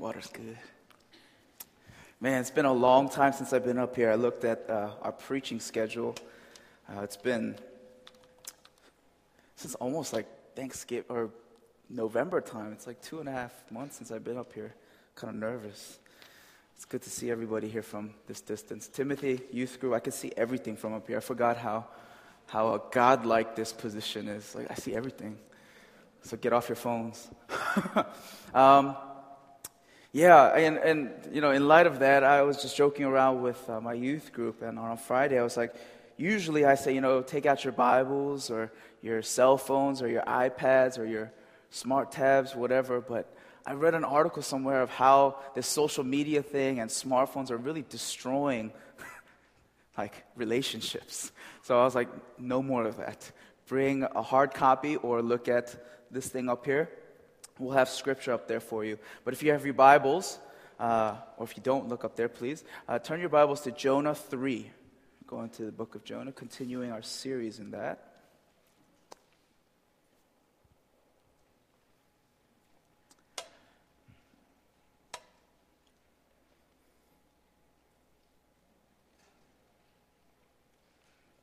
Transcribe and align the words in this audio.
Water's 0.00 0.28
good. 0.28 0.56
Man, 2.22 2.40
it's 2.40 2.50
been 2.50 2.64
a 2.64 2.72
long 2.72 3.10
time 3.10 3.34
since 3.34 3.52
I've 3.52 3.66
been 3.66 3.76
up 3.76 3.94
here. 3.94 4.10
I 4.10 4.14
looked 4.14 4.44
at 4.44 4.64
uh, 4.70 4.92
our 5.02 5.12
preaching 5.12 5.60
schedule. 5.60 6.14
Uh, 6.88 7.02
it's 7.02 7.18
been 7.18 7.54
since 9.56 9.74
almost 9.74 10.14
like 10.14 10.26
Thanksgiving 10.56 11.04
or 11.10 11.28
November 11.90 12.40
time. 12.40 12.72
It's 12.72 12.86
like 12.86 13.02
two 13.02 13.20
and 13.20 13.28
a 13.28 13.32
half 13.32 13.52
months 13.70 13.98
since 13.98 14.10
I've 14.10 14.24
been 14.24 14.38
up 14.38 14.54
here. 14.54 14.72
Kind 15.16 15.34
of 15.34 15.38
nervous. 15.38 15.98
It's 16.76 16.86
good 16.86 17.02
to 17.02 17.10
see 17.10 17.30
everybody 17.30 17.68
here 17.68 17.82
from 17.82 18.14
this 18.26 18.40
distance. 18.40 18.88
Timothy, 18.88 19.42
youth 19.52 19.78
group, 19.78 19.92
I 19.92 20.00
can 20.00 20.12
see 20.12 20.32
everything 20.34 20.78
from 20.78 20.94
up 20.94 21.06
here. 21.08 21.18
I 21.18 21.20
forgot 21.20 21.58
how, 21.58 21.84
how 22.46 22.72
a 22.72 22.80
God-like 22.90 23.54
this 23.54 23.74
position 23.74 24.28
is. 24.28 24.54
Like 24.54 24.70
I 24.70 24.74
see 24.76 24.94
everything. 24.94 25.36
So 26.22 26.38
get 26.38 26.54
off 26.54 26.70
your 26.70 26.76
phones. 26.76 27.28
um, 28.54 28.96
yeah, 30.12 30.56
and, 30.56 30.76
and, 30.78 31.10
you 31.32 31.40
know, 31.40 31.52
in 31.52 31.68
light 31.68 31.86
of 31.86 32.00
that, 32.00 32.24
I 32.24 32.42
was 32.42 32.60
just 32.60 32.76
joking 32.76 33.04
around 33.04 33.42
with 33.42 33.70
uh, 33.70 33.80
my 33.80 33.92
youth 33.92 34.32
group, 34.32 34.60
and 34.60 34.76
on 34.76 34.96
Friday 34.96 35.38
I 35.38 35.42
was 35.44 35.56
like, 35.56 35.72
usually 36.16 36.64
I 36.64 36.74
say, 36.74 36.94
you 36.94 37.00
know, 37.00 37.22
take 37.22 37.46
out 37.46 37.62
your 37.62 37.72
Bibles 37.72 38.50
or 38.50 38.72
your 39.02 39.22
cell 39.22 39.56
phones 39.56 40.02
or 40.02 40.08
your 40.08 40.22
iPads 40.22 40.98
or 40.98 41.04
your 41.04 41.30
smart 41.70 42.10
tabs, 42.10 42.56
whatever, 42.56 43.00
but 43.00 43.32
I 43.64 43.74
read 43.74 43.94
an 43.94 44.02
article 44.04 44.42
somewhere 44.42 44.82
of 44.82 44.90
how 44.90 45.36
this 45.54 45.68
social 45.68 46.02
media 46.02 46.42
thing 46.42 46.80
and 46.80 46.90
smartphones 46.90 47.52
are 47.52 47.56
really 47.56 47.84
destroying 47.88 48.72
like 49.98 50.24
relationships. 50.34 51.30
So 51.62 51.80
I 51.80 51.84
was 51.84 51.94
like, 51.94 52.08
no 52.36 52.62
more 52.62 52.84
of 52.84 52.96
that. 52.96 53.30
Bring 53.68 54.02
a 54.02 54.22
hard 54.22 54.54
copy 54.54 54.96
or 54.96 55.22
look 55.22 55.46
at 55.46 55.76
this 56.10 56.26
thing 56.26 56.48
up 56.48 56.64
here 56.64 56.90
We'll 57.60 57.76
have 57.76 57.90
scripture 57.90 58.32
up 58.32 58.48
there 58.48 58.58
for 58.58 58.86
you. 58.86 58.98
But 59.22 59.34
if 59.34 59.42
you 59.42 59.52
have 59.52 59.66
your 59.66 59.74
Bibles, 59.74 60.38
uh, 60.78 61.16
or 61.36 61.44
if 61.44 61.58
you 61.58 61.62
don't, 61.62 61.88
look 61.88 62.06
up 62.06 62.16
there, 62.16 62.28
please. 62.28 62.64
Uh, 62.88 62.98
turn 62.98 63.20
your 63.20 63.28
Bibles 63.28 63.60
to 63.62 63.70
Jonah 63.70 64.14
3. 64.14 64.70
Going 65.26 65.50
to 65.50 65.66
the 65.66 65.72
book 65.72 65.94
of 65.94 66.02
Jonah, 66.02 66.32
continuing 66.32 66.90
our 66.90 67.02
series 67.02 67.58
in 67.58 67.72
that. 67.72 68.06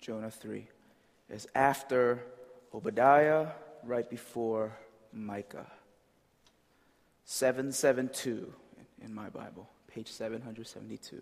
Jonah 0.01 0.31
3 0.31 0.65
is 1.29 1.47
after 1.53 2.23
Obadiah, 2.73 3.49
right 3.83 4.09
before 4.09 4.75
Micah. 5.13 5.67
772 7.29 8.53
in 9.03 9.13
my 9.13 9.27
Bible, 9.27 9.67
page 9.89 10.09
772. 10.09 11.21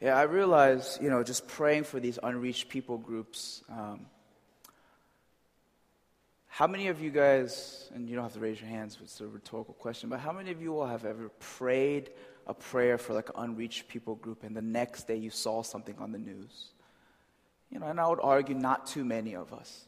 Yeah, 0.00 0.16
I 0.16 0.22
realize, 0.22 0.98
you 1.00 1.08
know, 1.08 1.22
just 1.22 1.46
praying 1.46 1.84
for 1.84 2.00
these 2.00 2.18
unreached 2.20 2.68
people 2.68 2.98
groups. 2.98 3.62
Um, 3.70 4.06
how 6.48 6.66
many 6.66 6.88
of 6.88 7.00
you 7.00 7.10
guys, 7.10 7.88
and 7.94 8.08
you 8.08 8.16
don't 8.16 8.24
have 8.24 8.32
to 8.32 8.40
raise 8.40 8.60
your 8.60 8.70
hands, 8.70 8.98
it's 9.00 9.20
a 9.20 9.26
rhetorical 9.28 9.74
question, 9.74 10.08
but 10.08 10.18
how 10.18 10.32
many 10.32 10.50
of 10.50 10.60
you 10.60 10.76
all 10.80 10.88
have 10.88 11.04
ever 11.04 11.28
prayed 11.38 12.10
a 12.48 12.54
prayer 12.54 12.98
for 12.98 13.14
like 13.14 13.28
an 13.28 13.36
unreached 13.36 13.86
people 13.86 14.16
group 14.16 14.42
and 14.42 14.56
the 14.56 14.62
next 14.62 15.06
day 15.06 15.14
you 15.14 15.30
saw 15.30 15.62
something 15.62 15.94
on 16.00 16.10
the 16.10 16.18
news? 16.18 16.70
You 17.70 17.78
know, 17.78 17.86
and 17.86 18.00
I 18.00 18.08
would 18.08 18.20
argue 18.20 18.56
not 18.56 18.88
too 18.88 19.04
many 19.04 19.36
of 19.36 19.52
us. 19.52 19.86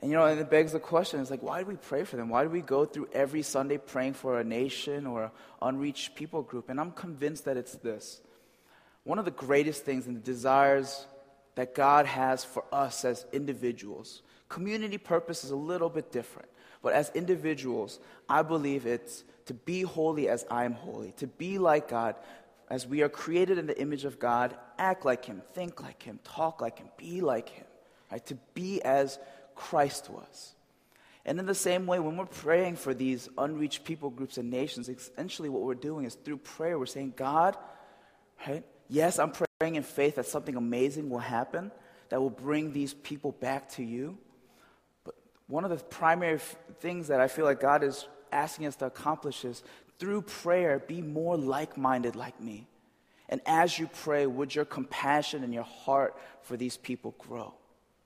And 0.00 0.10
you 0.10 0.16
know, 0.16 0.26
and 0.26 0.38
it 0.38 0.48
begs 0.48 0.72
the 0.72 0.80
question: 0.80 1.20
It's 1.20 1.30
like, 1.30 1.42
why 1.42 1.60
do 1.60 1.66
we 1.66 1.76
pray 1.76 2.04
for 2.04 2.16
them? 2.16 2.28
Why 2.28 2.44
do 2.44 2.50
we 2.50 2.60
go 2.60 2.84
through 2.84 3.08
every 3.12 3.42
Sunday 3.42 3.78
praying 3.78 4.14
for 4.14 4.38
a 4.38 4.44
nation 4.44 5.06
or 5.06 5.24
an 5.24 5.30
unreached 5.60 6.14
people 6.14 6.42
group? 6.42 6.68
And 6.68 6.80
I'm 6.80 6.92
convinced 6.92 7.46
that 7.46 7.56
it's 7.56 7.74
this: 7.76 8.20
one 9.04 9.18
of 9.18 9.24
the 9.24 9.30
greatest 9.32 9.84
things 9.84 10.06
and 10.06 10.16
the 10.16 10.20
desires 10.20 11.06
that 11.56 11.74
God 11.74 12.06
has 12.06 12.44
for 12.44 12.64
us 12.70 13.04
as 13.04 13.26
individuals. 13.32 14.22
Community 14.48 14.96
purpose 14.96 15.42
is 15.42 15.50
a 15.50 15.56
little 15.56 15.90
bit 15.90 16.12
different, 16.12 16.48
but 16.82 16.92
as 16.92 17.10
individuals, 17.14 17.98
I 18.28 18.42
believe 18.42 18.86
it's 18.86 19.24
to 19.46 19.54
be 19.54 19.82
holy 19.82 20.28
as 20.28 20.46
I 20.50 20.64
am 20.64 20.74
holy, 20.74 21.12
to 21.16 21.26
be 21.26 21.58
like 21.58 21.88
God, 21.88 22.14
as 22.70 22.86
we 22.86 23.02
are 23.02 23.08
created 23.08 23.58
in 23.58 23.66
the 23.66 23.78
image 23.80 24.04
of 24.04 24.18
God, 24.18 24.56
act 24.78 25.04
like 25.04 25.24
Him, 25.24 25.42
think 25.54 25.82
like 25.82 26.02
Him, 26.02 26.20
talk 26.22 26.60
like 26.60 26.78
Him, 26.78 26.88
be 26.96 27.20
like 27.20 27.48
Him, 27.48 27.66
right? 28.12 28.24
To 28.26 28.36
be 28.54 28.80
as 28.82 29.18
Christ 29.58 30.08
was. 30.08 30.54
And 31.24 31.38
in 31.38 31.46
the 31.46 31.54
same 31.54 31.86
way, 31.86 31.98
when 31.98 32.16
we're 32.16 32.26
praying 32.26 32.76
for 32.76 32.94
these 32.94 33.28
unreached 33.36 33.84
people 33.84 34.08
groups 34.08 34.38
and 34.38 34.48
nations, 34.48 34.88
essentially 34.88 35.48
what 35.48 35.62
we're 35.62 35.74
doing 35.74 36.06
is 36.06 36.14
through 36.14 36.38
prayer, 36.38 36.78
we're 36.78 36.86
saying, 36.86 37.14
God, 37.16 37.56
right? 38.46 38.64
Yes, 38.88 39.18
I'm 39.18 39.32
praying 39.32 39.74
in 39.74 39.82
faith 39.82 40.14
that 40.14 40.26
something 40.26 40.56
amazing 40.56 41.10
will 41.10 41.18
happen 41.18 41.70
that 42.08 42.20
will 42.20 42.30
bring 42.30 42.72
these 42.72 42.94
people 42.94 43.32
back 43.32 43.68
to 43.70 43.82
you. 43.82 44.16
But 45.04 45.16
one 45.48 45.64
of 45.64 45.70
the 45.70 45.76
primary 45.76 46.36
f- 46.36 46.56
things 46.80 47.08
that 47.08 47.20
I 47.20 47.28
feel 47.28 47.44
like 47.44 47.60
God 47.60 47.82
is 47.82 48.06
asking 48.32 48.66
us 48.66 48.76
to 48.76 48.86
accomplish 48.86 49.44
is 49.44 49.62
through 49.98 50.22
prayer, 50.22 50.78
be 50.78 51.02
more 51.02 51.36
like 51.36 51.76
minded 51.76 52.16
like 52.16 52.40
me. 52.40 52.68
And 53.28 53.42
as 53.44 53.78
you 53.78 53.88
pray, 53.88 54.26
would 54.26 54.54
your 54.54 54.64
compassion 54.64 55.44
and 55.44 55.52
your 55.52 55.64
heart 55.64 56.16
for 56.42 56.56
these 56.56 56.78
people 56.78 57.14
grow? 57.18 57.52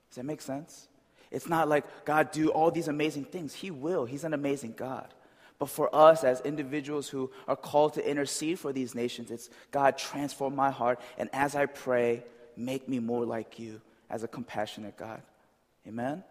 Does 0.09 0.17
that 0.17 0.25
make 0.25 0.41
sense? 0.41 0.89
It's 1.33 1.49
not 1.49 1.67
like 1.67 2.05
God 2.05 2.31
do 2.31 2.49
all 2.49 2.71
these 2.71 2.87
amazing 2.87 3.25
things. 3.25 3.53
He 3.53 3.71
will. 3.71 4.05
He's 4.05 4.23
an 4.23 4.33
amazing 4.33 4.75
God. 4.77 5.13
But 5.59 5.69
for 5.69 5.93
us 5.93 6.23
as 6.23 6.41
individuals 6.41 7.09
who 7.09 7.31
are 7.47 7.55
called 7.55 7.95
to 7.95 8.07
intercede 8.07 8.59
for 8.59 8.71
these 8.71 8.95
nations, 8.95 9.31
it's 9.31 9.49
God 9.71 9.97
transform 9.97 10.55
my 10.55 10.71
heart 10.71 10.99
and 11.17 11.29
as 11.33 11.55
I 11.55 11.65
pray, 11.65 12.23
make 12.55 12.87
me 12.87 12.99
more 12.99 13.25
like 13.25 13.59
you 13.59 13.81
as 14.09 14.23
a 14.23 14.27
compassionate 14.27 14.95
God. 14.95 15.21
Amen. 15.87 16.23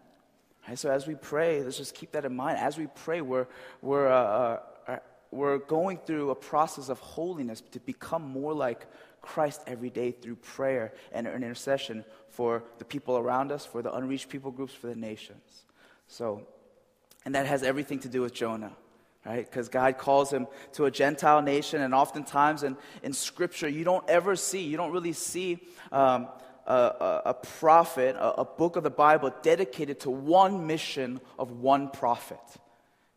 Right, 0.67 0.79
so 0.79 0.89
as 0.89 1.05
we 1.05 1.15
pray, 1.15 1.61
let's 1.61 1.77
just 1.77 1.93
keep 1.93 2.13
that 2.13 2.23
in 2.25 2.35
mind. 2.35 2.57
As 2.57 2.77
we 2.77 2.87
pray, 2.87 3.21
we're 3.21 3.47
we're 3.81 4.07
uh, 4.07 4.59
uh, 4.87 4.97
we're 5.31 5.57
going 5.57 5.97
through 6.05 6.29
a 6.29 6.35
process 6.35 6.87
of 6.89 6.99
holiness 6.99 7.61
to 7.71 7.79
become 7.81 8.21
more 8.21 8.53
like 8.53 8.87
Christ 9.23 9.61
every 9.65 9.89
day 9.89 10.11
through 10.11 10.35
prayer 10.35 10.93
and 11.11 11.25
intercession 11.25 12.05
for 12.29 12.63
the 12.77 12.85
people 12.85 13.17
around 13.17 13.51
us, 13.51 13.65
for 13.65 13.81
the 13.81 13.91
unreached 13.91 14.29
people 14.29 14.51
groups, 14.51 14.73
for 14.73 14.87
the 14.87 14.95
nations. 14.95 15.63
So, 16.07 16.45
and 17.25 17.33
that 17.33 17.47
has 17.47 17.63
everything 17.63 17.99
to 17.99 18.09
do 18.09 18.21
with 18.21 18.33
Jonah, 18.33 18.73
right? 19.25 19.49
Because 19.49 19.69
God 19.69 19.97
calls 19.97 20.31
him 20.31 20.45
to 20.73 20.85
a 20.85 20.91
Gentile 20.91 21.41
nation, 21.41 21.81
and 21.81 21.95
oftentimes 21.95 22.63
in, 22.63 22.77
in 23.01 23.13
Scripture, 23.13 23.67
you 23.67 23.83
don't 23.83 24.07
ever 24.09 24.35
see, 24.35 24.61
you 24.61 24.75
don't 24.75 24.91
really 24.91 25.13
see 25.13 25.59
um, 25.91 26.27
a, 26.67 26.73
a, 26.73 27.21
a, 27.27 27.33
prophet, 27.33 28.15
a, 28.17 28.41
a 28.41 28.45
book 28.45 28.75
of 28.75 28.83
the 28.83 28.89
Bible 28.89 29.33
dedicated 29.41 30.01
to 30.01 30.11
one 30.11 30.67
mission 30.67 31.21
of 31.39 31.51
one 31.51 31.89
prophet. 31.89 32.39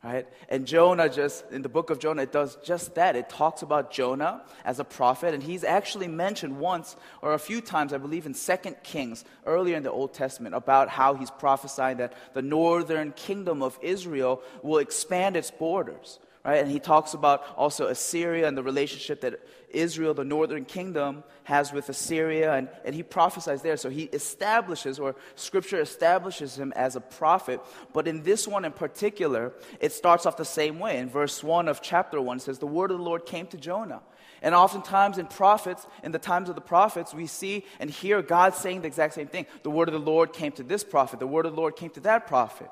Right? 0.04 0.28
And 0.48 0.66
Jonah 0.66 1.08
just, 1.08 1.44
in 1.50 1.62
the 1.62 1.68
book 1.68 1.90
of 1.90 1.98
Jonah, 1.98 2.22
it 2.22 2.30
does 2.30 2.56
just 2.62 2.94
that. 2.94 3.16
It 3.16 3.28
talks 3.28 3.62
about 3.62 3.90
Jonah 3.90 4.42
as 4.64 4.78
a 4.78 4.84
prophet, 4.84 5.34
and 5.34 5.42
he's 5.42 5.64
actually 5.64 6.06
mentioned 6.06 6.58
once 6.58 6.96
or 7.22 7.32
a 7.34 7.38
few 7.38 7.60
times, 7.60 7.92
I 7.92 7.98
believe, 7.98 8.24
in 8.24 8.34
Second 8.34 8.76
Kings, 8.84 9.24
earlier 9.46 9.76
in 9.76 9.82
the 9.82 9.90
Old 9.90 10.14
Testament, 10.14 10.54
about 10.54 10.88
how 10.90 11.14
he's 11.14 11.30
prophesying 11.30 11.96
that 11.96 12.12
the 12.34 12.42
northern 12.42 13.12
kingdom 13.12 13.62
of 13.62 13.76
Israel 13.82 14.42
will 14.62 14.78
expand 14.78 15.36
its 15.36 15.50
borders. 15.50 16.20
Right? 16.44 16.62
And 16.62 16.70
he 16.70 16.78
talks 16.78 17.12
about 17.12 17.42
also 17.56 17.88
Assyria 17.88 18.46
and 18.46 18.56
the 18.56 18.62
relationship 18.62 19.22
that 19.22 19.40
Israel, 19.76 20.14
the 20.14 20.24
northern 20.24 20.64
kingdom, 20.64 21.22
has 21.44 21.72
with 21.72 21.88
Assyria, 21.88 22.54
and, 22.54 22.68
and 22.84 22.94
he 22.94 23.02
prophesies 23.02 23.62
there. 23.62 23.76
So 23.76 23.90
he 23.90 24.04
establishes, 24.04 24.98
or 24.98 25.14
scripture 25.34 25.80
establishes 25.80 26.58
him 26.58 26.72
as 26.74 26.96
a 26.96 27.00
prophet. 27.00 27.60
But 27.92 28.08
in 28.08 28.22
this 28.22 28.48
one 28.48 28.64
in 28.64 28.72
particular, 28.72 29.52
it 29.80 29.92
starts 29.92 30.26
off 30.26 30.36
the 30.36 30.44
same 30.44 30.78
way. 30.78 30.98
In 30.98 31.08
verse 31.08 31.44
1 31.44 31.68
of 31.68 31.82
chapter 31.82 32.20
1, 32.20 32.38
it 32.38 32.40
says, 32.40 32.58
The 32.58 32.66
word 32.66 32.90
of 32.90 32.98
the 32.98 33.04
Lord 33.04 33.26
came 33.26 33.46
to 33.48 33.56
Jonah. 33.56 34.02
And 34.42 34.54
oftentimes 34.54 35.18
in 35.18 35.26
prophets, 35.26 35.86
in 36.02 36.12
the 36.12 36.18
times 36.18 36.48
of 36.48 36.54
the 36.54 36.60
prophets, 36.60 37.14
we 37.14 37.26
see 37.26 37.64
and 37.80 37.90
hear 37.90 38.22
God 38.22 38.54
saying 38.54 38.82
the 38.82 38.86
exact 38.86 39.14
same 39.14 39.28
thing. 39.28 39.46
The 39.62 39.70
word 39.70 39.88
of 39.88 39.94
the 39.94 40.00
Lord 40.00 40.32
came 40.32 40.52
to 40.52 40.62
this 40.62 40.84
prophet, 40.84 41.20
the 41.20 41.26
word 41.26 41.46
of 41.46 41.54
the 41.54 41.60
Lord 41.60 41.76
came 41.76 41.90
to 41.90 42.00
that 42.00 42.26
prophet. 42.26 42.70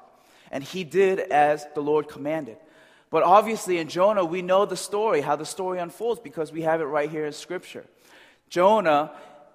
And 0.50 0.62
he 0.62 0.85
did 0.85 1.19
as 1.19 1.67
the 1.75 1.81
Lord 1.81 2.09
commanded. 2.09 2.59
But 3.14 3.22
obviously, 3.22 3.78
in 3.78 3.87
Jonah, 3.87 4.25
we 4.25 4.43
know 4.43 4.66
the 4.66 4.76
story, 4.76 5.20
how 5.20 5.37
the 5.37 5.46
story 5.46 5.78
unfolds, 5.78 6.19
because 6.19 6.50
we 6.50 6.62
have 6.62 6.81
it 6.81 6.87
right 6.87 7.08
here 7.08 7.25
in 7.25 7.32
Scripture. 7.32 7.84
Jonah, 8.49 9.12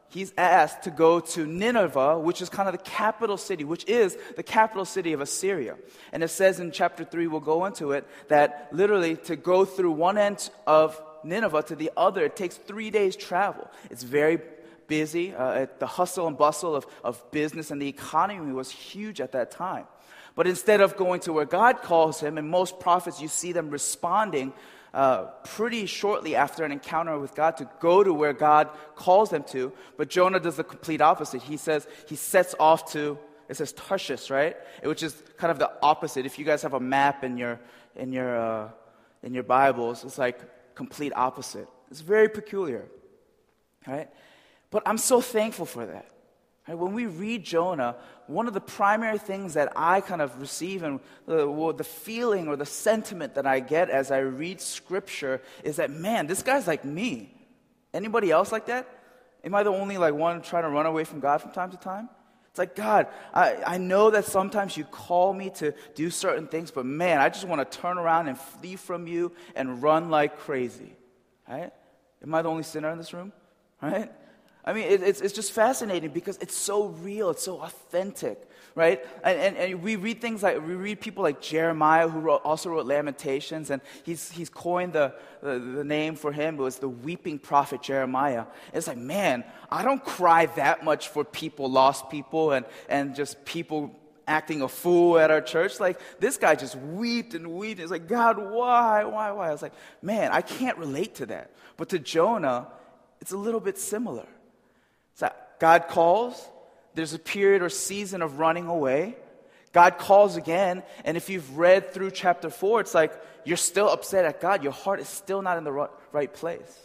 he's 0.07 0.33
asked 0.37 0.83
to 0.83 0.91
go 0.91 1.19
to 1.19 1.45
Nineveh, 1.45 2.19
which 2.19 2.41
is 2.41 2.47
kind 2.47 2.69
of 2.69 2.71
the 2.71 2.89
capital 2.89 3.35
city, 3.35 3.65
which 3.65 3.83
is 3.85 4.17
the 4.37 4.43
capital 4.43 4.85
city 4.85 5.11
of 5.11 5.19
Assyria. 5.19 5.75
And 6.13 6.23
it 6.23 6.29
says 6.29 6.61
in 6.61 6.71
chapter 6.71 7.03
3, 7.03 7.27
we'll 7.27 7.41
go 7.41 7.65
into 7.65 7.91
it, 7.91 8.07
that 8.29 8.69
literally 8.71 9.17
to 9.25 9.35
go 9.35 9.65
through 9.65 9.91
one 9.91 10.17
end 10.17 10.49
of 10.65 10.97
Nineveh 11.25 11.63
to 11.63 11.75
the 11.75 11.91
other, 11.97 12.23
it 12.23 12.37
takes 12.37 12.55
three 12.55 12.91
days' 12.91 13.17
travel. 13.17 13.69
It's 13.89 14.03
very 14.03 14.39
busy. 14.87 15.35
Uh, 15.35 15.67
the 15.79 15.85
hustle 15.85 16.27
and 16.27 16.37
bustle 16.37 16.77
of, 16.77 16.87
of 17.03 17.29
business 17.31 17.71
and 17.71 17.81
the 17.81 17.89
economy 17.89 18.53
was 18.53 18.71
huge 18.71 19.19
at 19.19 19.33
that 19.33 19.51
time. 19.51 19.85
But 20.39 20.47
instead 20.47 20.79
of 20.79 20.95
going 20.95 21.19
to 21.27 21.33
where 21.33 21.43
God 21.43 21.81
calls 21.81 22.21
him, 22.21 22.37
and 22.37 22.49
most 22.49 22.79
prophets, 22.79 23.21
you 23.21 23.27
see 23.27 23.51
them 23.51 23.69
responding 23.69 24.53
uh, 24.93 25.23
pretty 25.43 25.85
shortly 25.85 26.33
after 26.33 26.63
an 26.63 26.71
encounter 26.71 27.19
with 27.19 27.35
God 27.35 27.57
to 27.57 27.69
go 27.81 28.05
to 28.05 28.13
where 28.13 28.31
God 28.31 28.69
calls 28.95 29.31
them 29.31 29.43
to. 29.49 29.73
But 29.97 30.09
Jonah 30.09 30.39
does 30.39 30.55
the 30.55 30.63
complete 30.63 31.01
opposite. 31.01 31.41
He 31.41 31.57
says, 31.57 31.85
he 32.07 32.15
sets 32.15 32.55
off 32.57 32.89
to, 32.93 33.19
it 33.49 33.57
says 33.57 33.73
Tarshish, 33.73 34.29
right? 34.29 34.55
Which 34.81 35.03
is 35.03 35.21
kind 35.35 35.51
of 35.51 35.59
the 35.59 35.73
opposite. 35.83 36.25
If 36.25 36.39
you 36.39 36.45
guys 36.45 36.61
have 36.61 36.73
a 36.73 36.79
map 36.79 37.25
in 37.25 37.35
your, 37.35 37.59
in 37.97 38.13
your, 38.13 38.39
uh, 38.39 38.69
in 39.23 39.33
your 39.33 39.43
Bibles, 39.43 40.05
it's 40.05 40.17
like 40.17 40.39
complete 40.73 41.11
opposite. 41.17 41.67
It's 41.91 41.99
very 41.99 42.29
peculiar, 42.29 42.85
right? 43.85 44.07
But 44.71 44.83
I'm 44.85 44.99
so 44.99 45.19
thankful 45.19 45.65
for 45.65 45.85
that. 45.85 46.05
Right? 46.65 46.77
When 46.77 46.93
we 46.93 47.07
read 47.07 47.43
Jonah, 47.43 47.97
one 48.29 48.47
of 48.47 48.53
the 48.53 48.61
primary 48.61 49.17
things 49.17 49.55
that 49.55 49.73
I 49.75 50.01
kind 50.01 50.21
of 50.21 50.39
receive 50.39 50.83
and 50.83 50.99
the, 51.25 51.73
the 51.75 51.83
feeling 51.83 52.47
or 52.47 52.55
the 52.55 52.65
sentiment 52.65 53.33
that 53.35 53.47
I 53.47 53.59
get 53.59 53.89
as 53.89 54.11
I 54.11 54.19
read 54.19 54.61
scripture 54.61 55.41
is 55.63 55.77
that, 55.77 55.89
man, 55.89 56.27
this 56.27 56.43
guy's 56.43 56.67
like 56.67 56.85
me. 56.85 57.33
Anybody 57.91 58.29
else 58.29 58.51
like 58.51 58.67
that? 58.67 58.87
Am 59.43 59.55
I 59.55 59.63
the 59.63 59.71
only 59.71 59.97
like 59.97 60.13
one 60.13 60.43
trying 60.43 60.63
to 60.63 60.69
run 60.69 60.85
away 60.85 61.05
from 61.05 61.19
God 61.19 61.41
from 61.41 61.51
time 61.51 61.71
to 61.71 61.77
time? 61.77 62.07
It's 62.49 62.59
like, 62.59 62.75
God, 62.75 63.07
I, 63.33 63.55
I 63.65 63.77
know 63.79 64.11
that 64.11 64.25
sometimes 64.25 64.77
you 64.77 64.83
call 64.83 65.33
me 65.33 65.49
to 65.55 65.73
do 65.95 66.11
certain 66.11 66.45
things, 66.45 66.69
but 66.69 66.85
man, 66.85 67.19
I 67.19 67.29
just 67.29 67.47
want 67.47 67.69
to 67.69 67.77
turn 67.79 67.97
around 67.97 68.27
and 68.27 68.37
flee 68.37 68.75
from 68.75 69.07
you 69.07 69.31
and 69.55 69.81
run 69.81 70.11
like 70.11 70.37
crazy. 70.37 70.93
Right? 71.47 71.71
Am 72.21 72.35
I 72.35 72.43
the 72.43 72.49
only 72.49 72.63
sinner 72.63 72.91
in 72.91 72.99
this 72.99 73.11
room? 73.11 73.33
Right? 73.81 74.11
I 74.69 74.73
mean, 74.73 74.83
it, 74.83 75.01
it's, 75.01 75.19
it's 75.19 75.33
just 75.33 75.51
fascinating 75.51 76.11
because 76.11 76.37
it's 76.37 76.55
so 76.55 76.89
real, 76.89 77.31
it's 77.31 77.43
so 77.43 77.59
authentic, 77.59 78.47
right? 78.75 79.03
And, 79.23 79.39
and, 79.39 79.57
and, 79.57 79.81
we 79.81 79.95
read 79.95 80.21
things 80.21 80.43
like, 80.43 80.57
we 80.57 80.75
read 80.75 81.01
people 81.01 81.23
like 81.23 81.41
Jeremiah, 81.41 82.07
who 82.07 82.19
wrote, 82.19 82.41
also 82.43 82.69
wrote 82.69 82.85
Lamentations, 82.85 83.71
and 83.71 83.81
he's, 84.03 84.29
he's 84.29 84.47
coined 84.47 84.93
the, 84.93 85.15
the, 85.41 85.57
the 85.57 85.83
name 85.83 86.15
for 86.15 86.31
him, 86.31 86.59
it 86.59 86.61
was 86.61 86.77
the 86.77 86.87
weeping 86.87 87.39
prophet 87.39 87.81
Jeremiah. 87.81 88.45
It's 88.71 88.85
like, 88.85 88.99
man, 88.99 89.43
I 89.71 89.83
don't 89.83 90.05
cry 90.05 90.45
that 90.45 90.85
much 90.85 91.07
for 91.07 91.23
people, 91.23 91.67
lost 91.67 92.11
people, 92.11 92.51
and, 92.51 92.63
and 92.87 93.15
just 93.15 93.43
people 93.45 93.95
acting 94.27 94.61
a 94.61 94.67
fool 94.67 95.17
at 95.17 95.31
our 95.31 95.41
church. 95.41 95.79
Like, 95.79 95.99
this 96.19 96.37
guy 96.37 96.53
just 96.53 96.75
wept 96.75 97.33
and 97.33 97.55
wept. 97.55 97.79
It's 97.79 97.89
like, 97.89 98.07
God, 98.07 98.37
why, 98.37 99.03
why, 99.03 99.31
why? 99.31 99.49
I 99.49 99.51
was 99.51 99.63
like, 99.63 99.73
man, 100.03 100.31
I 100.31 100.43
can't 100.43 100.77
relate 100.77 101.15
to 101.15 101.25
that. 101.25 101.49
But 101.75 101.89
to 101.89 101.97
Jonah, 101.97 102.67
it's 103.19 103.31
a 103.31 103.37
little 103.37 103.59
bit 103.59 103.79
similar. 103.79 104.27
So 105.19 105.29
God 105.59 105.89
calls, 105.89 106.49
there's 106.95 107.13
a 107.13 107.19
period 107.19 107.61
or 107.61 107.67
season 107.67 108.21
of 108.21 108.39
running 108.39 108.67
away. 108.67 109.17
God 109.73 109.97
calls 109.97 110.37
again, 110.37 110.81
and 111.03 111.17
if 111.17 111.29
you've 111.29 111.57
read 111.57 111.93
through 111.93 112.11
chapter 112.11 112.49
4, 112.49 112.79
it's 112.79 112.95
like 112.95 113.11
you're 113.43 113.57
still 113.57 113.89
upset 113.89 114.23
at 114.23 114.39
God. 114.39 114.63
Your 114.63 114.71
heart 114.71 115.01
is 115.01 115.09
still 115.09 115.41
not 115.41 115.57
in 115.57 115.65
the 115.65 115.89
right 116.13 116.33
place. 116.33 116.79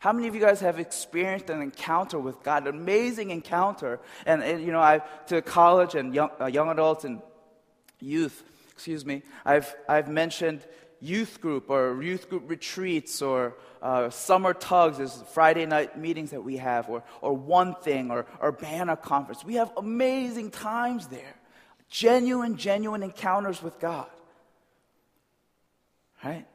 How 0.00 0.14
many 0.14 0.28
of 0.28 0.34
you 0.34 0.40
guys 0.40 0.60
have 0.60 0.78
experienced 0.78 1.50
an 1.50 1.60
encounter 1.60 2.18
with 2.18 2.42
God, 2.42 2.66
an 2.66 2.74
amazing 2.74 3.30
encounter? 3.30 4.00
And, 4.24 4.42
and 4.42 4.64
you 4.64 4.72
know, 4.72 4.80
I 4.80 5.02
to 5.26 5.42
college 5.42 5.94
and 5.94 6.14
young, 6.14 6.30
uh, 6.40 6.46
young 6.46 6.70
adults 6.70 7.04
and 7.04 7.20
youth, 8.00 8.42
excuse 8.72 9.04
me, 9.04 9.22
I've, 9.44 9.74
I've 9.86 10.08
mentioned 10.08 10.66
youth 11.04 11.40
group 11.40 11.68
or 11.68 12.02
youth 12.02 12.30
group 12.30 12.48
retreats 12.48 13.20
or 13.20 13.54
uh, 13.82 14.08
summer 14.08 14.54
tugs 14.54 14.98
is 14.98 15.22
Friday 15.32 15.66
night 15.66 15.98
meetings 15.98 16.30
that 16.30 16.42
we 16.42 16.56
have, 16.56 16.88
or, 16.88 17.02
or 17.20 17.34
one 17.34 17.74
thing, 17.74 18.10
or, 18.10 18.24
or 18.40 18.50
Banner 18.50 18.96
conference. 18.96 19.44
We 19.44 19.56
have 19.56 19.70
amazing 19.76 20.50
times 20.50 21.08
there. 21.08 21.34
Genuine, 21.90 22.56
genuine 22.56 23.02
encounters 23.02 23.62
with 23.62 23.78
God. 23.78 24.08
Right? 26.24 26.46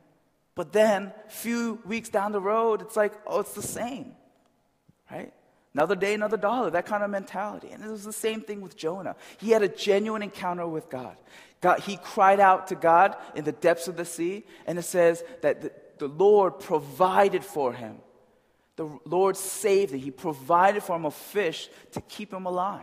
But 0.56 0.74
then, 0.74 1.13
a 1.28 1.30
few 1.30 1.80
weeks 1.86 2.10
down 2.10 2.31
the 2.31 2.42
road, 2.42 2.81
it's 2.81 2.95
like, 2.95 3.13
oh, 3.28 3.42
it's 3.42 3.54
the 3.54 3.62
same. 3.62 4.13
Right? 5.12 5.31
Another 5.74 5.95
day, 5.95 6.13
another 6.13 6.38
dollar, 6.38 6.71
that 6.71 6.86
kind 6.86 7.04
of 7.04 7.10
mentality. 7.10 7.69
And 7.71 7.83
it 7.83 7.89
was 7.89 8.04
the 8.04 8.13
same 8.13 8.42
thing 8.42 8.62
with 8.62 8.75
Jonah. 8.75 9.16
He 9.38 9.51
had 9.51 9.62
a 9.62 9.68
genuine 9.68 10.24
encounter 10.24 10.68
with 10.68 10.89
God. 10.89 11.16
God 11.62 11.81
he 11.81 11.98
cried 11.98 12.39
out 12.39 12.68
to 12.68 12.75
God 12.75 13.16
in 13.36 13.44
the 13.44 13.51
depths 13.51 13.88
of 13.88 13.95
the 13.95 14.06
sea, 14.06 14.45
and 14.66 14.80
it 14.80 14.83
says 14.83 15.24
that 15.42 15.62
the, 15.62 15.71
the 16.00 16.07
Lord 16.07 16.60
provided 16.60 17.44
for 17.44 17.74
him. 17.74 17.98
The 18.77 18.89
Lord 19.06 19.36
saved 19.36 19.94
him. 19.94 20.00
He 20.00 20.10
provided 20.10 20.81
for 20.81 20.95
him 20.95 21.06
a 21.06 21.12
fish 21.12 21.69
to 21.92 22.01
keep 22.01 22.33
him 22.33 22.45
alive. 22.45 22.81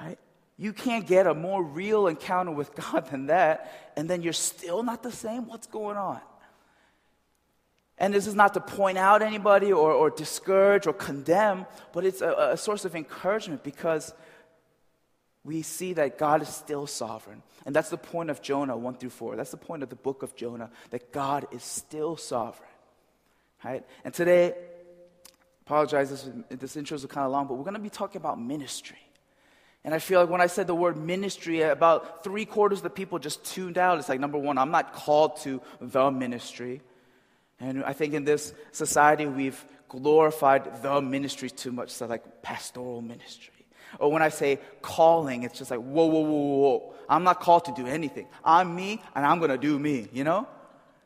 Right? 0.00 0.18
You 0.56 0.72
can't 0.72 1.06
get 1.06 1.26
a 1.26 1.34
more 1.34 1.62
real 1.62 2.06
encounter 2.06 2.50
with 2.50 2.74
God 2.92 3.08
than 3.10 3.26
that, 3.26 3.92
and 3.96 4.10
then 4.10 4.22
you're 4.22 4.32
still 4.32 4.82
not 4.82 5.02
the 5.02 5.12
same. 5.12 5.46
What's 5.46 5.66
going 5.66 5.96
on? 5.96 6.20
And 8.00 8.14
this 8.14 8.26
is 8.26 8.34
not 8.34 8.54
to 8.54 8.60
point 8.60 8.96
out 8.96 9.20
anybody 9.20 9.72
or, 9.72 9.92
or 9.92 10.08
discourage 10.08 10.86
or 10.86 10.94
condemn, 10.94 11.66
but 11.92 12.04
it's 12.06 12.22
a, 12.22 12.50
a 12.52 12.56
source 12.56 12.86
of 12.86 12.96
encouragement 12.96 13.62
because 13.62 14.14
we 15.44 15.60
see 15.60 15.92
that 15.92 16.16
God 16.16 16.40
is 16.40 16.48
still 16.48 16.86
sovereign. 16.86 17.42
And 17.66 17.76
that's 17.76 17.90
the 17.90 17.98
point 17.98 18.30
of 18.30 18.40
Jonah 18.40 18.76
1 18.76 18.94
through 18.94 19.10
4. 19.10 19.36
That's 19.36 19.50
the 19.50 19.58
point 19.58 19.82
of 19.82 19.90
the 19.90 19.96
book 19.96 20.22
of 20.22 20.34
Jonah, 20.34 20.70
that 20.90 21.12
God 21.12 21.46
is 21.52 21.62
still 21.62 22.16
sovereign. 22.16 22.70
Right? 23.62 23.84
And 24.02 24.14
today, 24.14 24.54
apologize, 25.66 26.08
this, 26.08 26.28
this 26.48 26.76
intro 26.76 26.94
is 26.94 27.04
kind 27.04 27.26
of 27.26 27.32
long, 27.32 27.46
but 27.46 27.54
we're 27.54 27.64
going 27.64 27.74
to 27.74 27.80
be 27.80 27.90
talking 27.90 28.18
about 28.18 28.40
ministry. 28.40 28.98
And 29.84 29.94
I 29.94 29.98
feel 29.98 30.20
like 30.20 30.30
when 30.30 30.40
I 30.40 30.46
said 30.46 30.66
the 30.66 30.74
word 30.74 30.96
ministry, 30.96 31.60
about 31.60 32.24
three 32.24 32.46
quarters 32.46 32.78
of 32.78 32.84
the 32.84 32.90
people 32.90 33.18
just 33.18 33.44
tuned 33.44 33.76
out. 33.76 33.98
It's 33.98 34.08
like, 34.08 34.20
number 34.20 34.38
one, 34.38 34.56
I'm 34.56 34.70
not 34.70 34.94
called 34.94 35.36
to 35.42 35.60
the 35.80 36.10
ministry. 36.10 36.80
And 37.60 37.84
I 37.84 37.92
think 37.92 38.14
in 38.14 38.24
this 38.24 38.54
society, 38.72 39.26
we've 39.26 39.62
glorified 39.88 40.82
the 40.82 41.00
ministry 41.00 41.50
too 41.50 41.72
much, 41.72 41.90
so 41.90 42.06
like 42.06 42.42
pastoral 42.42 43.02
ministry. 43.02 43.52
Or 43.98 44.10
when 44.10 44.22
I 44.22 44.28
say 44.28 44.58
calling, 44.82 45.42
it's 45.42 45.58
just 45.58 45.70
like, 45.70 45.80
whoa, 45.80 46.06
whoa, 46.06 46.20
whoa, 46.20 46.56
whoa. 46.58 46.94
I'm 47.08 47.24
not 47.24 47.40
called 47.40 47.64
to 47.66 47.72
do 47.72 47.86
anything. 47.86 48.28
I'm 48.44 48.74
me, 48.74 49.02
and 49.14 49.26
I'm 49.26 49.38
going 49.38 49.50
to 49.50 49.58
do 49.58 49.78
me, 49.78 50.08
you 50.12 50.24
know? 50.24 50.46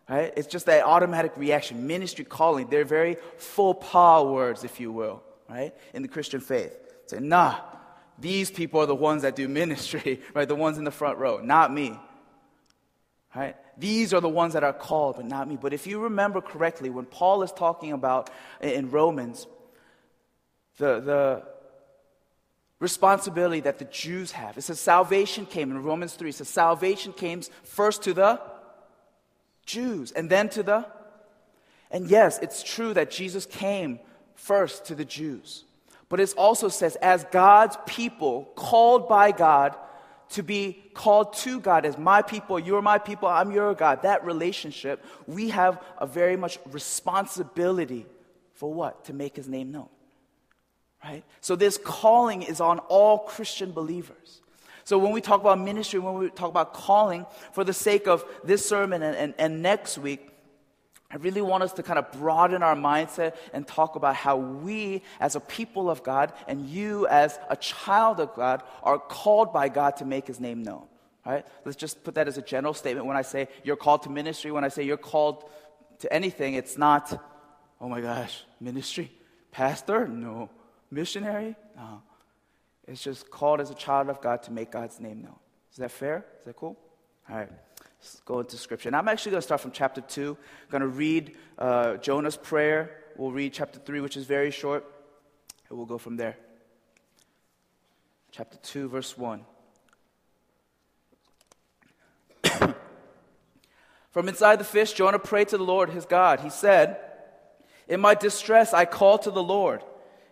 Right? 0.08 0.34
It's 0.36 0.46
just 0.46 0.66
that 0.66 0.84
automatic 0.84 1.32
reaction. 1.36 1.86
Ministry 1.86 2.26
calling, 2.26 2.68
they're 2.68 2.84
very 2.84 3.16
full 3.38 3.74
power 3.74 4.30
words, 4.30 4.62
if 4.62 4.78
you 4.80 4.92
will, 4.92 5.22
right? 5.48 5.74
In 5.94 6.02
the 6.02 6.08
Christian 6.08 6.40
faith. 6.40 6.76
Say, 7.06 7.20
nah, 7.20 7.58
these 8.18 8.50
people 8.50 8.80
are 8.80 8.86
the 8.86 8.94
ones 8.94 9.22
that 9.22 9.34
do 9.34 9.48
ministry, 9.48 10.20
right? 10.34 10.46
The 10.46 10.54
ones 10.54 10.76
in 10.76 10.84
the 10.84 10.90
front 10.90 11.18
row, 11.18 11.40
not 11.42 11.72
me. 11.72 11.98
Right? 13.34 13.56
These 13.76 14.14
are 14.14 14.20
the 14.20 14.28
ones 14.28 14.52
that 14.52 14.64
are 14.64 14.72
called, 14.72 15.16
but 15.16 15.26
not 15.26 15.48
me. 15.48 15.58
But 15.60 15.72
if 15.72 15.86
you 15.86 16.00
remember 16.00 16.40
correctly, 16.40 16.90
when 16.90 17.06
Paul 17.06 17.42
is 17.42 17.52
talking 17.52 17.92
about 17.92 18.30
in 18.60 18.90
Romans, 18.90 19.46
the, 20.78 21.00
the, 21.00 21.42
responsibility 22.84 23.60
that 23.60 23.78
the 23.78 23.86
Jews 23.86 24.32
have. 24.32 24.58
It 24.58 24.62
says 24.62 24.78
salvation 24.78 25.46
came 25.46 25.70
in 25.70 25.82
Romans 25.82 26.14
3. 26.14 26.28
It 26.28 26.34
says 26.34 26.48
salvation 26.48 27.12
came 27.12 27.40
first 27.62 28.02
to 28.02 28.12
the 28.12 28.40
Jews 29.64 30.12
and 30.12 30.28
then 30.28 30.50
to 30.50 30.62
the. 30.62 30.86
And 31.90 32.10
yes, 32.10 32.38
it's 32.42 32.62
true 32.62 32.92
that 32.94 33.10
Jesus 33.10 33.46
came 33.46 34.00
first 34.34 34.84
to 34.86 34.94
the 34.94 35.04
Jews. 35.04 35.64
But 36.08 36.20
it 36.20 36.34
also 36.36 36.68
says, 36.68 36.96
as 36.96 37.24
God's 37.32 37.78
people, 37.86 38.52
called 38.54 39.08
by 39.08 39.32
God 39.32 39.74
to 40.34 40.42
be 40.42 40.82
called 40.94 41.32
to 41.32 41.60
God 41.60 41.86
as 41.86 41.96
my 41.96 42.20
people, 42.20 42.58
you're 42.58 42.82
my 42.82 42.98
people, 42.98 43.28
I'm 43.28 43.52
your 43.52 43.72
God, 43.72 44.02
that 44.02 44.24
relationship, 44.24 45.04
we 45.26 45.50
have 45.50 45.80
a 45.98 46.06
very 46.06 46.36
much 46.36 46.58
responsibility 46.72 48.04
for 48.54 48.72
what? 48.72 49.04
To 49.04 49.12
make 49.12 49.36
his 49.36 49.48
name 49.48 49.70
known. 49.70 49.88
Right? 51.04 51.22
So 51.40 51.54
this 51.54 51.78
calling 51.78 52.42
is 52.42 52.60
on 52.60 52.80
all 52.80 53.20
Christian 53.20 53.70
believers. 53.70 54.40
So 54.82 54.98
when 54.98 55.12
we 55.12 55.20
talk 55.20 55.40
about 55.40 55.60
ministry, 55.60 56.00
when 56.00 56.14
we 56.14 56.30
talk 56.30 56.48
about 56.48 56.74
calling, 56.74 57.26
for 57.52 57.62
the 57.62 57.72
sake 57.72 58.08
of 58.08 58.24
this 58.42 58.68
sermon 58.68 59.02
and, 59.02 59.16
and, 59.16 59.34
and 59.38 59.62
next 59.62 59.98
week, 59.98 60.30
I 61.10 61.16
really 61.16 61.42
want 61.42 61.62
us 61.62 61.72
to 61.74 61.82
kind 61.82 61.98
of 61.98 62.10
broaden 62.12 62.62
our 62.62 62.74
mindset 62.74 63.36
and 63.52 63.66
talk 63.66 63.94
about 63.94 64.16
how 64.16 64.36
we, 64.36 65.02
as 65.20 65.36
a 65.36 65.40
people 65.40 65.88
of 65.88 66.02
God, 66.02 66.32
and 66.48 66.68
you, 66.68 67.06
as 67.06 67.38
a 67.48 67.56
child 67.56 68.18
of 68.20 68.34
God, 68.34 68.62
are 68.82 68.98
called 68.98 69.52
by 69.52 69.68
God 69.68 69.96
to 69.98 70.04
make 70.04 70.26
His 70.26 70.40
name 70.40 70.62
known. 70.62 70.86
Right? 71.24 71.46
Let's 71.64 71.76
just 71.76 72.04
put 72.04 72.16
that 72.16 72.28
as 72.28 72.36
a 72.36 72.42
general 72.42 72.74
statement. 72.74 73.06
When 73.06 73.16
I 73.16 73.22
say 73.22 73.48
you're 73.62 73.76
called 73.76 74.02
to 74.02 74.10
ministry, 74.10 74.50
when 74.50 74.64
I 74.64 74.68
say 74.68 74.82
you're 74.82 74.96
called 74.96 75.44
to 76.00 76.12
anything, 76.12 76.54
it's 76.54 76.76
not, 76.76 77.18
oh 77.80 77.88
my 77.88 78.00
gosh, 78.00 78.44
ministry, 78.60 79.10
pastor? 79.50 80.06
No. 80.08 80.50
Missionary? 80.90 81.56
No. 81.76 82.02
It's 82.86 83.02
just 83.02 83.30
called 83.30 83.60
as 83.60 83.70
a 83.70 83.74
child 83.74 84.10
of 84.10 84.20
God 84.20 84.42
to 84.44 84.52
make 84.52 84.70
God's 84.70 85.00
name 85.00 85.22
known. 85.22 85.38
Is 85.70 85.78
that 85.78 85.90
fair? 85.90 86.26
Is 86.38 86.44
that 86.44 86.56
cool? 86.56 86.76
All 87.30 87.36
right. 87.36 87.50
Let's 88.04 88.20
go 88.26 88.40
into 88.40 88.58
scripture. 88.58 88.90
And 88.90 88.96
I'm 88.96 89.08
actually 89.08 89.30
going 89.30 89.40
to 89.40 89.46
start 89.46 89.62
from 89.62 89.70
chapter 89.70 90.02
2. 90.02 90.36
I'm 90.36 90.70
going 90.70 90.82
to 90.82 90.88
read 90.88 91.38
uh, 91.58 91.96
Jonah's 91.96 92.36
prayer. 92.36 92.98
We'll 93.16 93.32
read 93.32 93.54
chapter 93.54 93.78
3, 93.78 94.02
which 94.02 94.18
is 94.18 94.26
very 94.26 94.50
short, 94.50 94.84
and 95.70 95.78
we'll 95.78 95.86
go 95.86 95.96
from 95.96 96.18
there. 96.18 96.36
Chapter 98.30 98.58
2, 98.58 98.90
verse 98.90 99.16
1. 99.16 99.46
From 104.10 104.28
inside 104.28 104.60
the 104.60 104.64
fish, 104.64 104.92
Jonah 104.92 105.18
prayed 105.18 105.48
to 105.48 105.56
the 105.56 105.64
Lord 105.64 105.88
his 105.88 106.04
God. 106.04 106.40
He 106.40 106.50
said, 106.50 106.98
In 107.88 108.02
my 108.02 108.14
distress, 108.14 108.74
I 108.74 108.84
called 108.84 109.22
to 109.22 109.30
the 109.30 109.42
Lord, 109.42 109.82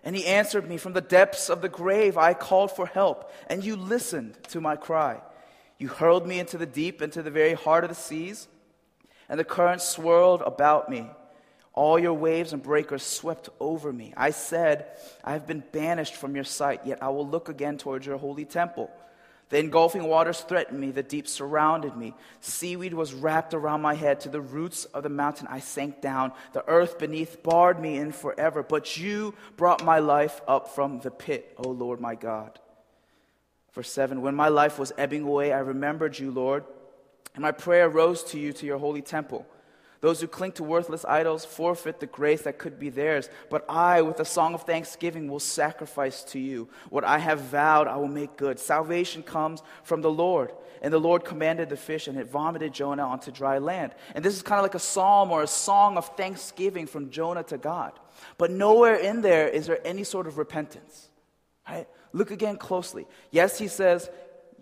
and 0.05 0.15
he 0.15 0.27
answered 0.27 0.69
me. 0.69 0.77
From 0.77 0.93
the 0.93 1.01
depths 1.01 1.49
of 1.49 1.63
the 1.63 1.71
grave, 1.71 2.19
I 2.19 2.35
called 2.35 2.71
for 2.71 2.85
help, 2.85 3.33
and 3.47 3.65
you 3.65 3.77
listened 3.77 4.37
to 4.49 4.61
my 4.61 4.77
cry. 4.77 5.23
You 5.83 5.89
hurled 5.89 6.29
me 6.29 6.39
into 6.39 6.59
the 6.59 6.65
deep, 6.65 7.03
into 7.03 7.25
the 7.25 7.31
very 7.33 7.55
heart 7.55 7.83
of 7.83 7.91
the 7.91 7.97
seas, 7.97 8.47
and 9.29 9.37
the 9.37 9.43
currents 9.43 9.85
swirled 9.85 10.41
about 10.43 10.89
me. 10.89 11.11
All 11.73 11.99
your 11.99 12.15
waves 12.15 12.53
and 12.53 12.63
breakers 12.63 13.03
swept 13.03 13.49
over 13.59 13.93
me. 13.93 14.15
I 14.17 14.31
said, 14.31 14.87
I 15.25 15.33
have 15.33 15.49
been 15.49 15.65
banished 15.73 16.15
from 16.15 16.37
your 16.37 16.45
sight, 16.45 16.83
yet 16.87 17.03
I 17.03 17.09
will 17.09 17.27
look 17.27 17.49
again 17.49 17.79
towards 17.79 18.07
your 18.07 18.17
holy 18.17 18.45
temple. 18.45 18.93
The 19.49 19.59
engulfing 19.59 20.05
waters 20.05 20.43
threatened 20.43 20.79
me, 20.79 20.93
the 20.93 21.03
deep 21.03 21.27
surrounded 21.27 21.97
me. 21.97 22.15
Seaweed 22.41 22.95
was 22.95 23.13
wrapped 23.13 23.53
around 23.53 23.83
my 23.83 23.95
head. 23.95 24.21
To 24.21 24.29
the 24.29 24.41
roots 24.41 24.85
of 24.85 25.03
the 25.03 25.09
mountain 25.09 25.49
I 25.51 25.59
sank 25.59 26.01
down. 26.01 26.31
The 26.53 26.65
earth 26.69 26.97
beneath 26.97 27.43
barred 27.43 27.81
me 27.81 27.97
in 27.97 28.13
forever. 28.13 28.63
But 28.63 28.97
you 28.97 29.35
brought 29.57 29.85
my 29.85 29.99
life 29.99 30.41
up 30.47 30.69
from 30.77 31.01
the 31.01 31.11
pit, 31.11 31.57
O 31.59 31.71
Lord 31.71 32.01
my 32.01 32.15
God. 32.15 32.61
Verse 33.73 33.91
7 33.91 34.23
When 34.23 34.35
my 34.35 34.49
life 34.49 34.79
was 34.79 34.93
ebbing 34.97 35.23
away, 35.23 35.53
I 35.53 35.61
remembered 35.61 36.19
you, 36.19 36.31
Lord, 36.31 36.65
and 37.35 37.43
my 37.43 37.53
prayer 37.53 37.89
rose 37.89 38.23
to 38.25 38.39
you 38.39 38.53
to 38.55 38.67
your 38.67 38.79
holy 38.79 39.03
temple. 39.03 39.47
Those 40.03 40.21
who 40.21 40.27
cling 40.27 40.53
to 40.53 40.65
worthless 40.65 41.05
idols 41.05 41.45
forfeit 41.45 42.01
the 42.01 42.07
grace 42.07 42.43
that 42.43 42.59
could 42.59 42.81
be 42.81 42.89
theirs. 42.89 43.31
But 43.49 43.65
I, 43.69 44.03
with 44.03 44.19
a 44.19 44.25
song 44.25 44.53
of 44.53 44.65
thanksgiving, 44.65 45.29
will 45.29 45.39
sacrifice 45.39 46.25
to 46.25 46.41
you. 46.41 46.69
What 46.91 47.05
I 47.05 47.19
have 47.19 47.41
vowed, 47.41 47.87
I 47.87 47.97
will 47.97 48.09
make 48.09 48.37
good. 48.37 48.59
Salvation 48.59 49.23
comes 49.23 49.63
from 49.85 50.03
the 50.03 50.11
Lord. 50.11 50.51
And 50.83 50.93
the 50.93 50.99
Lord 50.99 51.25
commanded 51.25 51.69
the 51.69 51.77
fish, 51.77 52.09
and 52.09 52.19
it 52.19 52.29
vomited 52.29 52.73
Jonah 52.75 53.05
onto 53.05 53.31
dry 53.31 53.59
land. 53.59 53.95
And 54.17 54.25
this 54.25 54.35
is 54.35 54.43
kind 54.43 54.59
of 54.59 54.65
like 54.65 54.75
a 54.75 54.81
psalm 54.81 55.31
or 55.31 55.45
a 55.45 55.47
song 55.47 55.97
of 55.97 56.17
thanksgiving 56.17 56.89
from 56.89 57.11
Jonah 57.11 57.45
to 57.45 57.57
God. 57.57 57.93
But 58.39 58.51
nowhere 58.51 58.97
in 58.97 59.23
there 59.23 59.47
is 59.47 59.69
there 59.69 59.79
any 59.87 60.03
sort 60.03 60.27
of 60.27 60.37
repentance. 60.37 61.11
Right? 61.69 61.89
Look 62.13 62.31
again 62.31 62.57
closely. 62.57 63.07
Yes, 63.31 63.59
he 63.59 63.69
says, 63.69 64.11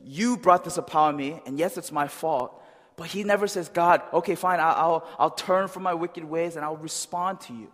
You 0.04 0.36
brought 0.36 0.64
this 0.64 0.76
upon 0.76 1.16
me, 1.16 1.40
and 1.46 1.58
yes, 1.58 1.76
it's 1.76 1.92
my 1.92 2.08
fault. 2.08 2.60
But 3.00 3.08
he 3.08 3.24
never 3.24 3.48
says, 3.48 3.70
God, 3.70 4.02
okay, 4.12 4.34
fine, 4.34 4.60
I'll, 4.60 4.74
I'll, 4.74 5.08
I'll 5.18 5.30
turn 5.30 5.68
from 5.68 5.82
my 5.84 5.94
wicked 5.94 6.22
ways 6.22 6.56
and 6.56 6.64
I'll 6.64 6.76
respond 6.76 7.40
to 7.42 7.54
you. 7.54 7.72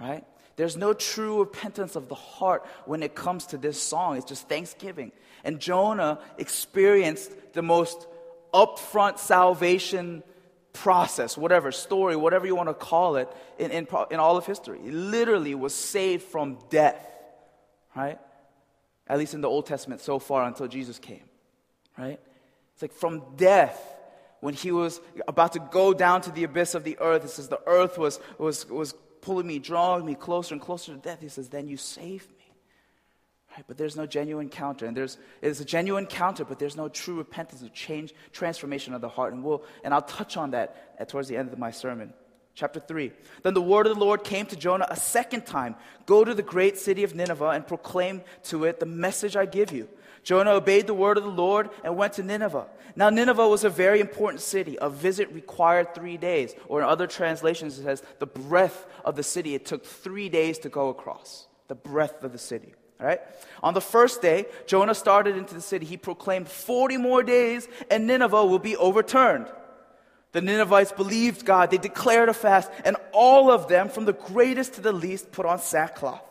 Right? 0.00 0.24
There's 0.56 0.76
no 0.76 0.94
true 0.94 1.38
repentance 1.38 1.94
of 1.94 2.08
the 2.08 2.16
heart 2.16 2.66
when 2.84 3.04
it 3.04 3.14
comes 3.14 3.46
to 3.46 3.56
this 3.56 3.80
song. 3.80 4.16
It's 4.16 4.26
just 4.26 4.48
thanksgiving. 4.48 5.12
And 5.44 5.60
Jonah 5.60 6.18
experienced 6.38 7.30
the 7.52 7.62
most 7.62 8.08
upfront 8.52 9.18
salvation 9.18 10.24
process, 10.72 11.38
whatever, 11.38 11.70
story, 11.70 12.16
whatever 12.16 12.44
you 12.44 12.56
want 12.56 12.68
to 12.68 12.74
call 12.74 13.16
it, 13.16 13.28
in, 13.58 13.70
in, 13.70 13.86
in 14.10 14.18
all 14.18 14.36
of 14.36 14.44
history. 14.44 14.80
He 14.82 14.90
literally 14.90 15.54
was 15.54 15.72
saved 15.72 16.24
from 16.24 16.58
death, 16.68 17.00
right? 17.94 18.18
At 19.12 19.18
least 19.18 19.34
in 19.34 19.42
the 19.42 19.48
Old 19.48 19.66
Testament 19.66 20.00
so 20.00 20.18
far 20.18 20.44
until 20.44 20.66
Jesus 20.66 20.98
came, 20.98 21.24
right? 21.98 22.18
It's 22.72 22.80
like 22.80 22.94
from 22.94 23.36
death 23.36 23.78
when 24.40 24.54
he 24.54 24.72
was 24.72 25.02
about 25.28 25.52
to 25.52 25.58
go 25.58 25.92
down 25.92 26.22
to 26.22 26.30
the 26.30 26.44
abyss 26.44 26.74
of 26.74 26.82
the 26.82 26.98
earth, 26.98 27.22
it 27.22 27.28
says 27.28 27.48
the 27.48 27.60
earth 27.66 27.98
was, 27.98 28.20
was, 28.38 28.66
was 28.70 28.94
pulling 29.20 29.46
me, 29.46 29.58
drawing 29.58 30.06
me 30.06 30.14
closer 30.14 30.54
and 30.54 30.62
closer 30.62 30.94
to 30.94 30.98
death. 30.98 31.20
He 31.20 31.28
says, 31.28 31.50
Then 31.50 31.68
you 31.68 31.76
saved 31.76 32.30
me. 32.30 32.54
Right? 33.54 33.64
But 33.68 33.76
there's 33.76 33.96
no 33.96 34.06
genuine 34.06 34.48
counter. 34.48 34.86
And 34.86 34.96
there's 34.96 35.18
it's 35.42 35.60
a 35.60 35.64
genuine 35.66 36.06
counter, 36.06 36.46
but 36.46 36.58
there's 36.58 36.74
no 36.74 36.88
true 36.88 37.18
repentance, 37.18 37.60
of 37.60 37.74
change, 37.74 38.14
transformation 38.32 38.94
of 38.94 39.02
the 39.02 39.10
heart. 39.10 39.34
And 39.34 39.44
we'll 39.44 39.62
and 39.84 39.92
I'll 39.92 40.00
touch 40.00 40.38
on 40.38 40.52
that 40.52 40.94
at, 40.98 41.10
towards 41.10 41.28
the 41.28 41.36
end 41.36 41.52
of 41.52 41.58
my 41.58 41.70
sermon. 41.70 42.14
Chapter 42.54 42.80
3. 42.80 43.12
Then 43.42 43.54
the 43.54 43.62
word 43.62 43.86
of 43.86 43.94
the 43.94 44.04
Lord 44.04 44.24
came 44.24 44.46
to 44.46 44.56
Jonah 44.56 44.86
a 44.90 44.96
second 44.96 45.46
time 45.46 45.74
Go 46.04 46.24
to 46.24 46.34
the 46.34 46.42
great 46.42 46.78
city 46.78 47.04
of 47.04 47.14
Nineveh 47.14 47.50
and 47.50 47.66
proclaim 47.66 48.22
to 48.44 48.64
it 48.64 48.80
the 48.80 48.86
message 48.86 49.36
I 49.36 49.46
give 49.46 49.72
you. 49.72 49.88
Jonah 50.24 50.52
obeyed 50.52 50.86
the 50.86 50.94
word 50.94 51.16
of 51.16 51.24
the 51.24 51.30
Lord 51.30 51.70
and 51.82 51.96
went 51.96 52.14
to 52.14 52.22
Nineveh. 52.22 52.66
Now, 52.94 53.10
Nineveh 53.10 53.48
was 53.48 53.64
a 53.64 53.70
very 53.70 54.00
important 54.00 54.40
city. 54.40 54.76
A 54.80 54.90
visit 54.90 55.32
required 55.32 55.94
three 55.94 56.16
days. 56.16 56.54
Or 56.68 56.80
in 56.80 56.88
other 56.88 57.06
translations, 57.06 57.78
it 57.78 57.84
says 57.84 58.02
the 58.18 58.26
breadth 58.26 58.86
of 59.04 59.16
the 59.16 59.22
city. 59.22 59.54
It 59.54 59.64
took 59.64 59.84
three 59.84 60.28
days 60.28 60.58
to 60.60 60.68
go 60.68 60.90
across. 60.90 61.46
The 61.68 61.74
breadth 61.74 62.22
of 62.22 62.32
the 62.32 62.38
city. 62.38 62.74
Right? 63.00 63.20
On 63.64 63.74
the 63.74 63.80
first 63.80 64.22
day, 64.22 64.46
Jonah 64.66 64.94
started 64.94 65.36
into 65.36 65.54
the 65.54 65.60
city. 65.60 65.86
He 65.86 65.96
proclaimed 65.96 66.48
40 66.48 66.98
more 66.98 67.24
days 67.24 67.66
and 67.90 68.06
Nineveh 68.06 68.44
will 68.44 68.60
be 68.60 68.76
overturned. 68.76 69.46
The 70.32 70.40
Ninevites 70.40 70.92
believed 70.92 71.44
God. 71.44 71.70
They 71.70 71.78
declared 71.78 72.28
a 72.28 72.34
fast, 72.34 72.70
and 72.84 72.96
all 73.12 73.50
of 73.50 73.68
them, 73.68 73.88
from 73.88 74.06
the 74.06 74.14
greatest 74.14 74.74
to 74.74 74.80
the 74.80 74.92
least, 74.92 75.30
put 75.30 75.46
on 75.46 75.58
sackcloth. 75.58 76.22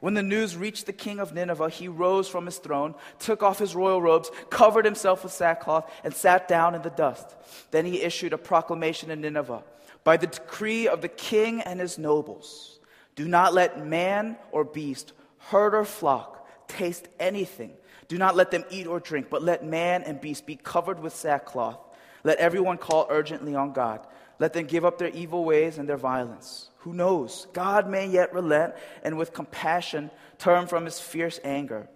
When 0.00 0.14
the 0.14 0.22
news 0.22 0.56
reached 0.56 0.86
the 0.86 0.92
king 0.92 1.20
of 1.20 1.32
Nineveh, 1.32 1.70
he 1.70 1.88
rose 1.88 2.28
from 2.28 2.44
his 2.46 2.58
throne, 2.58 2.94
took 3.18 3.42
off 3.42 3.58
his 3.58 3.74
royal 3.74 4.02
robes, 4.02 4.30
covered 4.50 4.84
himself 4.84 5.22
with 5.22 5.32
sackcloth, 5.32 5.90
and 6.04 6.12
sat 6.12 6.48
down 6.48 6.74
in 6.74 6.82
the 6.82 6.90
dust. 6.90 7.34
Then 7.70 7.86
he 7.86 8.02
issued 8.02 8.32
a 8.32 8.38
proclamation 8.38 9.10
in 9.10 9.22
Nineveh 9.22 9.62
by 10.04 10.16
the 10.16 10.26
decree 10.26 10.86
of 10.86 11.00
the 11.00 11.08
king 11.08 11.60
and 11.62 11.80
his 11.80 11.98
nobles 11.98 12.78
Do 13.14 13.26
not 13.26 13.54
let 13.54 13.84
man 13.84 14.36
or 14.52 14.64
beast, 14.64 15.12
herd 15.38 15.74
or 15.74 15.84
flock, 15.84 16.46
taste 16.68 17.08
anything. 17.18 17.72
Do 18.08 18.18
not 18.18 18.36
let 18.36 18.50
them 18.50 18.64
eat 18.70 18.86
or 18.86 19.00
drink, 19.00 19.28
but 19.30 19.42
let 19.42 19.64
man 19.64 20.02
and 20.02 20.20
beast 20.20 20.46
be 20.46 20.56
covered 20.56 21.00
with 21.00 21.14
sackcloth. 21.14 21.78
Let 22.26 22.38
everyone 22.38 22.78
call 22.78 23.06
urgently 23.08 23.54
on 23.54 23.72
God. 23.72 24.04
Let 24.40 24.52
them 24.52 24.66
give 24.66 24.84
up 24.84 24.98
their 24.98 25.10
evil 25.10 25.44
ways 25.44 25.78
and 25.78 25.88
their 25.88 25.96
violence. 25.96 26.68
Who 26.78 26.92
knows? 26.92 27.46
God 27.52 27.88
may 27.88 28.08
yet 28.08 28.34
relent 28.34 28.74
and 29.04 29.16
with 29.16 29.32
compassion 29.32 30.10
turn 30.36 30.66
from 30.66 30.86
his 30.86 30.98
fierce 30.98 31.38
anger 31.44 31.88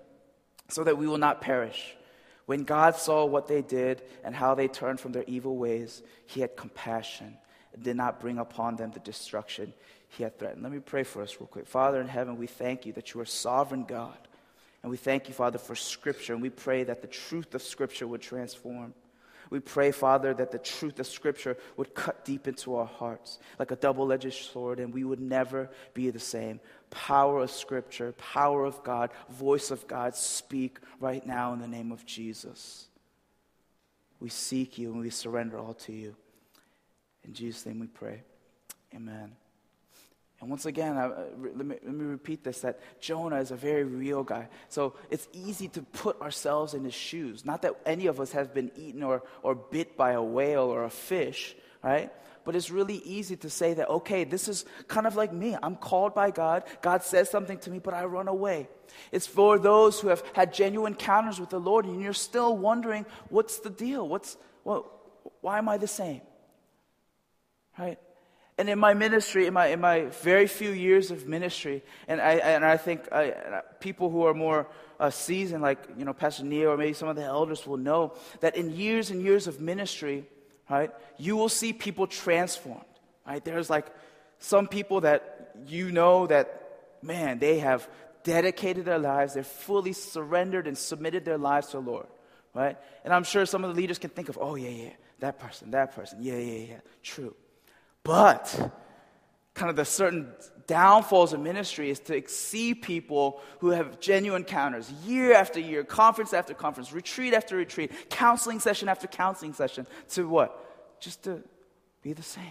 so 0.68 0.84
that 0.84 0.96
we 0.96 1.08
will 1.08 1.18
not 1.18 1.40
perish. 1.40 1.96
When 2.46 2.62
God 2.62 2.94
saw 2.94 3.24
what 3.24 3.48
they 3.48 3.60
did 3.60 4.02
and 4.22 4.32
how 4.32 4.54
they 4.54 4.68
turned 4.68 5.00
from 5.00 5.10
their 5.10 5.24
evil 5.26 5.56
ways, 5.56 6.00
he 6.26 6.42
had 6.42 6.56
compassion 6.56 7.36
and 7.74 7.82
did 7.82 7.96
not 7.96 8.20
bring 8.20 8.38
upon 8.38 8.76
them 8.76 8.92
the 8.92 9.00
destruction 9.00 9.74
he 10.10 10.22
had 10.22 10.38
threatened. 10.38 10.62
Let 10.62 10.70
me 10.70 10.78
pray 10.78 11.02
for 11.02 11.22
us 11.22 11.36
real 11.40 11.48
quick. 11.48 11.66
Father 11.66 12.00
in 12.00 12.06
heaven, 12.06 12.36
we 12.36 12.46
thank 12.46 12.86
you 12.86 12.92
that 12.92 13.14
you 13.14 13.20
are 13.20 13.26
sovereign 13.26 13.82
God. 13.82 14.16
And 14.84 14.92
we 14.92 14.96
thank 14.96 15.26
you, 15.26 15.34
Father, 15.34 15.58
for 15.58 15.74
Scripture. 15.74 16.34
And 16.34 16.40
we 16.40 16.50
pray 16.50 16.84
that 16.84 17.02
the 17.02 17.08
truth 17.08 17.52
of 17.56 17.62
Scripture 17.62 18.06
would 18.06 18.22
transform. 18.22 18.94
We 19.50 19.58
pray, 19.58 19.90
Father, 19.90 20.32
that 20.34 20.52
the 20.52 20.58
truth 20.58 21.00
of 21.00 21.08
Scripture 21.08 21.56
would 21.76 21.92
cut 21.92 22.24
deep 22.24 22.46
into 22.46 22.76
our 22.76 22.86
hearts 22.86 23.40
like 23.58 23.72
a 23.72 23.76
double 23.76 24.12
edged 24.12 24.32
sword, 24.32 24.78
and 24.78 24.94
we 24.94 25.02
would 25.02 25.20
never 25.20 25.68
be 25.92 26.08
the 26.10 26.20
same. 26.20 26.60
Power 26.90 27.42
of 27.42 27.50
Scripture, 27.50 28.12
power 28.12 28.64
of 28.64 28.82
God, 28.84 29.10
voice 29.28 29.72
of 29.72 29.86
God, 29.88 30.14
speak 30.14 30.78
right 31.00 31.26
now 31.26 31.52
in 31.52 31.60
the 31.60 31.68
name 31.68 31.90
of 31.90 32.06
Jesus. 32.06 32.86
We 34.20 34.28
seek 34.28 34.78
you 34.78 34.92
and 34.92 35.00
we 35.00 35.10
surrender 35.10 35.58
all 35.58 35.74
to 35.74 35.92
you. 35.92 36.14
In 37.24 37.34
Jesus' 37.34 37.66
name 37.66 37.80
we 37.80 37.86
pray. 37.88 38.22
Amen. 38.94 39.32
And 40.40 40.48
once 40.48 40.64
again, 40.64 40.96
I, 40.96 41.04
uh, 41.06 41.24
let, 41.38 41.66
me, 41.66 41.76
let 41.84 41.94
me 41.94 42.04
repeat 42.04 42.44
this 42.44 42.60
that 42.60 42.80
Jonah 43.00 43.36
is 43.36 43.50
a 43.50 43.56
very 43.56 43.84
real 43.84 44.22
guy. 44.22 44.48
So 44.68 44.94
it's 45.10 45.28
easy 45.32 45.68
to 45.68 45.82
put 45.82 46.20
ourselves 46.22 46.72
in 46.72 46.84
his 46.84 46.94
shoes. 46.94 47.44
Not 47.44 47.62
that 47.62 47.74
any 47.84 48.06
of 48.06 48.20
us 48.20 48.32
have 48.32 48.54
been 48.54 48.70
eaten 48.74 49.02
or, 49.02 49.22
or 49.42 49.54
bit 49.54 49.96
by 49.96 50.12
a 50.12 50.22
whale 50.22 50.62
or 50.64 50.84
a 50.84 50.90
fish, 50.90 51.54
right? 51.82 52.10
But 52.44 52.56
it's 52.56 52.70
really 52.70 52.96
easy 53.04 53.36
to 53.36 53.50
say 53.50 53.74
that, 53.74 53.90
okay, 53.90 54.24
this 54.24 54.48
is 54.48 54.64
kind 54.88 55.06
of 55.06 55.14
like 55.14 55.30
me. 55.30 55.58
I'm 55.62 55.76
called 55.76 56.14
by 56.14 56.30
God. 56.30 56.64
God 56.80 57.02
says 57.02 57.28
something 57.28 57.58
to 57.58 57.70
me, 57.70 57.78
but 57.78 57.92
I 57.92 58.06
run 58.06 58.26
away. 58.26 58.68
It's 59.12 59.26
for 59.26 59.58
those 59.58 60.00
who 60.00 60.08
have 60.08 60.22
had 60.32 60.54
genuine 60.54 60.94
encounters 60.94 61.38
with 61.38 61.50
the 61.50 61.60
Lord 61.60 61.84
and 61.84 62.00
you're 62.00 62.14
still 62.14 62.56
wondering, 62.56 63.04
what's 63.28 63.58
the 63.58 63.68
deal? 63.68 64.08
What's, 64.08 64.38
well, 64.64 64.90
why 65.42 65.58
am 65.58 65.68
I 65.68 65.76
the 65.76 65.86
same? 65.86 66.22
Right? 67.78 67.98
And 68.60 68.68
in 68.68 68.78
my 68.78 68.92
ministry, 68.92 69.46
in 69.46 69.54
my, 69.54 69.68
in 69.68 69.80
my 69.80 70.02
very 70.20 70.46
few 70.46 70.68
years 70.68 71.10
of 71.10 71.26
ministry, 71.26 71.82
and 72.06 72.20
I, 72.20 72.32
and 72.34 72.62
I 72.62 72.76
think 72.76 73.10
I, 73.10 73.62
people 73.80 74.10
who 74.10 74.26
are 74.26 74.34
more 74.34 74.66
uh, 75.00 75.08
seasoned, 75.08 75.62
like 75.62 75.78
you 75.96 76.04
know, 76.04 76.12
Pastor 76.12 76.44
Neil 76.44 76.68
or 76.68 76.76
maybe 76.76 76.92
some 76.92 77.08
of 77.08 77.16
the 77.16 77.24
elders 77.24 77.66
will 77.66 77.78
know 77.78 78.12
that 78.40 78.56
in 78.56 78.68
years 78.76 79.10
and 79.10 79.22
years 79.22 79.46
of 79.46 79.62
ministry, 79.62 80.26
right, 80.68 80.90
you 81.16 81.38
will 81.38 81.48
see 81.48 81.72
people 81.72 82.06
transformed. 82.06 82.84
Right? 83.26 83.42
There's 83.42 83.70
like 83.70 83.86
some 84.40 84.68
people 84.68 85.00
that 85.00 85.52
you 85.66 85.90
know 85.90 86.26
that, 86.26 87.00
man, 87.00 87.38
they 87.38 87.60
have 87.60 87.88
dedicated 88.24 88.84
their 88.84 88.98
lives, 88.98 89.32
they're 89.32 89.42
fully 89.42 89.94
surrendered 89.94 90.66
and 90.66 90.76
submitted 90.76 91.24
their 91.24 91.38
lives 91.38 91.68
to 91.68 91.78
the 91.78 91.90
Lord. 91.90 92.08
Right? 92.52 92.76
And 93.06 93.14
I'm 93.14 93.24
sure 93.24 93.46
some 93.46 93.64
of 93.64 93.74
the 93.74 93.80
leaders 93.80 93.98
can 93.98 94.10
think 94.10 94.28
of, 94.28 94.36
oh, 94.38 94.54
yeah, 94.54 94.68
yeah, 94.68 94.90
that 95.20 95.38
person, 95.38 95.70
that 95.70 95.94
person. 95.94 96.18
Yeah, 96.20 96.36
yeah, 96.36 96.66
yeah. 96.72 96.80
True. 97.02 97.34
But 98.02 98.72
kind 99.54 99.70
of 99.70 99.76
the 99.76 99.84
certain 99.84 100.32
downfalls 100.66 101.32
of 101.32 101.40
ministry 101.40 101.90
is 101.90 101.98
to 102.00 102.22
see 102.28 102.74
people 102.74 103.40
who 103.58 103.70
have 103.70 103.98
genuine 104.00 104.42
encounters 104.42 104.90
year 105.04 105.34
after 105.34 105.58
year, 105.58 105.82
conference 105.82 106.32
after 106.32 106.54
conference, 106.54 106.92
retreat 106.92 107.34
after 107.34 107.56
retreat, 107.56 107.90
counseling 108.08 108.60
session 108.60 108.88
after 108.88 109.06
counseling 109.06 109.52
session, 109.52 109.86
to 110.10 110.28
what? 110.28 111.00
Just 111.00 111.24
to 111.24 111.42
be 112.02 112.12
the 112.12 112.22
same. 112.22 112.44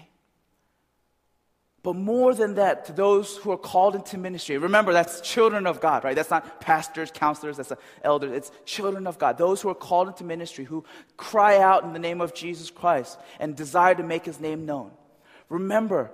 But 1.82 1.96
more 1.96 2.34
than 2.34 2.56
that, 2.56 2.86
to 2.86 2.91
those 2.91 3.38
who 3.38 3.51
are 3.51 3.58
called 3.58 3.96
into 3.96 4.18
ministry, 4.18 4.58
remember 4.58 4.91
that's 4.91 5.22
children 5.22 5.65
of 5.65 5.79
God, 5.79 6.03
right? 6.03 6.15
That's 6.15 6.29
not 6.29 6.60
pastors, 6.60 7.10
counselors, 7.10 7.56
that's 7.56 7.72
elders. 8.03 8.34
It's 8.34 8.51
children 8.65 9.08
of 9.08 9.18
God. 9.18 9.38
Those 9.38 9.62
who 9.62 9.70
are 9.70 9.75
called 9.75 10.10
into 10.10 10.25
ministry, 10.25 10.65
who 10.65 10.84
cry 11.15 11.60
out 11.60 11.86
in 11.86 11.94
the 11.94 12.00
name 12.00 12.20
of 12.20 12.34
Jesus 12.34 12.70
Christ 12.70 13.18
and 13.39 13.56
desire 13.56 13.96
to 13.96 14.03
make 14.03 14.25
his 14.25 14.41
name 14.41 14.65
known. 14.65 14.91
Remember, 15.50 16.12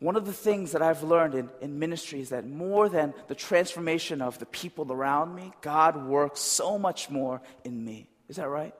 one 0.00 0.16
of 0.16 0.26
the 0.26 0.32
things 0.32 0.72
that 0.72 0.82
I've 0.82 1.02
learned 1.02 1.34
in, 1.34 1.50
in 1.60 1.78
ministry 1.78 2.20
is 2.20 2.30
that 2.30 2.46
more 2.46 2.88
than 2.88 3.14
the 3.26 3.34
transformation 3.34 4.22
of 4.22 4.38
the 4.38 4.46
people 4.46 4.92
around 4.92 5.34
me, 5.34 5.52
God 5.60 6.06
works 6.06 6.40
so 6.40 6.78
much 6.78 7.10
more 7.10 7.42
in 7.64 7.84
me. 7.84 8.08
Is 8.28 8.36
that 8.36 8.48
right? 8.48 8.74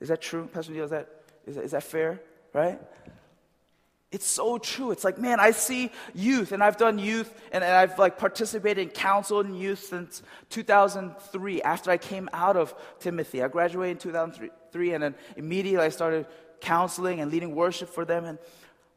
Is 0.00 0.08
that 0.08 0.20
true, 0.20 0.48
Pastor 0.52 0.72
Neil? 0.72 0.84
Is 0.84 0.90
that, 0.90 1.08
is 1.46 1.54
that, 1.56 1.64
is 1.64 1.70
that 1.70 1.84
fair? 1.84 2.20
Right? 2.52 2.80
It's 4.12 4.26
so 4.26 4.58
true. 4.58 4.90
It's 4.90 5.04
like, 5.04 5.18
man, 5.18 5.38
I 5.38 5.52
see 5.52 5.90
youth, 6.14 6.50
and 6.50 6.64
I've 6.64 6.76
done 6.76 6.98
youth, 6.98 7.32
and, 7.52 7.62
and 7.62 7.72
I've 7.72 7.98
like 7.98 8.18
participated 8.18 8.88
in 8.88 8.90
council 8.90 9.40
in 9.40 9.54
youth 9.54 9.84
since 9.84 10.22
2003. 10.50 11.62
After 11.62 11.90
I 11.92 11.96
came 11.96 12.28
out 12.32 12.56
of 12.56 12.74
Timothy, 12.98 13.42
I 13.42 13.48
graduated 13.48 13.98
in 13.98 14.00
2003, 14.00 14.92
and 14.94 15.02
then 15.04 15.14
immediately 15.36 15.86
I 15.86 15.90
started 15.90 16.26
counseling 16.60 17.20
and 17.20 17.30
leading 17.30 17.54
worship 17.54 17.88
for 17.88 18.04
them. 18.04 18.24
And 18.24 18.38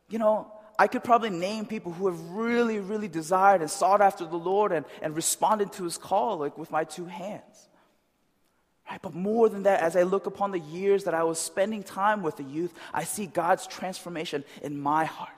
you 0.10 0.20
know, 0.20 0.52
I 0.78 0.88
could 0.88 1.04
probably 1.04 1.30
name 1.30 1.66
people 1.66 1.92
who 1.92 2.08
have 2.08 2.20
really, 2.30 2.80
really 2.80 3.08
desired 3.08 3.62
and 3.62 3.70
sought 3.70 4.02
after 4.02 4.26
the 4.26 4.38
Lord 4.38 4.72
and, 4.72 4.86
and 5.02 5.16
responded 5.16 5.72
to 5.74 5.84
His 5.84 5.98
call, 5.98 6.38
like 6.38 6.58
with 6.58 6.72
my 6.72 6.84
two 6.84 7.06
hands. 7.06 7.70
Right? 8.90 9.02
But 9.02 9.14
more 9.14 9.50
than 9.50 9.64
that, 9.64 9.82
as 9.82 9.96
I 9.96 10.04
look 10.04 10.26
upon 10.26 10.52
the 10.52 10.60
years 10.60 11.06
that 11.06 11.14
I 11.14 11.24
was 11.24 11.40
spending 11.40 11.84
time 11.84 12.22
with 12.22 12.38
the 12.38 12.44
youth, 12.44 12.74
I 12.94 13.06
see 13.06 13.28
God's 13.28 13.66
transformation 13.68 14.44
in 14.62 14.80
my 14.80 15.06
heart. 15.06 15.32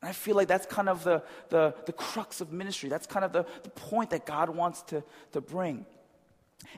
And 0.00 0.08
I 0.08 0.12
feel 0.12 0.36
like 0.36 0.48
that's 0.48 0.66
kind 0.66 0.88
of 0.88 1.04
the, 1.04 1.22
the, 1.50 1.74
the 1.86 1.92
crux 1.92 2.40
of 2.40 2.52
ministry. 2.52 2.88
That's 2.88 3.06
kind 3.06 3.24
of 3.24 3.32
the, 3.32 3.46
the 3.62 3.70
point 3.70 4.10
that 4.10 4.26
God 4.26 4.50
wants 4.50 4.82
to, 4.82 5.04
to 5.32 5.40
bring. 5.40 5.86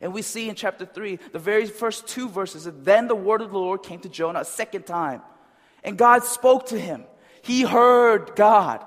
And 0.00 0.12
we 0.12 0.22
see 0.22 0.48
in 0.48 0.54
chapter 0.54 0.86
3, 0.86 1.18
the 1.32 1.38
very 1.38 1.66
first 1.66 2.06
two 2.06 2.28
verses, 2.28 2.64
that 2.64 2.84
then 2.84 3.08
the 3.08 3.14
word 3.14 3.40
of 3.40 3.50
the 3.50 3.58
Lord 3.58 3.82
came 3.82 4.00
to 4.00 4.08
Jonah 4.08 4.40
a 4.40 4.44
second 4.44 4.86
time. 4.86 5.22
And 5.82 5.98
God 5.98 6.24
spoke 6.24 6.66
to 6.66 6.80
him. 6.80 7.04
He 7.42 7.62
heard 7.62 8.34
God. 8.36 8.84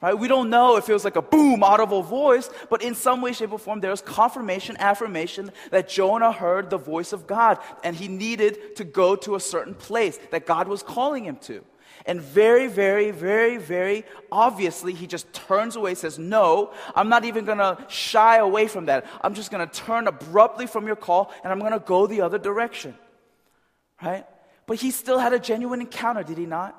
Right? 0.00 0.16
We 0.16 0.28
don't 0.28 0.48
know 0.48 0.76
if 0.76 0.88
it 0.88 0.92
was 0.92 1.04
like 1.04 1.16
a 1.16 1.22
boom, 1.22 1.64
audible 1.64 2.04
voice, 2.04 2.48
but 2.70 2.82
in 2.82 2.94
some 2.94 3.20
way, 3.20 3.32
shape, 3.32 3.50
or 3.50 3.58
form, 3.58 3.80
there 3.80 3.90
was 3.90 4.00
confirmation, 4.00 4.76
affirmation 4.78 5.50
that 5.70 5.88
Jonah 5.88 6.30
heard 6.30 6.70
the 6.70 6.78
voice 6.78 7.12
of 7.12 7.26
God 7.26 7.58
and 7.82 7.96
he 7.96 8.06
needed 8.06 8.76
to 8.76 8.84
go 8.84 9.16
to 9.16 9.34
a 9.34 9.40
certain 9.40 9.74
place 9.74 10.18
that 10.30 10.46
God 10.46 10.68
was 10.68 10.84
calling 10.84 11.24
him 11.24 11.36
to. 11.42 11.64
And 12.08 12.22
very, 12.22 12.68
very, 12.68 13.10
very, 13.10 13.58
very 13.58 14.06
obviously, 14.32 14.94
he 14.94 15.06
just 15.06 15.30
turns 15.34 15.76
away, 15.76 15.94
says, 15.94 16.18
No, 16.18 16.72
I'm 16.94 17.10
not 17.10 17.26
even 17.26 17.44
going 17.44 17.58
to 17.58 17.76
shy 17.88 18.38
away 18.38 18.66
from 18.66 18.86
that. 18.86 19.04
I'm 19.20 19.34
just 19.34 19.50
going 19.50 19.68
to 19.68 19.72
turn 19.72 20.08
abruptly 20.08 20.66
from 20.66 20.86
your 20.86 20.96
call 20.96 21.30
and 21.44 21.52
I'm 21.52 21.60
going 21.60 21.72
to 21.72 21.78
go 21.78 22.06
the 22.06 22.22
other 22.22 22.38
direction. 22.38 22.94
Right? 24.02 24.24
But 24.66 24.78
he 24.78 24.90
still 24.90 25.18
had 25.18 25.34
a 25.34 25.38
genuine 25.38 25.82
encounter, 25.82 26.22
did 26.22 26.38
he 26.38 26.46
not? 26.46 26.74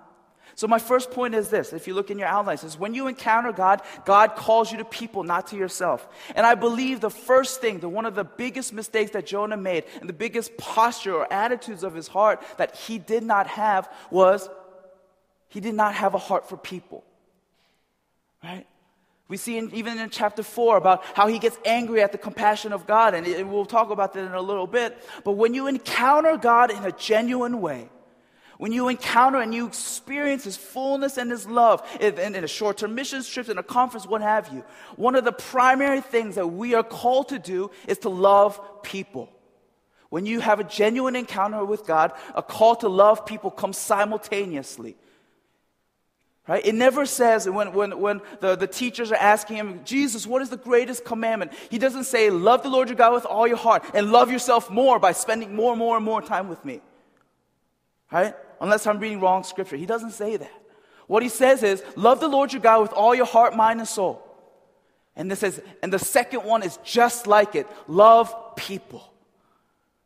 So, 0.55 0.65
my 0.67 0.79
first 0.79 1.11
point 1.11 1.35
is 1.35 1.49
this 1.49 1.73
if 1.73 1.87
you 1.87 1.93
look 1.93 2.09
in 2.09 2.17
your 2.17 2.27
outlines, 2.27 2.63
is 2.63 2.77
when 2.77 2.95
you 2.95 3.05
encounter 3.05 3.51
God, 3.51 3.83
God 4.05 4.35
calls 4.35 4.71
you 4.71 4.79
to 4.79 4.85
people, 4.85 5.23
not 5.23 5.47
to 5.47 5.55
yourself. 5.55 6.07
And 6.35 6.43
I 6.43 6.55
believe 6.55 7.01
the 7.01 7.11
first 7.11 7.61
thing, 7.61 7.79
the 7.79 7.87
one 7.87 8.07
of 8.07 8.15
the 8.15 8.23
biggest 8.23 8.73
mistakes 8.73 9.11
that 9.11 9.27
Jonah 9.27 9.57
made, 9.57 9.83
and 9.99 10.09
the 10.09 10.13
biggest 10.13 10.57
posture 10.57 11.13
or 11.13 11.31
attitudes 11.31 11.83
of 11.83 11.93
his 11.93 12.07
heart 12.07 12.41
that 12.57 12.75
he 12.75 12.97
did 12.97 13.23
not 13.23 13.45
have 13.45 13.93
was 14.09 14.49
he 15.49 15.59
did 15.59 15.75
not 15.75 15.95
have 15.95 16.13
a 16.13 16.17
heart 16.17 16.47
for 16.47 16.57
people. 16.57 17.03
Right? 18.43 18.65
We 19.27 19.37
see 19.37 19.57
in, 19.57 19.73
even 19.75 19.99
in 19.99 20.09
chapter 20.09 20.41
4 20.41 20.77
about 20.77 21.03
how 21.13 21.27
he 21.27 21.37
gets 21.37 21.57
angry 21.63 22.01
at 22.01 22.11
the 22.11 22.17
compassion 22.17 22.73
of 22.73 22.87
God, 22.87 23.13
and, 23.13 23.27
and 23.27 23.51
we'll 23.51 23.65
talk 23.65 23.91
about 23.91 24.13
that 24.13 24.25
in 24.25 24.33
a 24.33 24.41
little 24.41 24.65
bit. 24.65 24.97
But 25.23 25.33
when 25.33 25.53
you 25.53 25.67
encounter 25.67 26.35
God 26.35 26.71
in 26.71 26.83
a 26.83 26.91
genuine 26.91 27.61
way, 27.61 27.89
when 28.57 28.71
you 28.71 28.89
encounter 28.89 29.39
and 29.39 29.53
you 29.53 29.67
experience 29.67 30.43
His 30.43 30.57
fullness 30.57 31.17
and 31.17 31.29
His 31.29 31.47
love 31.47 31.87
in, 32.01 32.17
in 32.35 32.43
a 32.43 32.47
short 32.47 32.77
term 32.77 32.95
mission 32.95 33.23
trip, 33.23 33.49
in 33.49 33.57
a 33.57 33.63
conference, 33.63 34.07
what 34.07 34.21
have 34.21 34.51
you, 34.51 34.63
one 34.95 35.15
of 35.15 35.23
the 35.23 35.31
primary 35.31 36.01
things 36.01 36.35
that 36.35 36.47
we 36.47 36.73
are 36.73 36.83
called 36.83 37.29
to 37.29 37.39
do 37.39 37.69
is 37.87 37.99
to 37.99 38.09
love 38.09 38.59
people. 38.81 39.29
When 40.09 40.25
you 40.25 40.39
have 40.39 40.59
a 40.59 40.63
genuine 40.63 41.15
encounter 41.15 41.63
with 41.63 41.85
God, 41.85 42.13
a 42.33 42.41
call 42.41 42.75
to 42.77 42.89
love 42.89 43.27
people 43.27 43.51
comes 43.51 43.77
simultaneously. 43.77 44.97
Right? 46.49 46.65
It 46.65 46.75
never 46.75 47.05
says 47.05 47.47
when, 47.47 47.73
when, 47.73 47.97
when 48.01 48.21
the, 48.41 48.55
the 48.55 48.67
teachers 48.67 49.11
are 49.11 49.15
asking 49.15 49.55
him, 49.55 49.81
Jesus, 49.85 50.27
what 50.27 50.41
is 50.41 50.49
the 50.49 50.57
greatest 50.57 51.05
commandment? 51.05 51.53
He 51.69 51.77
doesn't 51.77 52.03
say, 52.03 52.29
Love 52.29 52.63
the 52.63 52.69
Lord 52.69 52.89
your 52.89 52.97
God 52.97 53.13
with 53.13 53.25
all 53.25 53.47
your 53.47 53.55
heart 53.57 53.85
and 53.93 54.11
love 54.11 54.31
yourself 54.31 54.69
more 54.69 54.99
by 54.99 55.13
spending 55.13 55.55
more 55.55 55.71
and 55.73 55.79
more 55.79 55.95
and 55.95 56.03
more 56.03 56.21
time 56.21 56.49
with 56.49 56.65
me. 56.65 56.81
Right? 58.11 58.33
unless 58.61 58.87
I'm 58.87 58.99
reading 58.99 59.19
wrong 59.19 59.43
scripture. 59.43 59.77
He 59.77 59.85
doesn't 59.85 60.11
say 60.11 60.37
that. 60.37 60.51
What 61.07 61.23
he 61.23 61.29
says 61.29 61.63
is, 61.63 61.83
love 61.95 62.19
the 62.19 62.27
Lord 62.27 62.53
your 62.53 62.61
God 62.61 62.81
with 62.81 62.93
all 62.93 63.15
your 63.15 63.25
heart, 63.25 63.55
mind, 63.55 63.79
and 63.79 63.87
soul. 63.87 64.25
And 65.15 65.29
this 65.29 65.39
says, 65.39 65.61
and 65.81 65.91
the 65.91 65.99
second 65.99 66.43
one 66.43 66.63
is 66.63 66.77
just 66.83 67.27
like 67.27 67.55
it 67.55 67.67
love 67.87 68.33
people. 68.55 69.03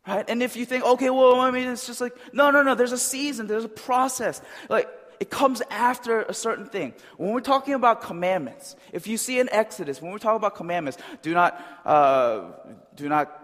Right? 0.07 0.25
And 0.27 0.41
if 0.41 0.55
you 0.55 0.65
think, 0.65 0.83
okay, 0.83 1.09
well, 1.09 1.39
I 1.39 1.51
mean, 1.51 1.69
it's 1.69 1.87
just 1.87 2.01
like, 2.01 2.13
no, 2.33 2.51
no, 2.51 2.63
no, 2.63 2.75
there's 2.75 2.91
a 2.91 2.97
season, 2.97 3.47
there's 3.47 3.65
a 3.65 3.69
process. 3.69 4.41
Like, 4.69 4.89
it 5.19 5.29
comes 5.29 5.61
after 5.69 6.21
a 6.23 6.33
certain 6.33 6.65
thing. 6.65 6.93
When 7.17 7.31
we're 7.31 7.41
talking 7.41 7.73
about 7.73 8.01
commandments, 8.01 8.75
if 8.91 9.07
you 9.07 9.17
see 9.17 9.39
in 9.39 9.49
Exodus, 9.49 10.01
when 10.01 10.11
we're 10.11 10.17
talking 10.17 10.37
about 10.37 10.55
commandments, 10.55 10.97
do 11.21 11.33
not, 11.33 11.61
uh, 11.85 12.51
do 12.95 13.09
not, 13.09 13.39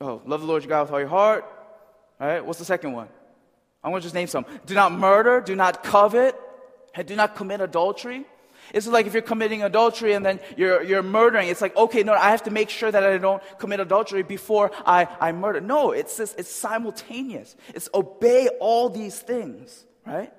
oh, 0.00 0.22
love 0.26 0.40
the 0.40 0.46
Lord 0.46 0.62
your 0.62 0.68
God 0.68 0.82
with 0.82 0.92
all 0.92 1.00
your 1.00 1.08
heart. 1.08 1.44
All 2.20 2.26
right, 2.26 2.44
what's 2.44 2.58
the 2.58 2.64
second 2.64 2.92
one? 2.92 3.08
I 3.82 3.88
want 3.88 4.02
to 4.02 4.06
just 4.06 4.14
name 4.14 4.28
some. 4.28 4.46
Do 4.66 4.74
not 4.74 4.92
murder, 4.92 5.40
do 5.40 5.54
not 5.54 5.84
covet, 5.84 6.34
and 6.94 7.06
do 7.06 7.16
not 7.16 7.36
commit 7.36 7.60
adultery. 7.60 8.24
It's 8.72 8.86
like 8.86 9.06
if 9.06 9.12
you're 9.12 9.22
committing 9.22 9.62
adultery 9.62 10.14
and 10.14 10.24
then 10.24 10.40
you're, 10.56 10.82
you're 10.82 11.02
murdering. 11.02 11.48
It's 11.48 11.60
like, 11.60 11.76
okay, 11.76 12.02
no, 12.02 12.14
I 12.14 12.30
have 12.30 12.44
to 12.44 12.50
make 12.50 12.70
sure 12.70 12.90
that 12.90 13.02
I 13.02 13.18
don't 13.18 13.42
commit 13.58 13.80
adultery 13.80 14.22
before 14.22 14.70
I, 14.86 15.06
I 15.20 15.32
murder. 15.32 15.60
No, 15.60 15.90
it's, 15.92 16.16
just, 16.16 16.38
it's 16.38 16.50
simultaneous. 16.50 17.56
It's 17.74 17.88
obey 17.92 18.48
all 18.60 18.88
these 18.88 19.18
things, 19.18 19.84
right? 20.06 20.32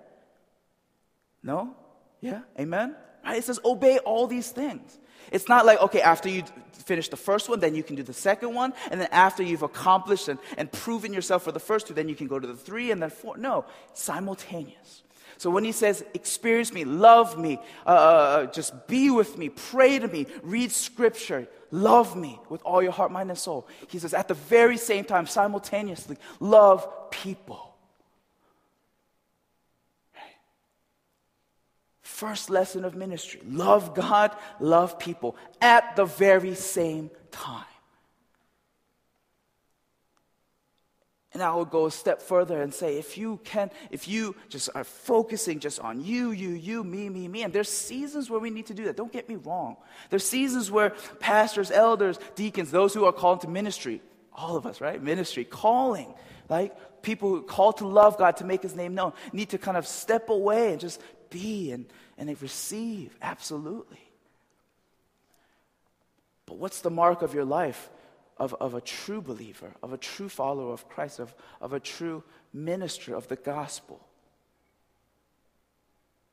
No? 1.46 1.76
Yeah? 2.20 2.42
Amen? 2.60 2.96
Right? 3.24 3.38
It 3.38 3.44
says 3.44 3.60
obey 3.64 4.00
all 4.00 4.28
these 4.28 4.50
things. 4.50 4.98
It's 5.32 5.48
not 5.48 5.66
like, 5.66 5.82
okay, 5.82 6.02
after 6.02 6.28
you 6.28 6.44
finish 6.72 7.10
the 7.10 7.18
first 7.18 7.50
one, 7.50 7.60
then 7.60 7.76
you 7.76 7.84
can 7.84 7.96
do 7.96 8.04
the 8.04 8.14
second 8.14 8.54
one. 8.54 8.74
And 8.92 9.00
then 9.00 9.08
after 9.12 9.44
you've 9.44 9.64
accomplished 9.64 10.28
and, 10.28 10.40
and 10.58 10.72
proven 10.72 11.14
yourself 11.14 11.44
for 11.44 11.52
the 11.52 11.60
first 11.60 11.88
two, 11.88 11.94
then 11.94 12.10
you 12.10 12.16
can 12.16 12.28
go 12.28 12.40
to 12.40 12.48
the 12.48 12.56
three 12.56 12.92
and 12.92 13.02
then 13.02 13.10
four. 13.10 13.38
No, 13.38 13.66
simultaneous. 13.94 15.04
So 15.38 15.50
when 15.50 15.64
he 15.64 15.72
says, 15.72 16.04
experience 16.14 16.72
me, 16.72 16.86
love 16.86 17.38
me, 17.38 17.60
uh, 17.86 17.90
uh, 17.90 17.94
uh, 17.94 18.46
just 18.48 18.88
be 18.88 19.10
with 19.10 19.38
me, 19.38 19.50
pray 19.50 20.00
to 20.00 20.08
me, 20.08 20.28
read 20.44 20.72
scripture, 20.72 21.48
love 21.72 22.16
me 22.16 22.40
with 22.50 22.62
all 22.64 22.82
your 22.82 22.94
heart, 22.94 23.12
mind, 23.12 23.30
and 23.30 23.38
soul, 23.38 23.68
he 23.90 24.00
says, 24.00 24.14
at 24.14 24.30
the 24.30 24.34
very 24.34 24.78
same 24.78 25.04
time, 25.04 25.28
simultaneously, 25.28 26.18
love 26.40 26.88
people. 27.12 27.64
First 32.15 32.49
lesson 32.49 32.86
of 32.86 32.95
ministry 32.95 33.41
love 33.45 33.93
God, 33.93 34.34
love 34.62 34.97
people 34.97 35.36
at 35.60 35.97
the 35.97 36.06
very 36.06 36.56
same 36.56 37.12
time. 37.30 37.65
And 41.34 41.43
I 41.43 41.54
would 41.54 41.69
go 41.69 41.88
a 41.88 41.91
step 41.91 42.21
further 42.21 42.62
and 42.62 42.73
say, 42.73 42.97
if 42.97 43.17
you 43.17 43.41
can, 43.43 43.69
if 43.91 44.08
you 44.08 44.34
just 44.47 44.69
are 44.73 44.86
focusing 44.86 45.60
just 45.60 45.82
on 45.82 45.99
you, 45.99 46.32
you, 46.32 46.51
you, 46.51 46.86
me, 46.86 47.10
me, 47.10 47.28
me, 47.28 47.43
and 47.43 47.51
there's 47.51 47.67
seasons 47.67 48.30
where 48.30 48.39
we 48.39 48.49
need 48.49 48.67
to 48.67 48.73
do 48.73 48.86
that. 48.86 48.95
Don't 48.95 49.12
get 49.12 49.28
me 49.28 49.36
wrong. 49.36 49.75
There's 50.10 50.25
seasons 50.25 50.71
where 50.71 50.91
pastors, 51.19 51.69
elders, 51.69 52.17
deacons, 52.36 52.71
those 52.71 52.93
who 52.93 53.04
are 53.04 53.12
called 53.12 53.41
to 53.41 53.49
ministry, 53.49 54.01
all 54.32 54.56
of 54.56 54.65
us, 54.65 54.80
right? 54.80 55.04
Ministry, 55.04 55.43
calling, 55.43 56.13
like 56.47 57.01
people 57.01 57.28
who 57.28 57.41
call 57.41 57.73
to 57.73 57.86
love 57.86 58.17
God, 58.17 58.38
to 58.38 58.45
make 58.45 58.63
his 58.63 58.73
name 58.73 58.95
known, 58.95 59.12
need 59.34 59.49
to 59.49 59.58
kind 59.58 59.75
of 59.75 59.86
step 59.86 60.30
away 60.30 60.71
and 60.71 60.80
just 60.80 61.01
be 61.30 61.73
and 61.73 61.86
and 62.17 62.30
they 62.30 62.36
receive, 62.36 63.15
absolutely. 63.21 63.99
But 66.45 66.58
what's 66.58 66.82
the 66.82 66.89
mark 66.89 67.21
of 67.21 67.34
your 67.34 67.45
life 67.45 67.89
of, 68.38 68.54
of 68.56 68.73
a 68.73 68.82
true 68.82 69.21
believer, 69.21 69.71
of 69.82 69.93
a 69.93 69.97
true 69.97 70.30
follower 70.30 70.71
of 70.73 70.88
Christ, 70.88 71.19
of, 71.19 71.34
of 71.62 71.73
a 71.73 71.80
true 71.80 72.23
minister 72.54 73.15
of 73.15 73.28
the 73.28 73.36
gospel? 73.36 74.06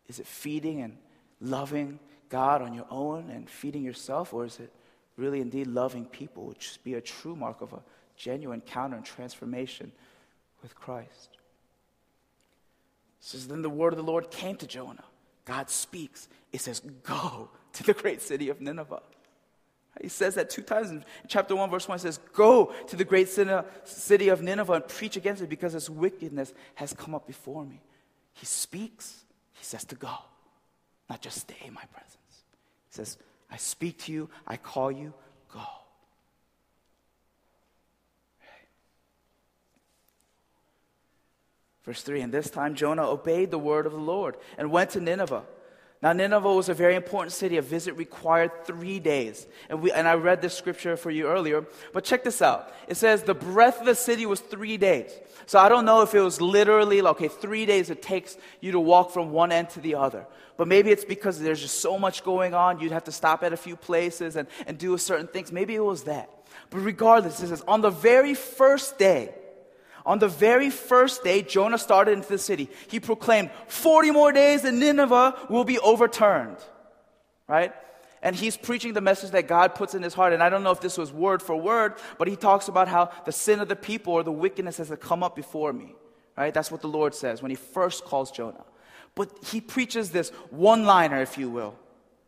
Is 0.09 0.19
it 0.19 0.27
feeding 0.27 0.83
and 0.83 0.99
loving 1.41 1.99
God 2.29 2.63
on 2.63 2.75
your 2.75 2.87
own 2.91 3.31
and 3.31 3.49
feeding 3.49 3.83
yourself, 3.83 4.33
or 4.33 4.45
is 4.45 4.59
it 4.59 4.73
really 5.17 5.41
indeed 5.41 5.67
loving 5.67 6.05
people, 6.05 6.47
which 6.47 6.79
be 6.85 6.95
a 6.95 7.01
true 7.01 7.37
mark 7.37 7.61
of 7.61 7.73
a 7.73 7.83
genuine 8.17 8.61
encounter 8.61 8.97
and 8.97 9.05
transformation 9.05 9.93
with 10.63 10.75
Christ? 10.75 11.39
says, 13.23 13.47
Then 13.47 13.63
the 13.63 13.71
word 13.71 13.93
of 13.93 13.97
the 13.97 14.03
Lord 14.03 14.31
came 14.31 14.57
to 14.57 14.67
Jonah. 14.67 15.05
God 15.45 15.71
speaks. 15.71 16.29
It 16.53 16.61
says, 16.61 16.81
Go 17.03 17.51
to 17.73 17.83
the 17.83 17.95
great 17.95 18.23
city 18.23 18.49
of 18.49 18.61
Nineveh. 18.61 19.03
He 20.01 20.09
says 20.09 20.35
that 20.37 20.49
two 20.49 20.63
times 20.63 20.91
in 20.91 21.05
chapter 21.29 21.55
1, 21.55 21.71
verse 21.71 21.87
1. 21.87 21.97
It 21.97 22.01
says, 22.01 22.19
Go 22.33 22.73
to 22.87 22.97
the 22.97 23.05
great 23.05 23.29
city 23.29 24.29
of 24.29 24.43
Nineveh 24.43 24.73
and 24.73 24.89
preach 24.89 25.17
against 25.17 25.43
it 25.43 25.49
because 25.49 25.75
its 25.75 25.91
wickedness 25.91 26.55
has 26.77 26.93
come 26.93 27.15
up 27.15 27.27
before 27.27 27.65
me. 27.65 27.83
He 28.33 28.47
speaks, 28.47 29.25
he 29.53 29.65
says 29.65 29.85
to 29.85 29.95
go, 29.95 30.15
not 31.11 31.21
just 31.21 31.41
stay 31.41 31.67
in 31.67 31.75
my 31.75 31.85
presence. 31.93 32.17
He 32.89 32.95
says, 32.95 33.19
I 33.51 33.59
speak 33.59 33.99
to 34.05 34.13
you, 34.13 34.31
I 34.47 34.57
call 34.57 34.91
you, 34.91 35.13
go. 35.53 35.61
Verse 41.85 42.03
3 42.03 42.23
And 42.23 42.33
this 42.33 42.51
time 42.51 42.75
Jonah 42.75 43.09
obeyed 43.09 43.51
the 43.51 43.59
word 43.59 43.87
of 43.87 43.93
the 43.93 43.99
Lord 43.99 44.37
and 44.59 44.71
went 44.71 44.91
to 44.91 45.01
Nineveh. 45.01 45.45
Now, 46.03 46.13
Nineveh 46.13 46.53
was 46.53 46.69
a 46.69 46.75
very 46.75 46.97
important 46.97 47.33
city. 47.33 47.59
A 47.59 47.63
visit 47.63 47.93
required 47.93 48.65
three 48.65 48.99
days. 48.99 49.47
And, 49.69 49.81
we, 49.81 49.93
and 49.93 50.09
I 50.09 50.15
read 50.15 50.43
this 50.43 50.53
scripture 50.53 50.97
for 50.97 51.13
you 51.13 51.29
earlier. 51.29 51.65
But 51.93 52.03
check 52.03 52.25
this 52.25 52.43
out. 52.43 52.75
It 52.89 52.97
says 52.97 53.23
the 53.23 53.35
breadth 53.35 53.79
of 53.79 53.87
the 53.87 53.95
city 53.95 54.27
was 54.27 54.41
three 54.41 54.77
days. 54.77 55.13
So 55.47 55.61
I 55.61 55.69
don't 55.69 55.85
know 55.85 56.03
if 56.03 56.13
it 56.13 56.21
was 56.21 56.41
literally, 56.41 57.01
okay, 57.01 57.29
three 57.29 57.67
days 57.67 57.89
it 57.89 58.03
takes 58.03 58.37
you 58.61 58.73
to 58.73 58.81
walk 58.81 59.13
from 59.13 59.31
one 59.31 59.53
end 59.53 59.71
to 59.71 59.81
the 59.81 59.95
other. 59.95 60.27
But 60.57 60.67
maybe 60.67 60.91
it's 60.91 61.05
because 61.05 61.39
there's 61.39 61.61
just 61.61 61.79
so 61.81 61.97
much 62.01 62.25
going 62.25 62.53
on. 62.53 62.81
You'd 62.81 62.91
have 62.91 63.05
to 63.05 63.13
stop 63.13 63.45
at 63.45 63.53
a 63.53 63.57
few 63.57 63.77
places 63.77 64.35
and, 64.35 64.49
and 64.67 64.77
do 64.77 64.99
certain 64.99 65.29
things. 65.29 65.53
Maybe 65.53 65.77
it 65.77 65.85
was 65.85 66.05
that. 66.05 66.29
But 66.71 66.81
regardless, 66.81 67.41
it 67.41 67.49
says 67.49 67.63
on 67.69 67.81
the 67.81 67.91
very 67.91 68.35
first 68.35 68.99
day, 68.99 69.35
on 70.05 70.19
the 70.19 70.29
very 70.29 70.71
first 70.71 71.25
day 71.25 71.43
Jonah 71.43 71.79
started 71.79 72.13
into 72.13 72.29
the 72.29 72.39
city, 72.39 72.69
he 72.89 73.01
proclaimed, 73.01 73.51
40 73.69 74.11
more 74.11 74.33
days 74.33 74.65
and 74.65 74.81
Nineveh 74.81 75.47
will 75.49 75.65
be 75.65 75.79
overturned. 75.79 76.59
Right? 77.47 77.73
And 78.23 78.37
he's 78.37 78.57
preaching 78.57 78.93
the 78.93 79.01
message 79.01 79.33
that 79.33 79.49
God 79.49 79.75
puts 79.75 79.95
in 79.95 80.03
his 80.03 80.15
heart. 80.15 80.33
And 80.33 80.43
I 80.43 80.49
don't 80.49 80.63
know 80.63 80.71
if 80.71 80.81
this 80.81 80.97
was 80.97 81.13
word 81.13 81.43
for 81.43 81.57
word, 81.57 81.95
but 82.19 82.29
he 82.29 82.37
talks 82.37 82.69
about 82.69 82.89
how 82.89 83.11
the 83.25 83.33
sin 83.33 83.61
of 83.61 83.69
the 83.69 83.77
people 83.77 84.13
or 84.13 84.23
the 84.23 84.33
wickedness 84.33 84.77
has 84.77 84.93
come 85.01 85.23
up 85.23 85.35
before 85.35 85.73
me. 85.73 85.95
Right? 86.37 86.55
That's 86.55 86.71
what 86.71 86.83
the 86.83 86.89
Lord 86.89 87.15
says 87.15 87.43
when 87.43 87.51
he 87.51 87.57
first 87.57 88.05
calls 88.05 88.31
Jonah. 88.31 88.65
But 89.15 89.31
he 89.45 89.61
preaches 89.61 90.11
this 90.11 90.31
one 90.51 90.87
liner, 90.87 91.21
if 91.21 91.37
you 91.37 91.51
will. 91.51 91.75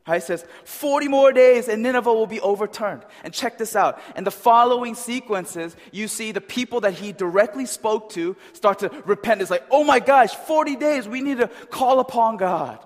Right? 0.07 0.21
He 0.21 0.27
says, 0.27 0.45
40 0.65 1.09
more 1.09 1.33
days 1.33 1.67
and 1.69 1.83
Nineveh 1.83 2.13
will 2.13 2.27
be 2.27 2.41
overturned. 2.41 3.03
And 3.23 3.33
check 3.33 3.57
this 3.57 3.75
out. 3.75 4.01
In 4.17 4.25
the 4.25 4.31
following 4.31 4.95
sequences, 4.95 5.75
you 5.93 6.09
see 6.09 6.33
the 6.33 6.43
people 6.43 6.81
that 6.83 6.93
he 6.93 7.13
directly 7.13 7.65
spoke 7.65 8.11
to 8.11 8.37
start 8.53 8.81
to 8.81 8.91
repent. 9.07 9.41
It's 9.41 9.51
like, 9.51 9.65
oh 9.71 9.83
my 9.83 10.01
gosh, 10.01 10.35
40 10.35 10.77
days, 10.77 11.09
we 11.09 11.23
need 11.23 11.39
to 11.39 11.49
call 11.49 12.01
upon 12.01 12.37
God. 12.37 12.85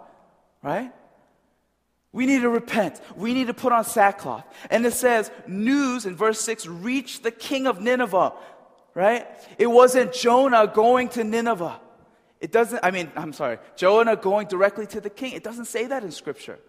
Right? 0.62 0.92
We 2.12 2.26
need 2.26 2.42
to 2.42 2.48
repent. 2.48 3.00
We 3.16 3.34
need 3.34 3.48
to 3.48 3.54
put 3.54 3.72
on 3.72 3.84
sackcloth. 3.84 4.44
And 4.70 4.86
it 4.86 4.92
says, 4.92 5.30
news 5.46 6.06
in 6.06 6.14
verse 6.14 6.40
6 6.40 6.66
reached 6.66 7.24
the 7.24 7.32
king 7.32 7.66
of 7.66 7.80
Nineveh. 7.80 8.32
Right? 8.94 9.26
It 9.58 9.66
wasn't 9.66 10.12
Jonah 10.12 10.70
going 10.72 11.08
to 11.10 11.24
Nineveh. 11.24 11.80
It 12.40 12.52
doesn't, 12.52 12.84
I 12.84 12.92
mean, 12.92 13.10
I'm 13.16 13.32
sorry, 13.32 13.58
Jonah 13.74 14.14
going 14.14 14.46
directly 14.46 14.86
to 14.88 15.00
the 15.00 15.10
king. 15.10 15.32
It 15.32 15.42
doesn't 15.42 15.64
say 15.64 15.86
that 15.86 16.04
in 16.04 16.12
scripture. 16.12 16.60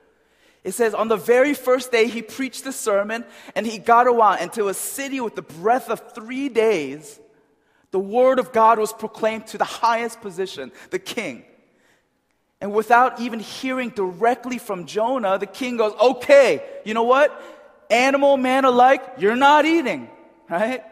It 0.64 0.74
says, 0.74 0.94
on 0.94 1.08
the 1.08 1.18
very 1.18 1.54
first 1.54 1.92
day, 1.92 2.08
he 2.08 2.22
preached 2.22 2.64
the 2.64 2.74
sermon 2.74 3.24
and 3.56 3.66
he 3.66 3.78
got 3.78 4.08
around 4.08 4.40
into 4.40 4.68
a 4.68 4.74
city 4.74 5.22
with 5.22 5.36
the 5.36 5.42
breadth 5.42 5.90
of 5.90 6.14
three 6.14 6.50
days. 6.50 7.20
The 7.92 8.00
word 8.00 8.40
of 8.40 8.52
God 8.52 8.78
was 8.78 8.94
proclaimed 8.94 9.48
to 9.48 9.58
the 9.58 9.64
highest 9.64 10.22
position, 10.22 10.72
the 10.92 11.00
king. 11.00 11.44
And 12.62 12.74
without 12.74 13.22
even 13.22 13.40
hearing 13.40 13.90
directly 13.90 14.58
from 14.58 14.86
Jonah, 14.86 15.38
the 15.38 15.48
king 15.48 15.78
goes, 15.78 15.94
okay, 16.00 16.62
you 16.84 16.94
know 16.94 17.04
what? 17.04 17.42
Animal, 17.90 18.38
man 18.38 18.66
alike, 18.66 19.02
you're 19.18 19.36
not 19.36 19.66
eating, 19.66 20.10
right? 20.50 20.84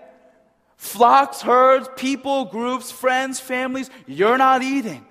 Flocks, 0.78 1.42
herds, 1.42 1.90
people, 1.98 2.46
groups, 2.46 2.90
friends, 2.90 3.40
families, 3.40 3.90
you're 4.06 4.38
not 4.38 4.64
eating. 4.64 5.06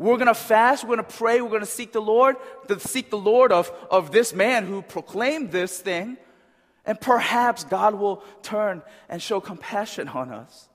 We're 0.00 0.16
going 0.16 0.28
to 0.28 0.34
fast. 0.34 0.82
We're 0.82 0.96
going 0.96 1.06
to 1.06 1.16
pray. 1.16 1.42
We're 1.42 1.50
going 1.50 1.60
to 1.60 1.66
seek 1.66 1.92
the 1.92 2.00
Lord, 2.00 2.36
to 2.68 2.80
seek 2.80 3.10
the 3.10 3.18
Lord 3.18 3.52
of, 3.52 3.70
of 3.90 4.12
this 4.12 4.32
man 4.32 4.64
who 4.64 4.80
proclaimed 4.80 5.52
this 5.52 5.78
thing. 5.78 6.16
And 6.86 6.98
perhaps 6.98 7.64
God 7.64 7.94
will 7.94 8.24
turn 8.40 8.80
and 9.10 9.20
show 9.20 9.40
compassion 9.40 10.08
on 10.08 10.32
us. 10.32 10.70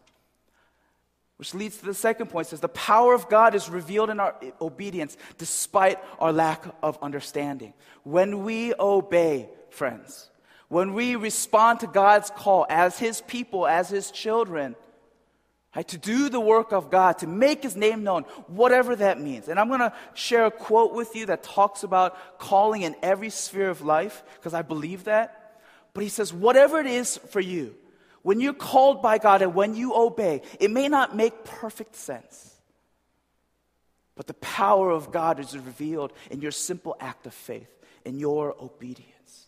Which 1.37 1.55
leads 1.55 1.77
to 1.77 1.85
the 1.85 1.95
second 1.95 2.27
point. 2.27 2.45
Says 2.45 2.59
the 2.59 2.69
power 2.69 3.15
of 3.15 3.27
God 3.27 3.55
is 3.55 3.67
revealed 3.67 4.11
in 4.11 4.19
our 4.19 4.35
obedience 4.61 5.17
despite 5.39 5.97
our 6.19 6.31
lack 6.31 6.63
of 6.83 6.99
understanding. 7.01 7.73
When 8.03 8.43
we 8.43 8.75
obey, 8.79 9.49
friends, 9.71 10.29
when 10.67 10.93
we 10.93 11.15
respond 11.15 11.79
to 11.79 11.87
God's 11.87 12.29
call 12.29 12.67
as 12.69 12.99
His 12.99 13.21
people, 13.21 13.65
as 13.65 13.89
His 13.89 14.11
children, 14.11 14.75
Right, 15.75 15.87
to 15.89 15.97
do 15.97 16.29
the 16.29 16.39
work 16.39 16.71
of 16.71 16.89
God, 16.89 17.17
to 17.17 17.27
make 17.27 17.63
his 17.63 17.75
name 17.75 18.05
known, 18.05 18.23
whatever 18.47 18.95
that 18.95 19.19
means. 19.19 19.49
And 19.49 19.59
I'm 19.59 19.67
going 19.67 19.81
to 19.81 19.91
share 20.13 20.45
a 20.45 20.51
quote 20.51 20.93
with 20.93 21.17
you 21.17 21.25
that 21.25 21.43
talks 21.43 21.83
about 21.83 22.39
calling 22.39 22.83
in 22.83 22.95
every 23.03 23.29
sphere 23.29 23.69
of 23.69 23.81
life, 23.81 24.23
because 24.37 24.53
I 24.53 24.61
believe 24.61 25.03
that. 25.03 25.59
But 25.93 26.03
he 26.03 26.09
says, 26.09 26.31
whatever 26.33 26.79
it 26.79 26.85
is 26.85 27.17
for 27.17 27.41
you, 27.41 27.75
when 28.21 28.39
you're 28.39 28.53
called 28.53 29.01
by 29.01 29.17
God 29.17 29.41
and 29.41 29.53
when 29.53 29.75
you 29.75 29.93
obey, 29.93 30.43
it 30.61 30.71
may 30.71 30.87
not 30.87 31.13
make 31.13 31.43
perfect 31.43 31.97
sense. 31.97 32.55
But 34.15 34.27
the 34.27 34.33
power 34.35 34.91
of 34.91 35.11
God 35.11 35.41
is 35.41 35.57
revealed 35.57 36.13
in 36.31 36.41
your 36.41 36.51
simple 36.51 36.95
act 37.01 37.27
of 37.27 37.33
faith, 37.33 37.69
in 38.05 38.17
your 38.17 38.55
obedience. 38.61 39.47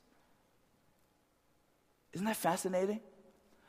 Isn't 2.12 2.28
that 2.28 2.36
fascinating? 2.36 3.00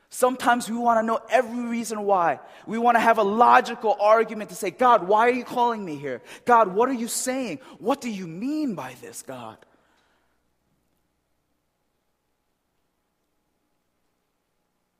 Sometimes 0.09 0.69
we 0.69 0.77
want 0.77 0.99
to 0.99 1.05
know 1.05 1.19
every 1.29 1.65
reason 1.65 2.01
why. 2.03 2.39
We 2.65 2.79
want 2.79 2.95
to 2.95 2.99
have 2.99 3.19
a 3.19 3.23
logical 3.23 3.95
argument 3.99 4.49
to 4.49 4.55
say, 4.55 4.71
God, 4.71 5.07
why 5.07 5.27
are 5.27 5.31
you 5.31 5.43
calling 5.43 5.85
me 5.85 5.97
here? 5.97 6.21
God, 6.45 6.73
what 6.73 6.89
are 6.89 6.93
you 6.93 7.07
saying? 7.07 7.59
What 7.77 8.01
do 8.01 8.09
you 8.09 8.27
mean 8.27 8.73
by 8.73 8.95
this, 9.01 9.21
God? 9.21 9.57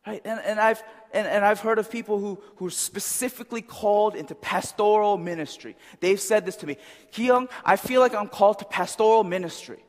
Right? 0.06 0.22
And, 0.24 0.40
and, 0.42 0.60
I've, 0.60 0.82
and, 1.12 1.28
and 1.28 1.44
I've 1.44 1.60
heard 1.60 1.80
of 1.80 1.90
people 1.90 2.20
who, 2.20 2.42
who 2.58 2.68
are 2.68 2.72
specifically 2.72 3.64
called 3.64 4.16
into 4.16 4.36
pastoral 4.36 5.18
ministry. 5.18 5.76
They've 6.02 6.20
said 6.20 6.46
this 6.46 6.56
to 6.58 6.68
me 6.68 6.78
Young, 7.14 7.50
I 7.66 7.78
feel 7.78 8.00
like 8.00 8.14
I'm 8.14 8.28
called 8.28 8.60
to 8.60 8.66
pastoral 8.66 9.24
ministry. 9.24 9.84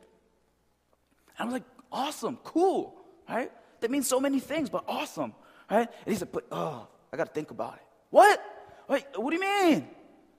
And 1.37 1.47
I'm 1.47 1.51
like, 1.51 1.63
awesome, 1.91 2.37
cool, 2.43 2.95
right? 3.29 3.51
That 3.81 3.91
means 3.91 4.07
so 4.07 4.19
many 4.19 4.39
things, 4.39 4.69
but 4.69 4.83
awesome, 4.87 5.33
right? 5.69 5.89
And 6.05 6.13
he 6.13 6.15
said, 6.15 6.31
but 6.31 6.45
oh, 6.51 6.87
I 7.11 7.17
got 7.17 7.27
to 7.27 7.33
think 7.33 7.51
about 7.51 7.75
it. 7.75 7.83
What? 8.09 8.41
Wait, 8.87 9.05
what 9.15 9.31
do 9.31 9.35
you 9.35 9.41
mean? 9.41 9.87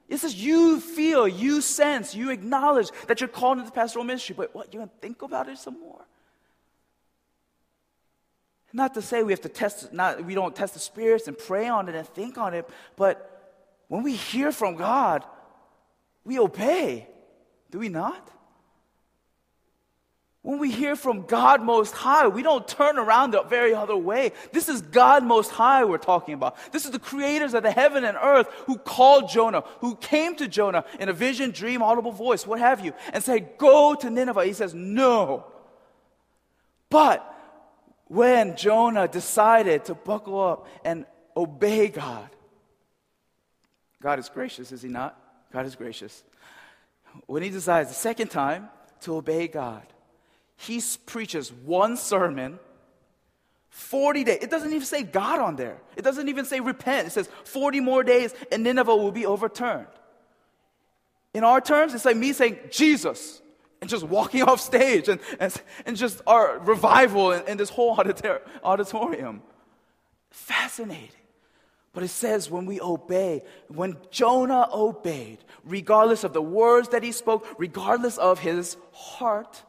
It 0.09 0.19
says 0.19 0.35
you 0.35 0.81
feel, 0.81 1.27
you 1.27 1.61
sense, 1.61 2.15
you 2.15 2.31
acknowledge 2.31 2.91
that 3.07 3.21
you're 3.21 3.29
called 3.29 3.59
into 3.59 3.71
pastoral 3.71 4.05
ministry, 4.05 4.35
but 4.37 4.55
what? 4.55 4.73
You're 4.73 4.81
going 4.81 4.91
to 4.91 5.01
think 5.01 5.23
about 5.23 5.49
it 5.49 5.59
some 5.59 5.79
more? 5.81 6.05
Not 8.73 8.95
to 8.95 9.03
say 9.03 9.23
we 9.23 9.33
have 9.33 9.41
to 9.43 9.49
test, 9.49 9.93
not 9.93 10.25
we 10.25 10.35
don't 10.35 10.57
test 10.57 10.75
the 10.75 10.81
spirits 10.81 11.29
and 11.29 11.37
pray 11.37 11.69
on 11.69 11.89
it 11.89 11.95
and 11.95 12.07
think 12.09 12.39
on 12.39 12.55
it, 12.55 12.69
but 12.97 13.29
when 13.89 14.03
we 14.03 14.15
hear 14.15 14.53
from 14.53 14.77
God, 14.77 15.25
we 16.25 16.39
obey. 16.39 17.07
Do 17.71 17.79
we 17.79 17.89
not? 17.89 18.31
When 20.43 20.59
we 20.59 20.73
hear 20.73 20.97
from 20.97 21.23
God 21.23 21.63
Most 21.63 21.93
High, 21.93 22.27
we 22.27 22.43
don't 22.43 22.67
turn 22.67 22.99
around 22.99 23.31
the 23.31 23.45
very 23.45 23.75
other 23.75 23.97
way. 23.97 24.33
This 24.51 24.69
is 24.69 24.83
God 24.83 25.23
Most 25.25 25.53
High 25.53 25.85
we're 25.85 25.99
talking 25.99 26.35
about. 26.35 26.57
This 26.73 26.85
is 26.85 26.91
the 26.91 26.99
creators 26.99 27.55
of 27.55 27.63
the 27.63 27.71
heaven 27.71 28.05
and 28.05 28.19
earth 28.21 28.49
who 28.67 28.77
called 28.77 29.31
Jonah, 29.31 29.63
who 29.79 29.95
came 29.95 30.35
to 30.37 30.49
Jonah 30.49 30.85
in 30.99 31.09
a 31.09 31.13
vision, 31.13 31.53
dream, 31.53 31.81
audible 31.81 32.11
voice, 32.11 32.45
what 32.45 32.59
have 32.59 32.85
you, 32.85 32.93
and 33.13 33.23
said, 33.23 33.57
Go 33.57 33.95
to 33.95 34.11
Nineveh. 34.11 34.45
He 34.45 34.53
says, 34.53 34.75
No. 34.75 35.47
But 36.91 37.25
when 38.09 38.57
Jonah 38.57 39.07
decided 39.07 39.85
to 39.85 39.95
buckle 39.95 40.41
up 40.41 40.67
and 40.85 41.07
obey 41.37 41.87
God, 41.87 42.29
God 44.03 44.19
is 44.19 44.29
gracious, 44.29 44.73
is 44.73 44.83
he 44.83 44.89
not? 44.89 45.17
God 45.53 45.67
is 45.67 45.77
gracious. 45.77 46.25
When 47.27 47.45
he 47.45 47.51
decides 47.51 47.91
the 47.91 47.95
second 47.95 48.29
time 48.29 48.69
to 49.03 49.15
obey 49.15 49.47
God, 49.47 49.87
he 50.63 50.81
preaches 51.07 51.53
one 51.53 51.97
sermon, 51.97 52.59
40 53.71 54.25
days. 54.25 54.39
It 54.43 54.51
doesn't 54.51 54.73
even 54.73 54.87
say 54.87 55.03
God 55.03 55.41
on 55.41 55.57
there. 55.57 55.79
It 55.97 56.03
doesn't 56.03 56.29
even 56.29 56.45
say 56.45 56.61
repent. 56.61 57.09
It 57.09 57.11
says 57.11 57.29
40 57.45 57.81
more 57.81 58.05
days 58.05 58.33
and 58.53 58.63
Nineveh 58.63 58.95
will 58.95 59.11
be 59.11 59.27
overturned. 59.27 59.89
In 61.35 61.43
our 61.43 61.61
terms, 61.61 61.95
it's 61.95 62.05
like 62.05 62.17
me 62.17 62.33
saying 62.33 62.59
Jesus 62.71 63.43
and 63.81 63.91
just 63.91 64.05
walking 64.05 64.43
off 64.49 64.61
stage 64.61 65.09
and, 65.09 65.21
and, 65.41 65.53
and 65.85 65.97
just 65.97 66.21
our 66.29 66.59
revival 66.61 67.33
in, 67.33 67.49
in 67.49 67.57
this 67.57 67.71
whole 67.71 67.99
auditorium. 68.63 69.43
Fascinating. 70.31 71.09
But 71.93 72.05
it 72.05 72.09
says 72.09 72.51
when 72.51 72.67
we 72.67 72.81
obey, 72.81 73.43
when 73.67 73.97
Jonah 74.13 74.69
obeyed, 74.73 75.39
regardless 75.65 76.23
of 76.23 76.33
the 76.33 76.43
words 76.43 76.91
that 76.91 77.03
he 77.03 77.11
spoke, 77.11 77.47
regardless 77.59 78.17
of 78.17 78.39
his 78.39 78.77
heart, 78.93 79.65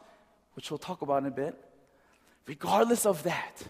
which 0.55 0.71
we'll 0.71 0.77
talk 0.77 1.01
about 1.01 1.23
in 1.23 1.27
a 1.27 1.31
bit, 1.31 1.55
regardless 2.47 3.05
of 3.05 3.23
that, 3.23 3.63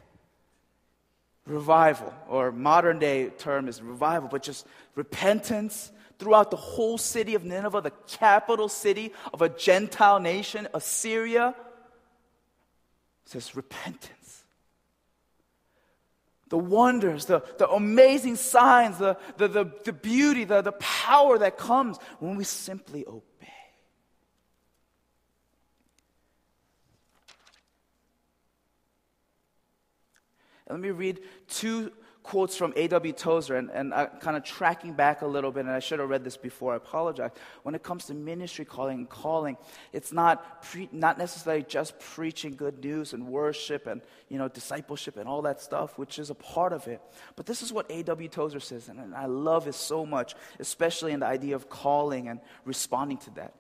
revival, 1.45 2.13
or 2.29 2.51
modern 2.51 2.99
day 2.99 3.29
term 3.29 3.67
is 3.67 3.81
revival, 3.81 4.29
but 4.29 4.43
just 4.43 4.65
repentance 4.95 5.91
throughout 6.19 6.51
the 6.51 6.57
whole 6.57 6.97
city 6.97 7.35
of 7.35 7.43
Nineveh, 7.43 7.81
the 7.81 7.91
capital 8.07 8.69
city 8.69 9.11
of 9.33 9.41
a 9.41 9.49
Gentile 9.49 10.19
nation, 10.19 10.67
Assyria, 10.73 11.55
says 13.25 13.55
repentance. 13.55 14.43
The 16.49 16.57
wonders, 16.57 17.25
the, 17.25 17.43
the 17.57 17.67
amazing 17.67 18.35
signs, 18.35 18.99
the, 18.99 19.17
the, 19.37 19.47
the, 19.47 19.71
the 19.85 19.93
beauty, 19.93 20.43
the, 20.43 20.61
the 20.61 20.73
power 20.73 21.37
that 21.39 21.57
comes 21.57 21.97
when 22.19 22.35
we 22.35 22.43
simply 22.43 23.05
obey. 23.07 23.21
Let 30.69 30.79
me 30.79 30.91
read 30.91 31.19
two 31.47 31.91
quotes 32.23 32.55
from 32.55 32.73
A.W. 32.75 33.13
Tozer, 33.13 33.55
and, 33.57 33.69
and 33.69 33.93
uh, 33.93 34.07
kind 34.21 34.37
of 34.37 34.43
tracking 34.43 34.93
back 34.93 35.21
a 35.21 35.27
little 35.27 35.51
bit, 35.51 35.65
and 35.65 35.69
I 35.69 35.79
should 35.79 35.99
have 35.99 36.09
read 36.09 36.23
this 36.23 36.37
before, 36.37 36.73
I 36.73 36.77
apologize. 36.77 37.31
When 37.63 37.75
it 37.75 37.83
comes 37.83 38.05
to 38.05 38.13
ministry 38.13 38.63
calling 38.63 38.99
and 38.99 39.09
calling, 39.09 39.57
it's 39.91 40.13
not, 40.13 40.63
pre- 40.63 40.89
not 40.91 41.17
necessarily 41.17 41.63
just 41.63 41.99
preaching 41.99 42.55
good 42.55 42.81
news 42.83 43.13
and 43.13 43.27
worship 43.27 43.87
and, 43.87 44.01
you 44.29 44.37
know, 44.37 44.47
discipleship 44.47 45.17
and 45.17 45.27
all 45.27 45.41
that 45.43 45.61
stuff, 45.61 45.97
which 45.97 46.17
is 46.17 46.29
a 46.29 46.35
part 46.35 46.71
of 46.71 46.87
it. 46.87 47.01
But 47.35 47.45
this 47.45 47.61
is 47.61 47.73
what 47.73 47.91
A.W. 47.91 48.29
Tozer 48.29 48.61
says, 48.61 48.87
and, 48.87 48.99
and 48.99 49.13
I 49.13 49.25
love 49.25 49.67
it 49.67 49.75
so 49.75 50.05
much, 50.05 50.33
especially 50.59 51.11
in 51.11 51.19
the 51.19 51.27
idea 51.27 51.55
of 51.55 51.69
calling 51.69 52.29
and 52.29 52.39
responding 52.63 53.17
to 53.19 53.31
that. 53.31 53.53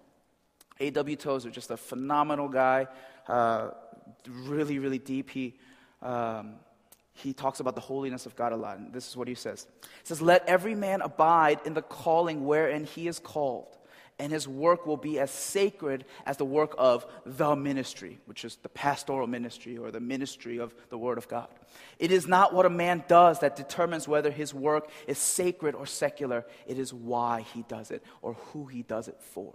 A.W. 0.79 1.17
Tozer, 1.17 1.51
just 1.51 1.69
a 1.69 1.77
phenomenal 1.77 2.47
guy, 2.47 2.87
uh, 3.27 3.71
really, 4.27 4.79
really 4.79 4.99
deep. 4.99 5.29
He... 5.29 5.59
Um, 6.01 6.55
he 7.13 7.31
talks 7.31 7.59
about 7.59 7.75
the 7.75 7.81
holiness 7.81 8.25
of 8.25 8.35
God 8.35 8.51
a 8.51 8.55
lot. 8.55 8.77
And 8.77 8.91
this 8.91 9.07
is 9.07 9.15
what 9.15 9.27
he 9.27 9.35
says. 9.35 9.67
He 9.81 9.87
says, 10.03 10.21
Let 10.21 10.47
every 10.47 10.75
man 10.75 11.01
abide 11.01 11.59
in 11.65 11.73
the 11.73 11.81
calling 11.81 12.45
wherein 12.45 12.85
he 12.85 13.07
is 13.07 13.19
called, 13.19 13.77
and 14.17 14.31
his 14.31 14.47
work 14.47 14.87
will 14.87 14.97
be 14.97 15.19
as 15.19 15.29
sacred 15.29 16.05
as 16.25 16.37
the 16.37 16.45
work 16.45 16.73
of 16.77 17.05
the 17.25 17.55
ministry, 17.55 18.19
which 18.25 18.43
is 18.43 18.57
the 18.57 18.69
pastoral 18.69 19.27
ministry 19.27 19.77
or 19.77 19.91
the 19.91 19.99
ministry 19.99 20.57
of 20.57 20.73
the 20.89 20.97
Word 20.97 21.17
of 21.17 21.27
God. 21.27 21.49
It 21.99 22.11
is 22.11 22.27
not 22.27 22.53
what 22.53 22.65
a 22.65 22.69
man 22.69 23.03
does 23.07 23.39
that 23.39 23.55
determines 23.55 24.07
whether 24.07 24.31
his 24.31 24.53
work 24.53 24.89
is 25.07 25.19
sacred 25.19 25.75
or 25.75 25.85
secular, 25.85 26.45
it 26.65 26.79
is 26.79 26.93
why 26.93 27.45
he 27.53 27.63
does 27.63 27.91
it 27.91 28.03
or 28.21 28.33
who 28.33 28.65
he 28.65 28.81
does 28.81 29.07
it 29.07 29.21
for. 29.21 29.53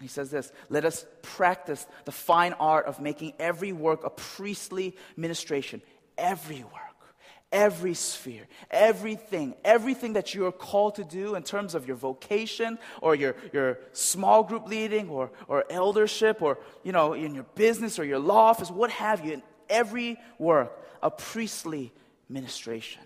He 0.00 0.08
says 0.08 0.30
this 0.30 0.52
Let 0.68 0.84
us 0.84 1.06
practice 1.22 1.86
the 2.04 2.12
fine 2.12 2.52
art 2.54 2.86
of 2.86 3.00
making 3.00 3.34
every 3.38 3.72
work 3.72 4.04
a 4.04 4.10
priestly 4.10 4.96
ministration. 5.16 5.82
Every 6.18 6.62
work, 6.62 7.14
every 7.52 7.92
sphere, 7.92 8.46
everything, 8.70 9.54
everything 9.64 10.14
that 10.14 10.34
you 10.34 10.46
are 10.46 10.52
called 10.52 10.94
to 10.94 11.04
do 11.04 11.34
in 11.34 11.42
terms 11.42 11.74
of 11.74 11.86
your 11.86 11.96
vocation 11.96 12.78
or 13.02 13.14
your, 13.14 13.36
your 13.52 13.78
small 13.92 14.42
group 14.42 14.66
leading 14.66 15.10
or, 15.10 15.30
or 15.46 15.64
eldership 15.68 16.40
or, 16.40 16.58
you 16.84 16.92
know, 16.92 17.12
in 17.12 17.34
your 17.34 17.44
business 17.54 17.98
or 17.98 18.04
your 18.04 18.18
law 18.18 18.46
office, 18.46 18.70
what 18.70 18.90
have 18.90 19.26
you, 19.26 19.34
in 19.34 19.42
every 19.68 20.18
work, 20.38 20.82
a 21.02 21.10
priestly 21.10 21.92
ministration. 22.30 23.02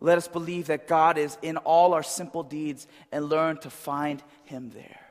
Let 0.00 0.16
us 0.16 0.28
believe 0.28 0.68
that 0.68 0.88
God 0.88 1.18
is 1.18 1.36
in 1.42 1.58
all 1.58 1.92
our 1.92 2.02
simple 2.02 2.42
deeds 2.42 2.86
and 3.12 3.28
learn 3.28 3.58
to 3.58 3.70
find 3.70 4.22
Him 4.44 4.70
there. 4.74 5.03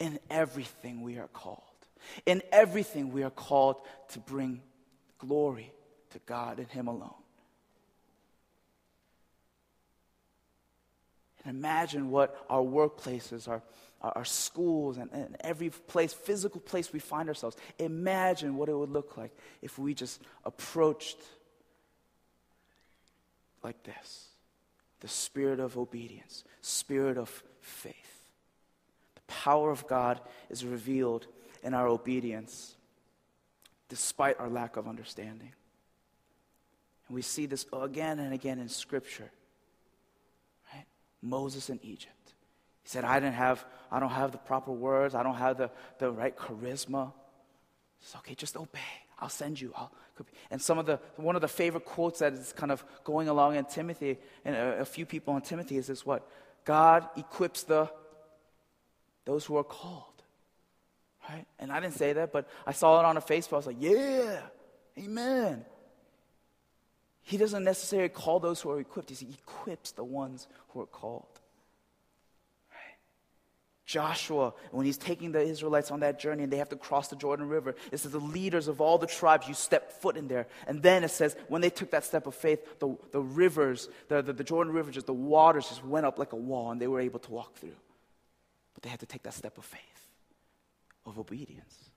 In 0.00 0.18
everything 0.30 1.02
we 1.02 1.18
are 1.18 1.28
called. 1.28 1.62
In 2.26 2.42
everything 2.50 3.12
we 3.12 3.22
are 3.22 3.30
called 3.30 3.76
to 4.08 4.18
bring 4.18 4.62
glory 5.18 5.72
to 6.10 6.18
God 6.26 6.58
and 6.58 6.68
Him 6.68 6.88
alone. 6.88 7.14
And 11.44 11.56
imagine 11.56 12.10
what 12.10 12.36
our 12.50 12.62
workplaces, 12.62 13.46
our, 13.46 13.62
our 14.00 14.24
schools, 14.24 14.96
and, 14.96 15.10
and 15.12 15.36
every 15.40 15.70
place, 15.70 16.12
physical 16.12 16.60
place 16.60 16.92
we 16.92 16.98
find 16.98 17.28
ourselves, 17.28 17.56
imagine 17.78 18.56
what 18.56 18.68
it 18.68 18.74
would 18.74 18.90
look 18.90 19.16
like 19.16 19.36
if 19.62 19.78
we 19.78 19.94
just 19.94 20.20
approached 20.44 21.18
like 23.62 23.82
this 23.84 24.26
the 25.00 25.08
spirit 25.08 25.60
of 25.60 25.78
obedience, 25.78 26.44
spirit 26.60 27.16
of 27.16 27.42
faith 27.60 28.09
power 29.30 29.70
of 29.70 29.86
God 29.86 30.20
is 30.50 30.64
revealed 30.64 31.26
in 31.62 31.72
our 31.72 31.88
obedience 31.88 32.74
despite 33.88 34.38
our 34.38 34.48
lack 34.48 34.76
of 34.76 34.88
understanding. 34.88 35.52
And 37.08 37.14
we 37.14 37.22
see 37.22 37.46
this 37.46 37.64
again 37.72 38.18
and 38.18 38.34
again 38.34 38.58
in 38.58 38.68
Scripture. 38.68 39.30
Right? 40.72 40.84
Moses 41.22 41.70
in 41.70 41.80
Egypt. 41.82 42.34
He 42.82 42.88
said, 42.88 43.04
I 43.04 43.20
didn't 43.20 43.34
have, 43.34 43.64
I 43.90 44.00
don't 44.00 44.10
have 44.10 44.32
the 44.32 44.38
proper 44.38 44.72
words, 44.72 45.14
I 45.14 45.22
don't 45.22 45.36
have 45.36 45.56
the, 45.56 45.70
the 45.98 46.10
right 46.10 46.36
charisma. 46.36 47.12
It's 48.00 48.14
okay, 48.16 48.34
just 48.34 48.56
obey. 48.56 48.78
I'll 49.18 49.28
send 49.28 49.60
you. 49.60 49.72
I'll, 49.76 49.92
and 50.50 50.60
some 50.60 50.78
of 50.78 50.86
the 50.86 51.00
one 51.16 51.34
of 51.34 51.40
the 51.40 51.48
favorite 51.48 51.84
quotes 51.84 52.18
that 52.18 52.34
is 52.34 52.52
kind 52.52 52.70
of 52.70 52.84
going 53.04 53.28
along 53.28 53.56
in 53.56 53.64
Timothy, 53.64 54.18
and 54.44 54.54
a, 54.54 54.80
a 54.80 54.84
few 54.84 55.06
people 55.06 55.34
in 55.36 55.42
Timothy 55.42 55.78
is 55.78 55.86
this 55.86 56.04
what? 56.04 56.28
God 56.64 57.08
equips 57.16 57.62
the 57.62 57.90
those 59.30 59.44
who 59.44 59.56
are 59.56 59.64
called. 59.64 60.04
Right? 61.28 61.46
And 61.60 61.70
I 61.70 61.78
didn't 61.80 61.94
say 61.94 62.12
that, 62.14 62.32
but 62.32 62.48
I 62.66 62.72
saw 62.72 62.98
it 63.00 63.04
on 63.04 63.16
a 63.16 63.20
Facebook. 63.20 63.52
I 63.52 63.56
was 63.56 63.66
like, 63.66 63.76
yeah, 63.78 64.40
amen. 64.98 65.64
He 67.22 67.36
doesn't 67.36 67.62
necessarily 67.62 68.08
call 68.08 68.40
those 68.40 68.60
who 68.60 68.70
are 68.70 68.80
equipped, 68.80 69.10
he 69.10 69.38
equips 69.38 69.92
the 69.92 70.04
ones 70.04 70.48
who 70.70 70.80
are 70.80 70.86
called. 70.86 71.26
Joshua, 73.86 74.54
when 74.70 74.86
he's 74.86 74.96
taking 74.96 75.32
the 75.32 75.40
Israelites 75.40 75.90
on 75.90 75.98
that 76.00 76.20
journey 76.20 76.44
and 76.44 76.52
they 76.52 76.58
have 76.58 76.68
to 76.68 76.76
cross 76.76 77.08
the 77.08 77.16
Jordan 77.16 77.48
River, 77.48 77.74
it 77.90 77.98
says 77.98 78.12
the 78.12 78.20
leaders 78.20 78.68
of 78.68 78.80
all 78.80 78.98
the 78.98 79.06
tribes, 79.08 79.48
you 79.48 79.54
step 79.54 80.00
foot 80.00 80.16
in 80.16 80.28
there. 80.28 80.46
And 80.68 80.80
then 80.80 81.02
it 81.02 81.10
says, 81.10 81.34
when 81.48 81.60
they 81.60 81.70
took 81.70 81.90
that 81.90 82.04
step 82.04 82.28
of 82.28 82.36
faith, 82.36 82.78
the, 82.78 82.96
the 83.10 83.20
rivers, 83.20 83.88
the, 84.06 84.22
the, 84.22 84.32
the 84.32 84.44
Jordan 84.44 84.72
River, 84.72 84.92
just 84.92 85.06
the 85.06 85.12
waters 85.12 85.68
just 85.68 85.84
went 85.84 86.06
up 86.06 86.20
like 86.20 86.32
a 86.32 86.36
wall 86.36 86.70
and 86.70 86.80
they 86.80 86.86
were 86.86 87.00
able 87.00 87.18
to 87.18 87.32
walk 87.32 87.56
through. 87.56 87.74
But 88.80 88.86
they 88.86 88.90
had 88.90 89.00
to 89.00 89.06
take 89.06 89.22
that 89.24 89.34
step 89.34 89.58
of 89.58 89.64
faith, 89.64 90.08
of 91.04 91.18
obedience. 91.18 91.90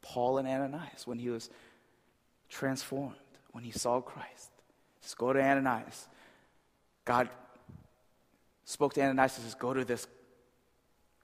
Paul 0.00 0.38
and 0.38 0.46
Ananias, 0.46 1.06
when 1.06 1.18
he 1.18 1.28
was 1.28 1.50
transformed, 2.48 3.16
when 3.50 3.64
he 3.64 3.72
saw 3.72 4.00
Christ, 4.00 4.50
just 5.00 5.18
go 5.18 5.32
to 5.32 5.42
Ananias. 5.42 6.06
God 7.04 7.28
spoke 8.64 8.94
to 8.94 9.02
Ananias 9.02 9.36
and 9.38 9.44
says, 9.44 9.54
Go 9.56 9.74
to 9.74 9.84
this 9.84 10.06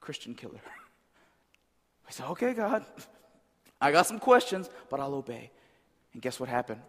Christian 0.00 0.34
killer. 0.34 0.60
I 2.08 2.10
said, 2.10 2.26
Okay, 2.30 2.52
God, 2.52 2.84
I 3.80 3.92
got 3.92 4.08
some 4.08 4.18
questions, 4.18 4.68
but 4.90 4.98
I'll 4.98 5.14
obey. 5.14 5.52
And 6.14 6.20
guess 6.20 6.40
what 6.40 6.48
happened? 6.48 6.80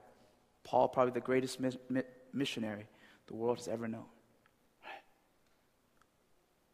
Paul, 0.63 0.87
probably 0.87 1.13
the 1.13 1.19
greatest 1.19 1.59
mi- 1.59 1.77
mi- 1.87 2.01
missionary 2.33 2.87
the 3.27 3.35
world 3.35 3.57
has 3.57 3.67
ever 3.67 3.87
known. 3.87 4.05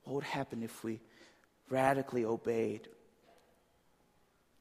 What 0.06 0.16
would 0.16 0.24
happen 0.24 0.64
if 0.64 0.84
we 0.84 1.02
radically 1.70 2.26
obeyed 2.26 2.88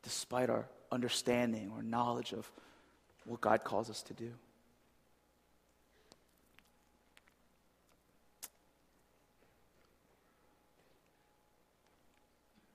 despite 0.02 0.50
our 0.50 0.66
understanding 0.90 1.70
or 1.74 1.82
knowledge 1.82 2.32
of 2.32 2.50
what 3.26 3.40
God 3.40 3.62
calls 3.62 3.90
us 3.90 4.02
to 4.04 4.14
do? 4.14 4.30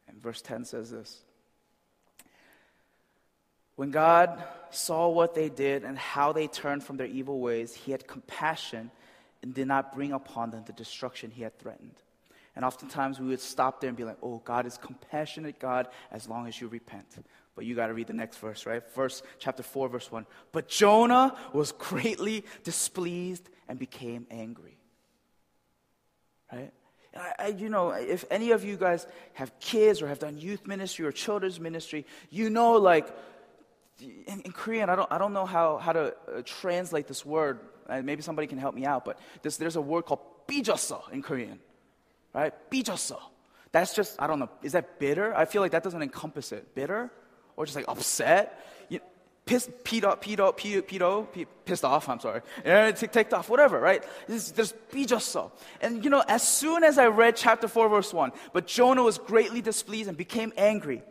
And 0.08 0.22
verse 0.22 0.42
10 0.42 0.66
says 0.66 0.92
this 0.92 1.22
When 3.76 3.90
God 3.90 4.44
saw 4.70 5.10
what 5.10 5.34
they 5.34 5.50
did 5.50 5.84
and 5.84 5.98
how 5.98 6.34
they 6.34 6.48
turned 6.48 6.84
from 6.84 6.98
their 6.98 7.08
evil 7.08 7.40
ways, 7.40 7.74
he 7.74 7.92
had 7.92 8.08
compassion 8.08 8.92
and 9.42 9.56
did 9.56 9.68
not 9.68 9.96
bring 9.96 10.12
upon 10.12 10.52
them 10.52 10.64
the 10.68 10.74
destruction 10.74 11.32
he 11.32 11.42
had 11.42 11.58
threatened. 11.58 11.96
And 12.59 12.65
oftentimes 12.65 13.19
we 13.19 13.27
would 13.29 13.41
stop 13.41 13.81
there 13.81 13.89
and 13.89 13.97
be 13.97 14.05
like, 14.05 14.19
oh, 14.23 14.41
God 14.45 14.67
is 14.67 14.79
compassionate 14.79 15.59
God 15.59 15.89
as 16.13 16.29
long 16.29 16.47
as 16.47 16.61
you 16.61 16.69
repent. 16.69 17.07
But 17.57 17.67
you 17.67 17.75
got 17.75 17.89
to 17.89 17.95
read 17.95 18.07
the 18.07 18.13
next 18.13 18.39
verse, 18.39 18.67
right? 18.67 18.83
Verse 18.95 19.23
chapter 19.39 19.63
4, 19.63 19.89
verse 19.89 20.11
1. 20.11 20.27
But 20.53 20.69
Jonah 20.69 21.37
was 21.53 21.73
greatly 21.73 22.45
displeased 22.63 23.49
and 23.69 23.79
became 23.79 24.27
angry. 24.31 24.79
Right? 26.53 26.73
I, 27.17 27.33
I, 27.39 27.47
you 27.49 27.69
know, 27.69 27.91
if 27.91 28.25
any 28.31 28.51
of 28.51 28.65
you 28.65 28.77
guys 28.77 29.07
have 29.35 29.59
kids 29.61 30.03
or 30.03 30.09
have 30.09 30.19
done 30.19 30.39
youth 30.39 30.67
ministry 30.67 31.07
or 31.07 31.13
children's 31.13 31.61
ministry, 31.61 32.07
you 32.31 32.51
know, 32.51 32.73
like, 32.73 33.09
in, 34.01 34.41
in 34.41 34.53
Korean, 34.53 34.91
I 34.91 34.97
don't, 34.97 35.11
I 35.13 35.19
don't 35.19 35.33
know 35.33 35.47
how, 35.47 35.79
how 35.79 35.93
to 35.93 36.15
uh, 36.27 36.43
translate 36.45 37.07
this 37.07 37.25
word. 37.25 37.61
Uh, 37.89 38.03
maybe 38.03 38.23
somebody 38.23 38.49
can 38.49 38.59
help 38.59 38.75
me 38.75 38.85
out, 38.85 39.05
but 39.05 39.19
this, 39.43 39.57
there's 39.57 39.77
a 39.77 39.81
word 39.81 40.07
called 40.07 40.21
삐졌어 40.49 41.11
in 41.13 41.23
Korean, 41.23 41.61
right? 42.33 42.53
삐졌어. 42.71 43.19
That's 43.73 43.95
just, 43.95 44.21
I 44.21 44.27
don't 44.27 44.39
know, 44.39 44.51
is 44.63 44.73
that 44.73 45.01
bitter? 45.01 45.37
I 45.37 45.47
feel 45.47 45.61
like 45.61 45.73
that 45.73 45.83
doesn't 45.83 46.03
encompass 46.03 46.53
it. 46.53 46.75
Bitter? 46.75 47.11
Or 47.57 47.67
just 47.67 47.75
like 47.75 47.89
upset? 47.89 48.65
You, 48.89 49.01
pissed, 49.47 49.71
peed 49.83 50.05
off, 50.05 50.21
peed 50.21 50.39
off, 50.39 50.57
peed, 50.57 50.83
peed 50.83 51.01
off, 51.01 51.27
pissed 51.65 51.85
off, 51.85 52.09
I'm 52.09 52.21
sorry. 52.21 52.43
Yeah, 52.65 52.91
ticked 52.93 53.35
off, 53.35 53.49
whatever, 53.49 53.81
right? 53.81 54.05
There's, 54.29 54.53
there's 54.53 54.75
삐졌어. 54.93 55.51
And 55.81 56.05
you 56.05 56.11
know, 56.11 56.23
as 56.29 56.47
soon 56.47 56.85
as 56.85 56.99
I 56.99 57.07
read 57.07 57.37
chapter 57.37 57.67
4, 57.67 57.89
verse 57.89 58.13
1, 58.13 58.33
but 58.53 58.67
Jonah 58.67 59.03
was 59.03 59.19
greatly 59.19 59.61
displeased 59.61 60.09
and 60.09 60.17
became 60.17 60.53
angry. 60.57 61.03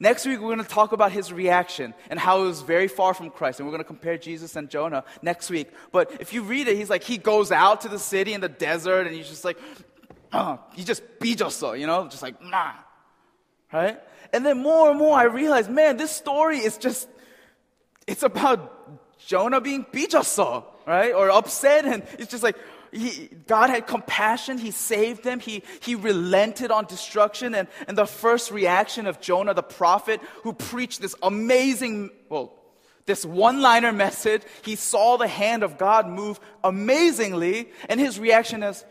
Next 0.00 0.24
week, 0.24 0.40
we're 0.40 0.54
going 0.54 0.64
to 0.64 0.64
talk 0.64 0.92
about 0.92 1.10
his 1.10 1.32
reaction 1.32 1.92
and 2.08 2.20
how 2.20 2.42
it 2.42 2.46
was 2.46 2.62
very 2.62 2.86
far 2.86 3.14
from 3.14 3.30
Christ. 3.30 3.58
And 3.58 3.66
we're 3.66 3.72
going 3.72 3.82
to 3.82 3.86
compare 3.86 4.16
Jesus 4.16 4.54
and 4.54 4.70
Jonah 4.70 5.04
next 5.22 5.50
week. 5.50 5.70
But 5.90 6.20
if 6.20 6.32
you 6.32 6.42
read 6.42 6.68
it, 6.68 6.76
he's 6.76 6.88
like, 6.88 7.02
he 7.02 7.18
goes 7.18 7.50
out 7.50 7.80
to 7.80 7.88
the 7.88 7.98
city 7.98 8.32
in 8.32 8.40
the 8.40 8.48
desert 8.48 9.08
and 9.08 9.16
he's 9.16 9.28
just 9.28 9.44
like, 9.44 9.58
uh, 10.32 10.58
he 10.74 10.84
just 10.84 11.02
삐졌어, 11.18 11.78
you 11.78 11.86
know, 11.86 12.06
just 12.08 12.22
like, 12.22 12.42
nah. 12.42 12.72
Right? 13.72 13.98
And 14.32 14.44
then 14.44 14.58
more 14.58 14.90
and 14.90 14.98
more, 14.98 15.16
I 15.16 15.24
realize, 15.24 15.68
man, 15.68 15.96
this 15.96 16.10
story 16.10 16.58
is 16.58 16.78
just, 16.78 17.08
it's 18.06 18.22
about 18.22 19.18
Jonah 19.18 19.60
being 19.60 19.84
삐졌어, 19.84 20.64
right? 20.86 21.12
Or 21.12 21.30
upset. 21.30 21.84
And 21.84 22.02
it's 22.18 22.30
just 22.30 22.42
like, 22.42 22.56
he, 22.92 23.28
God 23.46 23.70
had 23.70 23.86
compassion. 23.86 24.58
He 24.58 24.70
saved 24.70 25.24
them. 25.24 25.40
He, 25.40 25.62
he 25.80 25.94
relented 25.94 26.70
on 26.70 26.86
destruction. 26.86 27.54
And, 27.54 27.68
and 27.86 27.96
the 27.96 28.06
first 28.06 28.50
reaction 28.50 29.06
of 29.06 29.20
Jonah, 29.20 29.54
the 29.54 29.62
prophet, 29.62 30.20
who 30.42 30.52
preached 30.52 31.00
this 31.00 31.14
amazing, 31.22 32.10
well, 32.28 32.54
this 33.06 33.24
one 33.24 33.62
liner 33.62 33.92
message, 33.92 34.42
he 34.62 34.76
saw 34.76 35.16
the 35.16 35.28
hand 35.28 35.62
of 35.62 35.78
God 35.78 36.08
move 36.08 36.40
amazingly. 36.62 37.70
And 37.88 37.98
his 37.98 38.18
reaction 38.18 38.62
is, 38.62 38.84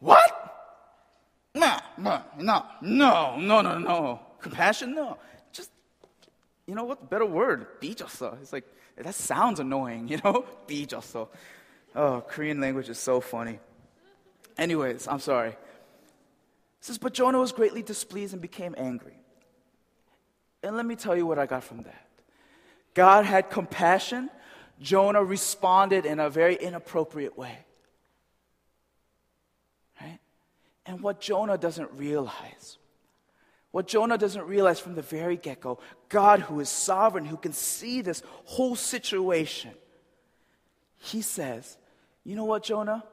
What? 0.00 0.42
No, 1.54 1.78
no, 1.98 2.22
no, 2.38 2.64
no, 2.80 3.36
no, 3.36 3.60
no, 3.60 3.78
no. 3.78 4.20
Compassion? 4.40 4.94
No. 4.94 5.18
Just, 5.52 5.70
you 6.66 6.74
know 6.74 6.84
what? 6.84 7.10
Better 7.10 7.26
word. 7.26 7.80
삐졌어. 7.80 8.40
It's 8.40 8.52
like, 8.52 8.64
that 8.96 9.14
sounds 9.14 9.60
annoying, 9.60 10.08
you 10.08 10.18
know? 10.24 10.44
삐졌어. 10.66 11.28
Oh, 11.94 12.24
Korean 12.26 12.60
language 12.60 12.88
is 12.88 12.98
so 12.98 13.20
funny. 13.20 13.60
Anyways, 14.56 15.06
I'm 15.08 15.20
sorry. 15.20 15.50
It 15.50 15.58
says, 16.80 16.98
But 16.98 17.12
Jonah 17.12 17.38
was 17.38 17.52
greatly 17.52 17.82
displeased 17.82 18.32
and 18.32 18.40
became 18.40 18.74
angry. 18.78 19.16
And 20.62 20.76
let 20.76 20.86
me 20.86 20.96
tell 20.96 21.16
you 21.16 21.26
what 21.26 21.38
I 21.38 21.46
got 21.46 21.64
from 21.64 21.82
that. 21.82 22.06
God 22.94 23.24
had 23.24 23.50
compassion. 23.50 24.30
Jonah 24.80 25.22
responded 25.22 26.06
in 26.06 26.18
a 26.18 26.30
very 26.30 26.54
inappropriate 26.54 27.36
way. 27.36 27.58
And 30.87 31.01
what 31.01 31.19
Jonah 31.19 31.57
doesn't 31.57 31.91
realize, 31.91 32.77
what 33.71 33.87
Jonah 33.87 34.17
doesn't 34.17 34.47
realize 34.47 34.79
from 34.79 34.95
the 34.95 35.01
very 35.01 35.35
get 35.35 35.59
go, 35.59 35.79
God, 36.07 36.39
who 36.39 36.61
is 36.61 36.69
sovereign, 36.69 37.25
who 37.25 37.37
can 37.37 37.51
see 37.53 38.01
this 38.01 38.23
whole 38.45 38.75
situation, 38.75 39.71
he 40.97 41.21
says, 41.21 41.77
you 42.23 42.35
know 42.35 42.45
what, 42.45 42.63
Jonah? 42.63 43.03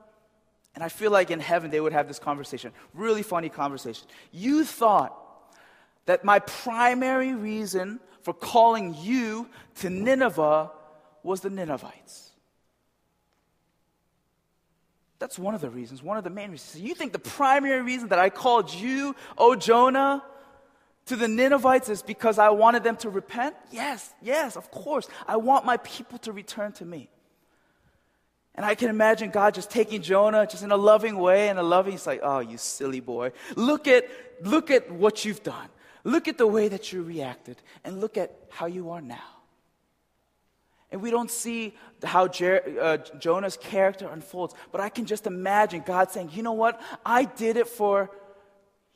And 0.74 0.82
I 0.82 0.88
feel 0.88 1.10
like 1.10 1.30
in 1.30 1.40
heaven 1.40 1.70
they 1.70 1.80
would 1.80 1.92
have 1.92 2.08
this 2.08 2.18
conversation. 2.18 2.72
Really 2.94 3.22
funny 3.22 3.48
conversation. 3.48 4.06
You 4.32 4.64
thought 4.64 5.16
that 6.06 6.24
my 6.24 6.38
primary 6.38 7.34
reason 7.34 8.00
for 8.22 8.32
calling 8.32 8.94
you 9.00 9.48
to 9.76 9.90
Nineveh 9.90 10.70
was 11.22 11.40
the 11.40 11.50
Ninevites. 11.50 12.30
That's 15.24 15.38
one 15.38 15.54
of 15.54 15.62
the 15.62 15.70
reasons, 15.70 16.02
one 16.02 16.18
of 16.18 16.24
the 16.24 16.28
main 16.28 16.50
reasons. 16.50 16.82
You 16.82 16.94
think 16.94 17.14
the 17.14 17.18
primary 17.18 17.80
reason 17.80 18.08
that 18.08 18.18
I 18.18 18.28
called 18.28 18.70
you, 18.70 19.16
oh 19.38 19.56
Jonah, 19.56 20.22
to 21.06 21.16
the 21.16 21.26
Ninevites 21.26 21.88
is 21.88 22.02
because 22.02 22.38
I 22.38 22.50
wanted 22.50 22.84
them 22.84 22.98
to 22.98 23.08
repent? 23.08 23.56
Yes, 23.70 24.12
yes, 24.20 24.54
of 24.54 24.70
course. 24.70 25.08
I 25.26 25.38
want 25.38 25.64
my 25.64 25.78
people 25.78 26.18
to 26.18 26.32
return 26.32 26.72
to 26.72 26.84
me. 26.84 27.08
And 28.54 28.66
I 28.66 28.74
can 28.74 28.90
imagine 28.90 29.30
God 29.30 29.54
just 29.54 29.70
taking 29.70 30.02
Jonah 30.02 30.46
just 30.46 30.62
in 30.62 30.70
a 30.70 30.76
loving 30.76 31.16
way 31.16 31.48
and 31.48 31.58
a 31.58 31.62
loving, 31.62 31.92
he's 31.92 32.06
like, 32.06 32.20
oh, 32.22 32.40
you 32.40 32.58
silly 32.58 33.00
boy. 33.00 33.32
Look 33.56 33.88
at, 33.88 34.06
look 34.42 34.70
at 34.70 34.90
what 34.90 35.24
you've 35.24 35.42
done. 35.42 35.68
Look 36.04 36.28
at 36.28 36.36
the 36.36 36.46
way 36.46 36.68
that 36.68 36.92
you 36.92 37.02
reacted 37.02 37.56
and 37.82 37.98
look 37.98 38.18
at 38.18 38.30
how 38.50 38.66
you 38.66 38.90
are 38.90 39.00
now. 39.00 39.34
And 40.90 41.02
we 41.02 41.10
don't 41.10 41.30
see 41.30 41.74
how 42.02 42.28
Jer- 42.28 42.78
uh, 42.80 42.96
Jonah's 43.18 43.56
character 43.56 44.08
unfolds, 44.08 44.54
but 44.70 44.80
I 44.80 44.88
can 44.88 45.06
just 45.06 45.26
imagine 45.26 45.82
God 45.84 46.10
saying, 46.10 46.30
you 46.32 46.42
know 46.42 46.52
what? 46.52 46.80
I 47.04 47.24
did 47.24 47.56
it 47.56 47.66
for 47.66 48.10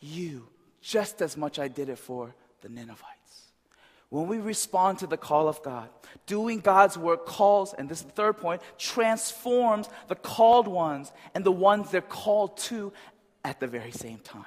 you 0.01 0.49
just 0.81 1.23
as 1.23 1.37
much 1.37 1.59
I 1.59 1.69
did 1.69 1.89
it 1.89 1.99
for 1.99 2.35
the 2.61 2.69
Ninevites. 2.69 3.09
When 4.11 4.27
we 4.27 4.39
respond 4.39 5.01
to 5.01 5.07
the 5.07 5.19
call 5.19 5.49
of 5.49 5.63
God, 5.63 5.91
doing 6.27 6.61
God's 6.61 6.97
work 6.97 7.27
calls, 7.27 7.75
and 7.75 7.89
this 7.89 7.99
is 7.99 8.05
the 8.05 8.13
third 8.13 8.39
point, 8.39 8.63
transforms 8.79 9.89
the 10.07 10.15
called 10.15 10.67
ones 10.67 11.13
and 11.35 11.45
the 11.45 11.53
ones 11.53 11.91
they're 11.91 12.01
called 12.01 12.57
to 12.59 12.93
at 13.45 13.61
the 13.61 13.67
very 13.67 13.91
same 13.91 14.19
time. 14.19 14.45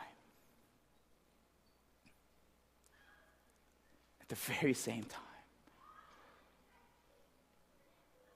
At 4.22 4.30
the 4.30 4.36
very 4.36 4.74
same 4.74 5.04
time. 5.04 5.31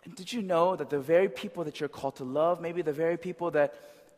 And 0.05 0.15
did 0.15 0.31
you 0.31 0.41
know 0.41 0.75
that 0.75 0.89
the 0.89 0.99
very 0.99 1.27
people 1.27 1.63
that 1.63 1.79
you're 1.79 1.89
called 1.89 2.17
to 2.17 2.23
love, 2.23 2.61
maybe 2.61 2.81
the 2.81 2.93
very 2.93 3.17
people 3.17 3.51
that 3.51 3.73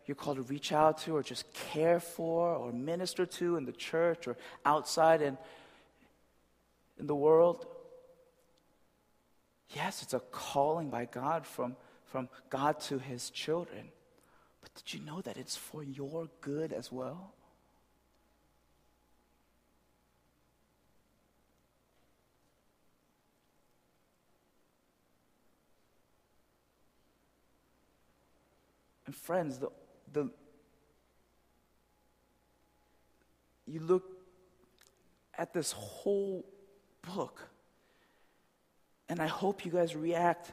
you're 0.06 0.16
called 0.16 0.38
to 0.38 0.44
reach 0.44 0.72
out 0.72 1.00
to 1.00 1.16
or 1.16 1.24
just 1.24 1.52
care 1.54 2.00
for 2.00 2.54
or 2.54 2.72
minister 2.72 3.26
to 3.26 3.56
in 3.56 3.66
the 3.66 3.72
church 3.72 4.28
or 4.28 4.38
outside 4.66 5.22
and 5.22 5.38
in 7.00 7.08
the 7.08 7.16
world? 7.16 7.66
Yes, 9.70 10.04
it's 10.04 10.14
a 10.14 10.20
calling 10.20 10.90
by 10.90 11.06
God 11.06 11.46
from, 11.46 11.76
from 12.06 12.30
God 12.50 12.80
to 12.82 13.00
his 13.00 13.30
children. 13.30 13.90
But 14.62 14.74
did 14.76 14.94
you 14.94 15.06
know 15.06 15.22
that 15.22 15.38
it's 15.38 15.56
for 15.56 15.84
your 15.84 16.28
good 16.42 16.74
as 16.74 16.92
well? 16.92 17.34
And 29.08 29.16
friends, 29.16 29.58
the, 29.58 29.70
the, 30.14 30.30
you 33.66 33.80
look 33.80 34.04
at 35.38 35.54
this 35.54 35.72
whole 35.72 36.46
book. 37.16 37.48
And 39.10 39.22
I 39.22 39.28
hope 39.28 39.66
you 39.66 39.72
guys 39.72 39.96
react 39.96 40.52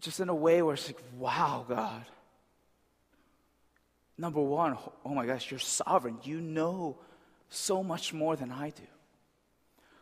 just 0.00 0.20
in 0.20 0.28
a 0.28 0.34
way 0.34 0.60
where 0.62 0.74
it's 0.74 0.88
like, 0.88 1.00
wow, 1.16 1.64
God. 1.68 2.04
Number 4.18 4.40
one, 4.40 4.76
oh 5.04 5.14
my 5.14 5.26
gosh, 5.26 5.50
you're 5.50 5.60
sovereign. 5.60 6.18
You 6.24 6.40
know 6.40 6.98
so 7.48 7.82
much 7.82 8.12
more 8.12 8.34
than 8.34 8.50
I 8.50 8.70
do. 8.70 8.82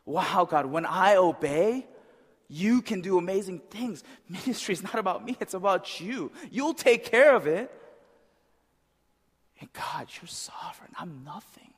Wow, 0.06 0.46
God, 0.50 0.66
when 0.66 0.86
I 0.86 1.16
obey, 1.16 1.86
you 2.48 2.82
can 2.82 3.00
do 3.00 3.18
amazing 3.18 3.60
things. 3.70 4.04
Ministry 4.28 4.72
is 4.72 4.82
not 4.82 4.96
about 4.96 5.24
me, 5.24 5.36
it's 5.40 5.54
about 5.54 6.00
you. 6.00 6.30
You'll 6.50 6.74
take 6.74 7.04
care 7.04 7.34
of 7.34 7.46
it. 7.46 7.70
And 9.60 9.72
God, 9.72 10.08
you're 10.20 10.28
sovereign. 10.28 10.90
I'm 10.98 11.22
nothing. 11.24 11.72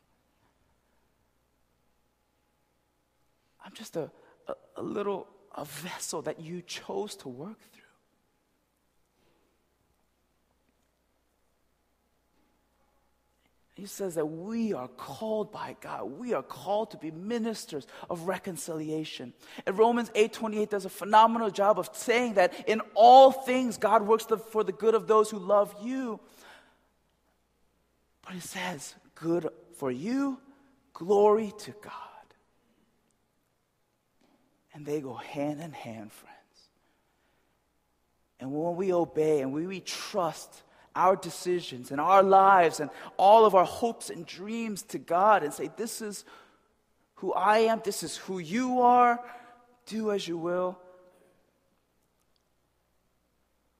I'm 3.65 3.73
just 3.75 3.97
a, 3.97 4.11
a, 4.49 4.55
a 4.77 4.83
little 4.83 5.29
a 5.57 5.65
vessel 5.65 6.23
that 6.23 6.41
you 6.41 6.63
chose 6.63 7.17
to 7.17 7.29
work 7.29 7.59
through. 7.73 7.76
He 13.77 13.85
says 13.85 14.15
that 14.15 14.25
we 14.25 14.73
are 14.73 14.89
called 14.89 15.53
by 15.53 15.77
God. 15.83 16.05
We 16.05 16.33
are 16.33 16.43
called 16.43 16.93
to 16.93 16.97
be 16.97 17.11
ministers 17.11 17.87
of 18.09 18.23
reconciliation. 18.23 19.35
And 19.67 19.77
Romans 19.77 20.11
8:28 20.15 20.71
does 20.71 20.87
a 20.87 20.89
phenomenal 20.89 21.51
job 21.51 21.79
of 21.79 21.91
saying 21.93 22.35
that 22.35 22.55
in 22.67 22.81
all 22.95 23.31
things 23.31 23.77
God 23.77 24.07
works 24.07 24.25
the, 24.25 24.39
for 24.39 24.65
the 24.65 24.73
good 24.73 24.95
of 24.95 25.07
those 25.07 25.31
who 25.31 25.39
love 25.39 25.75
you. 25.83 26.19
But 28.25 28.33
he 28.33 28.41
says, 28.41 28.95
good 29.15 29.51
for 29.77 29.91
you, 29.91 30.41
glory 30.95 31.53
to 31.59 31.73
God. 31.83 31.93
And 34.73 34.87
they 34.87 35.03
go 35.03 35.13
hand 35.13 35.61
in 35.61 35.73
hand, 35.73 36.13
friends. 36.13 36.35
And 38.41 38.53
when 38.53 38.75
we 38.77 38.91
obey 38.91 39.43
and 39.43 39.53
we, 39.53 39.67
we 39.67 39.81
trust 39.81 40.63
our 40.97 41.15
decisions 41.15 41.93
and 41.93 42.01
our 42.01 42.23
lives 42.23 42.81
and 42.81 42.91
all 43.17 43.45
of 43.45 43.55
our 43.55 43.65
hopes 43.65 44.11
and 44.11 44.27
dreams 44.27 44.83
to 44.83 44.99
God 44.99 45.45
and 45.45 45.53
say, 45.53 45.71
This 45.77 46.01
is 46.01 46.25
who 47.17 47.33
I 47.33 47.59
am, 47.59 47.81
this 47.85 48.03
is 48.03 48.17
who 48.17 48.39
you 48.39 48.81
are, 48.81 49.21
do 49.87 50.11
as 50.11 50.27
you 50.27 50.37
will. 50.37 50.79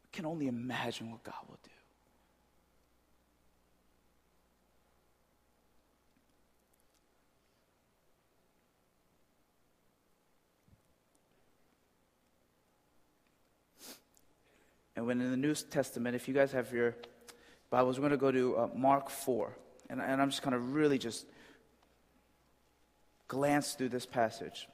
I 0.05 0.17
can 0.17 0.27
only 0.27 0.47
imagine 0.47 1.11
what 1.11 1.25
God 1.25 1.35
will 1.49 1.59
do. 1.65 1.66
And 14.97 15.07
when 15.07 15.21
in 15.21 15.31
the 15.31 15.37
New 15.37 15.55
Testament, 15.55 16.17
if 16.17 16.27
you 16.27 16.33
guys 16.33 16.53
have 16.53 16.73
your 16.73 16.97
Bibles, 17.69 17.99
we're 17.99 18.09
going 18.09 18.13
to 18.13 18.17
go 18.17 18.33
to 18.33 18.59
uh, 18.59 18.69
Mark 18.75 19.11
4. 19.11 19.53
And, 19.91 20.01
and 20.01 20.23
I'm 20.23 20.31
just 20.31 20.43
going 20.43 20.53
to 20.53 20.59
really 20.59 20.99
just 20.99 21.27
glance 23.29 23.75
through 23.75 23.91
this 23.91 24.07
passage. 24.07 24.67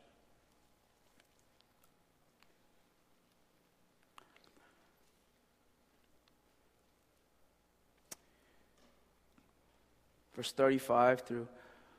Verse 10.36 10.52
35 10.52 11.22
through 11.22 11.48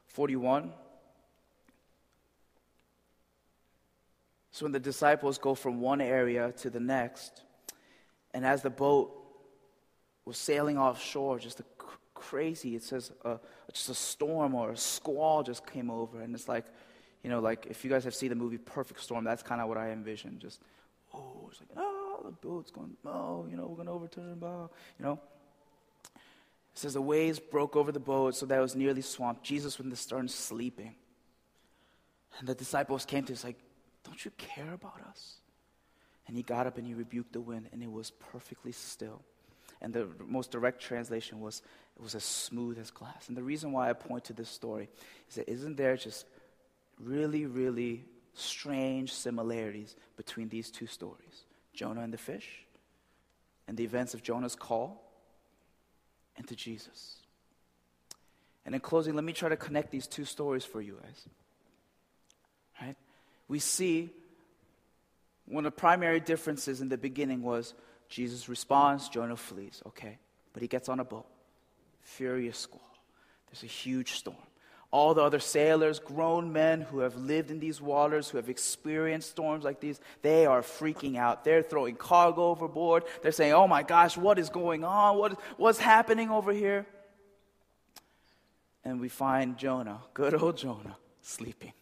41. 0.07 0.71
So 4.51 4.65
when 4.65 4.71
the 4.71 4.79
disciples 4.79 5.37
go 5.37 5.55
from 5.55 5.81
one 5.81 5.99
area 5.99 6.51
to 6.57 6.69
the 6.69 6.79
next, 6.79 7.41
and 8.33 8.45
as 8.45 8.61
the 8.61 8.69
boat 8.69 9.13
was 10.25 10.37
sailing 10.37 10.77
offshore, 10.77 11.39
just 11.39 11.59
a 11.59 11.63
cr- 11.77 11.97
crazy, 12.13 12.75
it 12.75 12.83
says, 12.83 13.11
uh, 13.23 13.37
just 13.71 13.89
a 13.89 13.93
storm 13.93 14.55
or 14.55 14.71
a 14.71 14.77
squall 14.77 15.43
just 15.43 15.65
came 15.67 15.89
over. 15.89 16.21
And 16.21 16.33
it's 16.33 16.47
like, 16.47 16.65
you 17.23 17.29
know, 17.29 17.39
like 17.39 17.67
if 17.69 17.83
you 17.83 17.89
guys 17.89 18.03
have 18.03 18.15
seen 18.15 18.29
the 18.29 18.35
movie 18.35 18.57
Perfect 18.57 19.01
Storm, 19.01 19.23
that's 19.23 19.43
kind 19.43 19.61
of 19.61 19.67
what 19.67 19.77
I 19.77 19.91
envisioned. 19.91 20.39
Just, 20.39 20.61
oh, 21.13 21.47
it's 21.49 21.59
like, 21.59 21.69
oh, 21.77 22.21
the 22.23 22.31
boat's 22.31 22.71
going, 22.71 22.95
oh, 23.05 23.47
you 23.49 23.57
know, 23.57 23.67
we're 23.67 23.75
going 23.75 23.87
to 23.87 23.93
overturn, 23.93 24.39
blah, 24.39 24.67
you 24.99 25.05
know. 25.05 25.19
It 26.13 26.79
says 26.79 26.93
the 26.95 27.01
waves 27.01 27.39
broke 27.39 27.75
over 27.75 27.91
the 27.91 27.99
boat 27.99 28.35
so 28.35 28.47
that 28.47 28.57
it 28.57 28.61
was 28.61 28.75
nearly 28.75 29.01
swamped. 29.01 29.43
Jesus 29.43 29.77
was 29.77 29.85
in 29.85 29.91
the 29.91 29.95
stern 29.95 30.27
sleeping. 30.27 30.95
And 32.39 32.47
the 32.47 32.55
disciples 32.55 33.05
came 33.05 33.25
to 33.25 33.33
us 33.33 33.43
like, 33.43 33.59
don't 34.03 34.25
you 34.25 34.31
care 34.37 34.73
about 34.73 34.99
us? 35.07 35.35
And 36.27 36.37
he 36.37 36.43
got 36.43 36.67
up 36.67 36.77
and 36.77 36.87
he 36.87 36.93
rebuked 36.93 37.33
the 37.33 37.41
wind, 37.41 37.67
and 37.71 37.83
it 37.83 37.91
was 37.91 38.11
perfectly 38.11 38.71
still. 38.71 39.21
And 39.81 39.93
the 39.93 40.07
most 40.25 40.51
direct 40.51 40.81
translation 40.81 41.41
was, 41.41 41.61
it 41.97 42.01
was 42.01 42.15
as 42.15 42.23
smooth 42.23 42.79
as 42.79 42.91
glass. 42.91 43.27
And 43.27 43.35
the 43.35 43.43
reason 43.43 43.71
why 43.71 43.89
I 43.89 43.93
point 43.93 44.25
to 44.25 44.33
this 44.33 44.49
story 44.49 44.87
is 45.29 45.35
that 45.35 45.49
isn't 45.49 45.75
there 45.75 45.97
just 45.97 46.25
really, 46.99 47.45
really 47.45 48.05
strange 48.33 49.13
similarities 49.13 49.95
between 50.15 50.49
these 50.49 50.71
two 50.71 50.87
stories 50.87 51.45
Jonah 51.73 52.01
and 52.01 52.13
the 52.13 52.17
fish, 52.17 52.65
and 53.67 53.75
the 53.75 53.83
events 53.83 54.13
of 54.13 54.21
Jonah's 54.21 54.55
call, 54.55 55.11
and 56.37 56.47
to 56.47 56.55
Jesus. 56.55 57.17
And 58.65 58.75
in 58.75 58.81
closing, 58.81 59.15
let 59.15 59.23
me 59.23 59.33
try 59.33 59.49
to 59.49 59.57
connect 59.57 59.91
these 59.91 60.07
two 60.07 60.23
stories 60.23 60.63
for 60.63 60.81
you 60.81 60.99
guys. 61.01 61.27
Right? 62.79 62.95
We 63.47 63.59
see 63.59 64.11
one 65.45 65.65
of 65.65 65.73
the 65.73 65.79
primary 65.79 66.19
differences 66.19 66.81
in 66.81 66.89
the 66.89 66.97
beginning 66.97 67.41
was 67.41 67.73
Jesus 68.09 68.47
responds, 68.47 69.09
Jonah 69.09 69.35
flees. 69.35 69.81
Okay. 69.87 70.17
But 70.53 70.61
he 70.61 70.67
gets 70.67 70.89
on 70.89 70.99
a 70.99 71.03
boat. 71.03 71.25
Furious 72.01 72.57
squall. 72.57 72.81
There's 73.49 73.63
a 73.63 73.67
huge 73.67 74.11
storm. 74.11 74.37
All 74.91 75.15
the 75.15 75.23
other 75.23 75.39
sailors, 75.39 75.97
grown 75.97 76.53
men 76.53 76.81
who 76.81 76.99
have 76.99 77.15
lived 77.15 77.49
in 77.49 77.59
these 77.59 77.81
waters, 77.81 78.29
who 78.29 78.37
have 78.37 78.47
experienced 78.49 79.31
storms 79.31 79.63
like 79.63 79.79
these, 79.79 79.99
they 80.21 80.45
are 80.45 80.61
freaking 80.61 81.17
out. 81.17 81.43
They're 81.43 81.63
throwing 81.63 81.95
cargo 81.95 82.49
overboard. 82.49 83.03
They're 83.23 83.31
saying, 83.31 83.53
Oh 83.53 83.67
my 83.67 83.81
gosh, 83.81 84.15
what 84.15 84.37
is 84.37 84.49
going 84.49 84.83
on? 84.83 85.17
What, 85.17 85.39
what's 85.57 85.79
happening 85.79 86.29
over 86.29 86.53
here? 86.53 86.85
And 88.85 88.99
we 88.99 89.09
find 89.09 89.57
Jonah, 89.57 90.01
good 90.13 90.35
old 90.35 90.57
Jonah, 90.57 90.97
sleeping. 91.21 91.73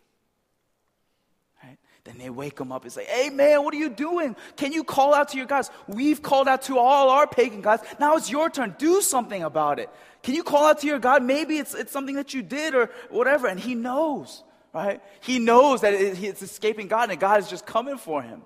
Then 2.03 2.17
they 2.17 2.29
wake 2.29 2.59
him 2.59 2.71
up 2.71 2.83
and 2.83 2.91
say, 2.91 3.05
Hey 3.05 3.29
man, 3.29 3.63
what 3.63 3.73
are 3.73 3.77
you 3.77 3.89
doing? 3.89 4.35
Can 4.55 4.71
you 4.71 4.83
call 4.83 5.13
out 5.13 5.29
to 5.29 5.37
your 5.37 5.45
gods? 5.45 5.69
We've 5.87 6.21
called 6.21 6.47
out 6.47 6.63
to 6.63 6.77
all 6.77 7.09
our 7.09 7.27
pagan 7.27 7.61
gods. 7.61 7.83
Now 7.99 8.15
it's 8.15 8.31
your 8.31 8.49
turn. 8.49 8.75
Do 8.77 9.01
something 9.01 9.43
about 9.43 9.79
it. 9.79 9.89
Can 10.23 10.33
you 10.33 10.43
call 10.43 10.65
out 10.65 10.79
to 10.79 10.87
your 10.87 10.99
God? 10.99 11.23
Maybe 11.23 11.57
it's, 11.57 11.73
it's 11.73 11.91
something 11.91 12.15
that 12.15 12.33
you 12.33 12.41
did 12.41 12.73
or 12.73 12.89
whatever. 13.09 13.47
And 13.47 13.59
he 13.59 13.75
knows, 13.75 14.43
right? 14.73 15.01
He 15.21 15.39
knows 15.39 15.81
that 15.81 15.93
it, 15.93 16.21
it's 16.23 16.41
escaping 16.41 16.87
God 16.87 17.11
and 17.11 17.19
God 17.19 17.39
is 17.39 17.49
just 17.49 17.65
coming 17.65 17.97
for 17.97 18.21
him, 18.21 18.41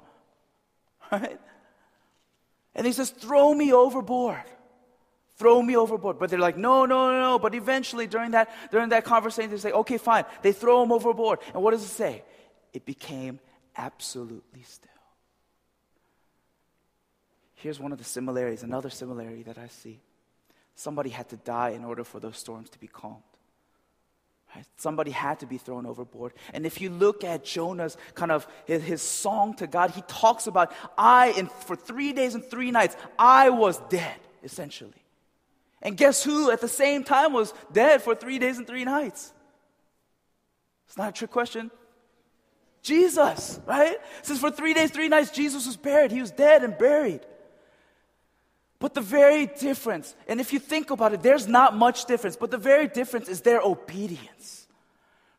right? 1.12 1.40
And 2.74 2.86
he 2.86 2.92
says, 2.92 3.10
Throw 3.10 3.54
me 3.54 3.72
overboard. 3.72 4.44
Throw 5.38 5.62
me 5.62 5.76
overboard. 5.76 6.18
But 6.18 6.30
they're 6.30 6.40
like, 6.40 6.58
no, 6.58 6.86
no, 6.86 7.12
no, 7.12 7.20
no. 7.20 7.40
But 7.40 7.56
eventually, 7.56 8.08
during 8.08 8.32
that, 8.32 8.50
during 8.72 8.90
that 8.90 9.04
conversation, 9.04 9.52
they 9.52 9.58
say, 9.58 9.72
okay, 9.72 9.98
fine. 9.98 10.24
They 10.42 10.54
throw 10.54 10.82
him 10.82 10.94
overboard. 10.94 11.40
And 11.54 11.62
what 11.62 11.72
does 11.72 11.84
it 11.84 11.90
say? 11.90 12.24
It 12.76 12.86
became 12.86 13.40
absolutely 13.78 14.62
still. 14.64 14.92
Here's 17.54 17.80
one 17.80 17.94
of 17.94 17.98
the 17.98 18.04
similarities, 18.04 18.64
another 18.64 18.90
similarity 18.90 19.44
that 19.44 19.58
I 19.58 19.70
see. 19.70 20.02
Somebody 20.76 21.10
had 21.10 21.30
to 21.30 21.38
die 21.38 21.70
in 21.70 21.86
order 21.86 22.04
for 22.04 22.20
those 22.20 22.38
storms 22.38 22.70
to 22.72 22.80
be 22.80 22.88
calmed. 22.88 23.24
Right? 24.54 24.66
Somebody 24.76 25.12
had 25.12 25.40
to 25.40 25.46
be 25.46 25.58
thrown 25.58 25.86
overboard. 25.86 26.34
And 26.54 26.66
if 26.66 26.82
you 26.82 26.90
look 26.90 27.24
at 27.24 27.46
Jonah's 27.46 27.96
kind 28.14 28.30
of 28.30 28.46
his, 28.66 28.84
his 28.84 29.02
song 29.02 29.56
to 29.56 29.68
God, 29.68 29.92
he 29.92 30.02
talks 30.10 30.46
about, 30.46 30.74
I, 30.98 31.30
in, 31.32 31.48
for 31.48 31.78
three 31.78 32.12
days 32.12 32.36
and 32.36 32.44
three 32.44 32.72
nights, 32.72 32.98
I 33.18 33.52
was 33.52 33.78
dead, 33.90 34.20
essentially. 34.44 34.92
And 35.82 35.96
guess 35.96 36.26
who 36.26 36.52
at 36.52 36.60
the 36.60 36.68
same 36.68 37.06
time 37.06 37.32
was 37.32 37.54
dead 37.72 38.02
for 38.02 38.16
three 38.16 38.38
days 38.38 38.58
and 38.58 38.68
three 38.68 38.84
nights? 38.84 39.32
It's 40.88 40.98
not 40.98 41.10
a 41.10 41.14
trick 41.14 41.32
question. 41.32 41.72
Jesus, 42.86 43.60
right? 43.66 43.98
Says 44.22 44.40
for 44.40 44.52
three 44.52 44.76
days, 44.76 44.92
three 44.92 45.10
nights, 45.10 45.32
Jesus 45.32 45.66
was 45.66 45.76
buried. 45.76 46.12
He 46.12 46.22
was 46.22 46.30
dead 46.30 46.64
and 46.64 46.78
buried. 46.78 47.22
But 48.80 48.94
the 48.94 49.02
very 49.02 49.48
difference, 49.48 50.16
and 50.28 50.40
if 50.40 50.54
you 50.54 50.60
think 50.60 50.92
about 50.92 51.12
it, 51.12 51.24
there's 51.24 51.48
not 51.48 51.76
much 51.76 52.06
difference, 52.06 52.36
but 52.36 52.52
the 52.52 52.60
very 52.60 52.88
difference 52.88 53.28
is 53.28 53.42
their 53.42 53.60
obedience, 53.60 54.68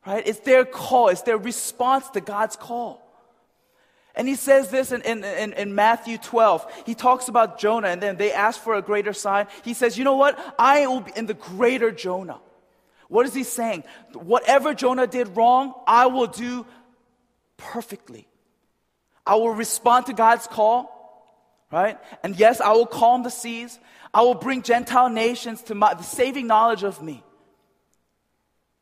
right? 0.05 0.27
It's 0.27 0.41
their 0.41 0.65
call, 0.65 1.09
it's 1.09 1.23
their 1.23 1.39
response 1.39 2.11
to 2.11 2.21
God's 2.21 2.57
call. 2.57 3.03
And 4.17 4.27
he 4.27 4.35
says 4.35 4.71
this 4.71 4.91
in, 4.91 5.03
in, 5.03 5.23
in, 5.23 5.53
in, 5.53 5.75
Matthew 5.75 6.17
12. 6.19 6.85
He 6.87 6.95
talks 6.95 7.29
about 7.29 7.61
Jonah, 7.61 7.89
and 7.89 8.03
then 8.03 8.17
they 8.17 8.33
ask 8.33 8.61
for 8.61 8.75
a 8.75 8.83
greater 8.83 9.13
sign. 9.13 9.47
He 9.63 9.75
says, 9.75 9.97
You 9.97 10.05
know 10.05 10.17
what? 10.17 10.39
I 10.59 10.87
will 10.87 11.03
be 11.03 11.13
in 11.15 11.27
the 11.27 11.35
greater 11.35 11.93
Jonah. 11.93 12.41
What 13.09 13.27
is 13.27 13.35
he 13.35 13.45
saying? 13.45 13.85
Whatever 14.15 14.75
Jonah 14.75 15.07
did 15.07 15.37
wrong, 15.37 15.75
I 15.87 16.07
will 16.07 16.27
do 16.27 16.67
perfectly. 17.57 18.27
I 19.27 19.35
will 19.37 19.51
respond 19.51 20.07
to 20.07 20.13
God's 20.13 20.47
call, 20.47 20.93
right? 21.73 21.99
And 22.23 22.37
yes, 22.37 22.61
I 22.61 22.73
will 22.73 22.87
calm 22.87 23.23
the 23.23 23.31
seas. 23.31 23.79
I 24.15 24.23
will 24.23 24.35
bring 24.35 24.63
Gentile 24.63 25.09
nations 25.09 25.63
to 25.65 25.75
my, 25.75 25.95
the 25.95 26.05
saving 26.05 26.47
knowledge 26.47 26.85
of 26.85 27.03
me. 27.03 27.23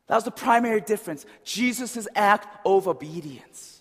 That 0.07 0.17
was 0.17 0.25
the 0.25 0.31
primary 0.31 0.81
difference. 0.81 1.25
Jesus' 1.45 2.07
act 2.15 2.67
of 2.67 2.87
obedience. 2.87 3.74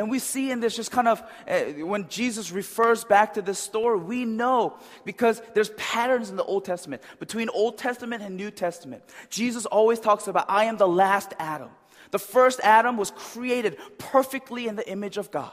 And 0.00 0.10
we 0.10 0.18
see 0.18 0.50
in 0.50 0.60
this 0.60 0.74
just 0.74 0.90
kind 0.90 1.06
of 1.06 1.22
uh, 1.46 1.60
when 1.84 2.08
Jesus 2.08 2.50
refers 2.52 3.04
back 3.04 3.34
to 3.34 3.42
this 3.42 3.58
story, 3.58 3.98
we 3.98 4.24
know 4.24 4.78
because 5.04 5.42
there's 5.52 5.68
patterns 5.76 6.30
in 6.30 6.36
the 6.36 6.42
Old 6.42 6.64
Testament 6.64 7.02
between 7.18 7.50
Old 7.50 7.76
Testament 7.76 8.22
and 8.22 8.34
New 8.34 8.50
Testament. 8.50 9.02
Jesus 9.28 9.66
always 9.66 10.00
talks 10.00 10.26
about, 10.26 10.46
I 10.48 10.64
am 10.64 10.78
the 10.78 10.88
last 10.88 11.34
Adam. 11.38 11.68
The 12.12 12.18
first 12.18 12.60
Adam 12.62 12.96
was 12.96 13.10
created 13.10 13.76
perfectly 13.98 14.68
in 14.68 14.74
the 14.74 14.90
image 14.90 15.18
of 15.18 15.30
God, 15.30 15.52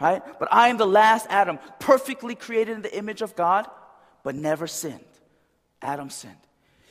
right? 0.00 0.22
But 0.38 0.46
I 0.52 0.68
am 0.68 0.76
the 0.76 0.86
last 0.86 1.26
Adam, 1.28 1.58
perfectly 1.80 2.36
created 2.36 2.76
in 2.76 2.82
the 2.82 2.96
image 2.96 3.20
of 3.20 3.34
God, 3.34 3.66
but 4.22 4.36
never 4.36 4.68
sinned. 4.68 5.00
Adam 5.82 6.08
sinned. 6.08 6.36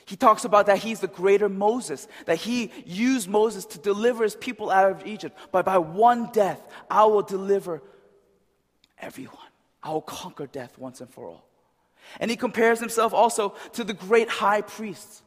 He 0.10 0.16
talks 0.16 0.44
about 0.44 0.66
that 0.66 0.80
he's 0.80 1.02
the 1.02 1.08
greater 1.08 1.48
Moses, 1.48 2.08
that 2.26 2.38
he 2.38 2.72
used 2.84 3.30
Moses 3.30 3.64
to 3.66 3.78
deliver 3.78 4.24
his 4.24 4.36
people 4.36 4.72
out 4.72 4.90
of 4.90 5.06
Egypt. 5.06 5.38
But 5.52 5.66
by 5.66 5.78
one 5.78 6.32
death, 6.32 6.60
I 6.90 7.06
will 7.06 7.22
deliver 7.22 7.84
everyone. 8.98 9.38
I 9.84 9.92
will 9.92 10.02
conquer 10.02 10.48
death 10.48 10.80
once 10.80 11.00
and 11.00 11.14
for 11.14 11.28
all. 11.28 11.48
And 12.20 12.32
he 12.32 12.38
compares 12.38 12.80
himself 12.80 13.14
also 13.14 13.50
to 13.74 13.84
the 13.84 13.94
great 13.94 14.30
high 14.30 14.62
priest, 14.62 15.22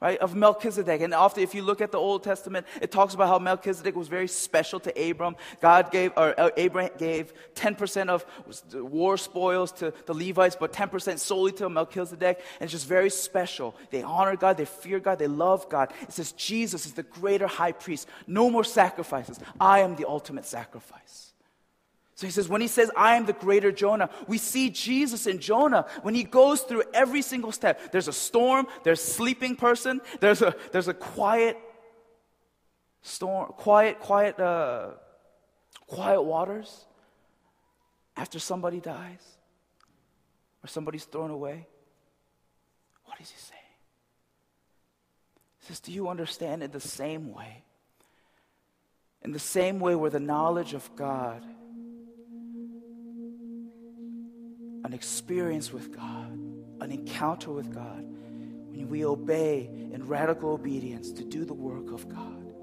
right, 0.00 0.18
of 0.18 0.34
Melchizedek. 0.34 1.00
And 1.00 1.12
often, 1.12 1.42
if 1.42 1.54
you 1.54 1.62
look 1.62 1.80
at 1.80 1.92
the 1.92 1.98
Old 1.98 2.22
Testament, 2.22 2.66
it 2.80 2.90
talks 2.90 3.14
about 3.14 3.28
how 3.28 3.38
Melchizedek 3.38 3.96
was 3.96 4.08
very 4.08 4.28
special 4.28 4.78
to 4.80 5.10
Abram. 5.10 5.36
God 5.60 5.90
gave, 5.90 6.12
or 6.16 6.38
uh, 6.38 6.50
Abraham 6.56 6.92
gave 6.98 7.32
10% 7.54 8.08
of 8.08 8.24
war 8.74 9.16
spoils 9.16 9.72
to 9.72 9.92
the 10.06 10.14
Levites, 10.14 10.56
but 10.58 10.72
10% 10.72 11.18
solely 11.18 11.52
to 11.52 11.68
Melchizedek. 11.68 12.40
And 12.60 12.66
it's 12.66 12.72
just 12.72 12.86
very 12.86 13.10
special. 13.10 13.74
They 13.90 14.02
honor 14.02 14.36
God, 14.36 14.56
they 14.56 14.66
fear 14.66 15.00
God, 15.00 15.18
they 15.18 15.26
love 15.26 15.68
God. 15.68 15.92
It 16.02 16.12
says 16.12 16.32
Jesus 16.32 16.86
is 16.86 16.92
the 16.92 17.02
greater 17.02 17.46
high 17.46 17.72
priest. 17.72 18.08
No 18.26 18.50
more 18.50 18.64
sacrifices. 18.64 19.40
I 19.60 19.80
am 19.80 19.96
the 19.96 20.08
ultimate 20.08 20.46
sacrifice. 20.46 21.27
So 22.18 22.26
he 22.26 22.32
says, 22.32 22.48
when 22.48 22.60
he 22.60 22.66
says, 22.66 22.90
I 22.96 23.14
am 23.14 23.26
the 23.26 23.32
greater 23.32 23.70
Jonah, 23.70 24.10
we 24.26 24.38
see 24.38 24.70
Jesus 24.70 25.28
in 25.28 25.38
Jonah 25.38 25.86
when 26.02 26.16
he 26.16 26.24
goes 26.24 26.62
through 26.62 26.82
every 26.92 27.22
single 27.22 27.52
step. 27.52 27.92
There's 27.92 28.08
a 28.08 28.12
storm, 28.12 28.66
there's 28.82 28.98
a 28.98 29.04
sleeping 29.04 29.54
person, 29.54 30.00
there's 30.18 30.42
a, 30.42 30.52
there's 30.72 30.88
a 30.88 30.94
quiet 30.94 31.56
storm, 33.02 33.52
quiet, 33.52 34.00
quiet, 34.00 34.40
uh, 34.40 34.94
quiet 35.86 36.20
waters 36.20 36.86
after 38.16 38.40
somebody 38.40 38.80
dies 38.80 39.38
or 40.64 40.66
somebody's 40.66 41.04
thrown 41.04 41.30
away. 41.30 41.68
What 43.04 43.20
is 43.20 43.30
he 43.30 43.38
saying? 43.38 43.62
He 45.60 45.66
says, 45.68 45.78
Do 45.78 45.92
you 45.92 46.08
understand 46.08 46.64
in 46.64 46.72
the 46.72 46.80
same 46.80 47.32
way? 47.32 47.62
In 49.22 49.30
the 49.30 49.38
same 49.38 49.78
way 49.78 49.94
where 49.94 50.10
the 50.10 50.18
knowledge 50.18 50.74
of 50.74 50.90
God 50.96 51.44
an 54.88 54.94
experience 54.94 55.70
with 55.70 55.94
God, 55.94 56.32
an 56.80 56.90
encounter 56.90 57.52
with 57.52 57.74
God, 57.74 58.02
when 58.70 58.88
we 58.88 59.04
obey 59.04 59.68
in 59.92 60.06
radical 60.06 60.52
obedience 60.52 61.12
to 61.12 61.24
do 61.24 61.44
the 61.44 61.52
work 61.52 61.92
of 61.92 62.08
God. 62.08 62.54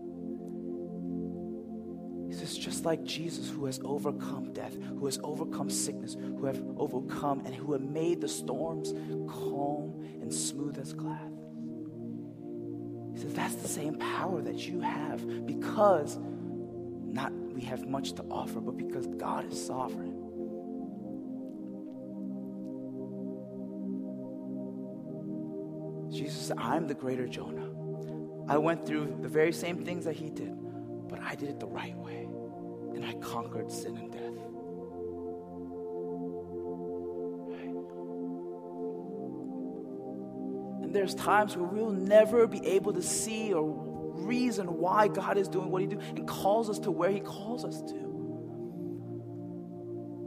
He 2.27 2.33
says, 2.33 2.57
just 2.57 2.83
like 2.83 3.03
Jesus, 3.03 3.47
who 3.47 3.67
has 3.67 3.79
overcome 3.83 4.53
death, 4.53 4.73
who 4.97 5.05
has 5.05 5.19
overcome 5.23 5.69
sickness, 5.69 6.15
who 6.15 6.47
have 6.47 6.59
overcome 6.77 7.43
and 7.45 7.53
who 7.53 7.73
have 7.73 7.83
made 7.83 8.21
the 8.21 8.27
storms 8.27 8.91
calm 9.29 10.03
and 10.19 10.33
smooth 10.33 10.79
as 10.79 10.93
glass. 10.93 11.31
He 13.13 13.21
says, 13.21 13.35
that's 13.35 13.55
the 13.57 13.67
same 13.67 13.99
power 13.99 14.41
that 14.41 14.67
you 14.67 14.81
have 14.81 15.45
because 15.45 16.17
not 16.17 17.31
we 17.31 17.61
have 17.61 17.87
much 17.87 18.13
to 18.13 18.23
offer, 18.31 18.59
but 18.61 18.77
because 18.77 19.05
God 19.05 19.51
is 19.51 19.63
sovereign. 19.63 20.14
Said, 26.45 26.59
I'm 26.59 26.85
the 26.85 26.93
greater 26.93 27.27
Jonah. 27.27 27.71
I 28.47 28.59
went 28.59 28.85
through 28.85 29.17
the 29.19 29.27
very 29.27 29.51
same 29.51 29.83
things 29.83 30.05
that 30.05 30.15
he 30.15 30.29
did, 30.29 30.53
but 31.09 31.19
I 31.19 31.33
did 31.33 31.49
it 31.49 31.59
the 31.59 31.65
right 31.65 31.97
way. 31.97 32.27
And 32.93 33.03
I 33.03 33.15
conquered 33.15 33.71
sin 33.71 33.97
and 33.97 34.11
death. 34.11 34.21
And 40.83 40.93
there's 40.93 41.15
times 41.15 41.57
where 41.57 41.65
we'll 41.65 41.89
never 41.89 42.45
be 42.45 42.63
able 42.63 42.93
to 42.93 43.01
see 43.01 43.51
or 43.51 43.63
reason 44.13 44.67
why 44.77 45.07
God 45.07 45.39
is 45.39 45.47
doing 45.47 45.71
what 45.71 45.81
he 45.81 45.87
do 45.87 45.97
and 46.15 46.27
calls 46.27 46.69
us 46.69 46.77
to 46.79 46.91
where 46.91 47.09
he 47.09 47.21
calls 47.21 47.65
us 47.65 47.81
to. 47.81 48.11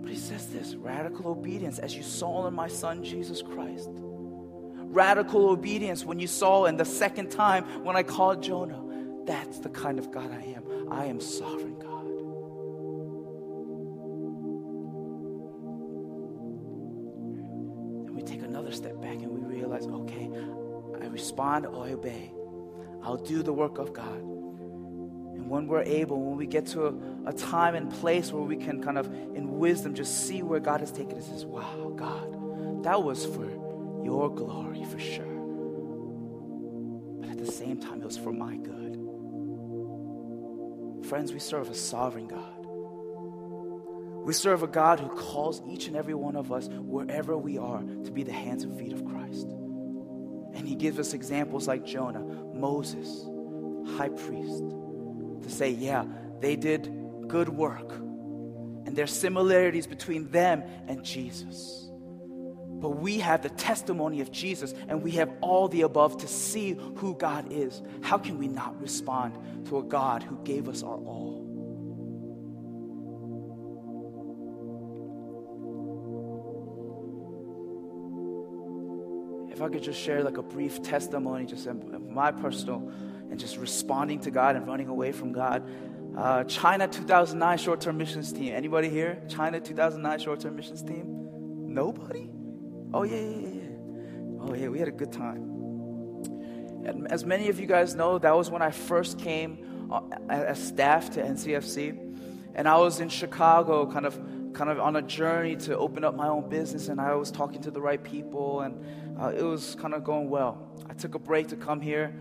But 0.03 0.11
he 0.11 0.17
says 0.17 0.49
this 0.49 0.75
radical 0.75 1.31
obedience, 1.31 1.79
as 1.79 1.95
you 1.95 2.03
saw 2.03 2.49
in 2.49 2.55
my 2.55 2.67
son 2.67 3.05
Jesus 3.05 3.41
Christ 3.41 3.89
radical 4.91 5.51
obedience 5.51 6.05
when 6.05 6.19
you 6.19 6.27
saw 6.27 6.65
in 6.65 6.77
the 6.77 6.85
second 6.85 7.31
time 7.31 7.85
when 7.85 7.97
I 7.97 8.03
called 8.03 8.43
Jonah. 8.43 8.83
That's 9.27 9.59
the 9.59 9.69
kind 9.69 9.99
of 9.99 10.11
God 10.11 10.31
I 10.33 10.43
am. 10.55 10.91
I 10.91 11.05
am 11.07 11.21
sovereign 11.21 11.79
God. 11.79 12.07
And 18.07 18.17
we 18.17 18.23
take 18.23 18.43
another 18.43 18.73
step 18.73 19.01
back 19.03 19.17
and 19.17 19.29
we 19.29 19.41
realize 19.41 19.87
okay, 19.87 20.31
I 21.01 21.07
respond, 21.07 21.67
I 21.67 21.93
obey. 21.93 22.33
I'll 23.03 23.17
do 23.17 23.43
the 23.43 23.53
work 23.53 23.79
of 23.79 23.93
God. 23.93 24.19
And 24.19 25.49
when 25.49 25.67
we're 25.67 25.83
able, 25.83 26.21
when 26.21 26.37
we 26.37 26.47
get 26.47 26.67
to 26.69 26.87
a, 26.87 26.95
a 27.27 27.33
time 27.33 27.75
and 27.75 27.91
place 27.91 28.33
where 28.33 28.43
we 28.43 28.57
can 28.57 28.83
kind 28.83 28.99
of, 28.99 29.07
in 29.07 29.59
wisdom, 29.59 29.95
just 29.95 30.27
see 30.27 30.43
where 30.43 30.59
God 30.59 30.81
has 30.81 30.91
taken 30.91 31.17
us, 31.17 31.29
is 31.31 31.45
wow, 31.45 31.93
God, 31.95 32.85
that 32.85 33.03
was 33.03 33.25
for 33.25 33.45
your 34.09 34.35
glory 34.35 34.85
for 34.85 34.99
sure. 34.99 35.37
But 37.21 37.29
at 37.29 37.37
the 37.37 37.53
same 37.53 37.79
time, 37.79 38.01
it 38.01 38.07
was 38.07 38.17
for 38.17 38.33
my 38.33 38.57
good. 38.57 38.95
Friends, 41.07 41.35
we 41.35 41.39
serve 41.39 41.69
a 41.69 41.75
sovereign 41.75 42.27
God. 42.27 42.65
We 44.25 44.33
serve 44.33 44.63
a 44.63 44.67
God 44.67 44.99
who 44.99 45.09
calls 45.09 45.61
each 45.69 45.89
and 45.89 45.97
every 45.97 46.15
one 46.15 46.37
of 46.37 46.51
us, 46.51 46.71
wherever 46.71 47.37
we 47.37 47.59
are, 47.59 47.83
to 47.83 48.11
be 48.11 48.23
the 48.23 48.33
hands 48.33 48.63
and 48.65 48.79
feet 48.79 48.95
of 48.95 49.05
Christ. 49.05 49.47
And 50.55 50.67
He 50.67 50.75
gives 50.75 50.99
us 50.99 51.13
examples 51.13 51.69
like 51.69 51.85
Jonah, 51.85 52.25
Moses, 52.55 53.27
high 53.99 54.09
priest, 54.09 54.63
to 55.43 55.51
say, 55.51 55.69
yeah, 55.69 56.07
they 56.41 56.57
did 56.57 56.91
good 57.27 57.51
work. 57.51 57.93
And 57.93 58.97
there's 58.97 59.13
similarities 59.13 59.87
between 59.87 60.31
them 60.31 60.63
and 60.87 61.05
Jesus. 61.05 61.88
But 62.81 62.91
we 62.91 63.19
have 63.19 63.43
the 63.43 63.49
testimony 63.51 64.21
of 64.21 64.31
Jesus 64.31 64.73
and 64.87 65.03
we 65.03 65.13
have 65.13 65.31
all 65.41 65.69
the 65.69 65.83
above 65.83 66.19
to 66.19 66.29
see 66.29 66.77
who 66.97 67.15
God 67.15 67.53
is. 67.53 67.83
How 68.03 68.19
can 68.19 68.39
we 68.39 68.47
not 68.47 68.81
respond 68.81 69.37
to 69.67 69.79
a 69.79 69.83
God 69.83 70.23
who 70.23 70.39
gave 70.45 70.69
us 70.69 70.83
our 70.85 70.95
all? 70.95 71.45
If 79.51 79.61
I 79.61 79.69
could 79.71 79.83
just 79.83 80.01
share 80.01 80.23
like 80.23 80.37
a 80.37 80.43
brief 80.43 80.83
testimony, 80.83 81.45
just 81.47 81.67
my 82.09 82.31
personal, 82.31 82.93
and 83.29 83.41
just 83.41 83.57
responding 83.57 84.21
to 84.21 84.31
God 84.31 84.55
and 84.55 84.69
running 84.69 84.87
away 84.87 85.11
from 85.11 85.33
God. 85.33 85.69
Uh, 86.17 86.45
China 86.45 86.87
2009 86.87 87.59
short-term 87.59 87.99
missions 87.99 88.33
team. 88.33 88.55
Anybody 88.55 88.89
here? 88.89 89.21
China 89.29 89.59
2009 89.59 90.21
short-term 90.21 90.55
missions 90.55 90.83
team? 90.83 91.29
Nobody? 91.67 92.31
Oh, 92.93 93.03
yeah, 93.03 93.17
yeah, 93.17 93.49
yeah. 93.49 93.63
Oh, 94.41 94.55
yeah, 94.55 94.69
we 94.69 94.79
had 94.79 94.89
a 94.89 94.93
good 94.93 95.13
time. 95.13 95.43
And 96.85 97.11
as 97.13 97.25
many 97.25 97.49
of 97.49 97.61
you 97.61 97.67
guys 97.67 97.95
know, 97.95 98.19
that 98.19 98.35
was 98.35 98.51
when 98.51 98.63
I 98.63 98.71
first 98.71 99.19
came 99.19 99.89
uh, 99.91 100.01
as 100.31 100.67
staff 100.67 101.11
to 101.11 101.23
NCFC. 101.23 102.07
And 102.55 102.67
I 102.67 102.79
was 102.79 103.01
in 103.01 103.11
Chicago, 103.11 103.91
kind 103.91 104.07
of, 104.07 104.19
kind 104.55 104.71
of 104.71 104.81
on 104.81 104.97
a 104.97 105.03
journey 105.03 105.55
to 105.57 105.77
open 105.77 106.03
up 106.03 106.15
my 106.15 106.29
own 106.29 106.49
business. 106.49 106.89
And 106.89 106.99
I 106.99 107.15
was 107.15 107.31
talking 107.31 107.61
to 107.63 107.71
the 107.71 107.81
right 107.81 108.03
people, 108.03 108.63
and 108.63 109.21
uh, 109.21 109.33
it 109.37 109.43
was 109.43 109.75
kind 109.75 109.93
of 109.93 110.03
going 110.03 110.31
well. 110.31 110.73
I 110.89 110.95
took 110.95 111.15
a 111.15 111.19
break 111.19 111.49
to 111.49 111.57
come 111.57 111.83
here. 111.83 112.15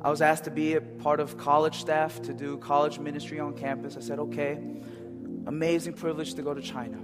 I 0.00 0.10
was 0.10 0.22
asked 0.22 0.44
to 0.44 0.50
be 0.50 0.74
a 0.74 0.80
part 0.80 1.18
of 1.18 1.36
college 1.38 1.80
staff 1.80 2.22
to 2.22 2.32
do 2.32 2.58
college 2.58 3.00
ministry 3.00 3.40
on 3.40 3.54
campus. 3.54 3.96
I 3.96 4.00
said, 4.00 4.20
okay. 4.20 4.58
Amazing 5.46 5.94
privilege 5.94 6.34
to 6.34 6.42
go 6.42 6.54
to 6.54 6.62
China? 6.62 7.03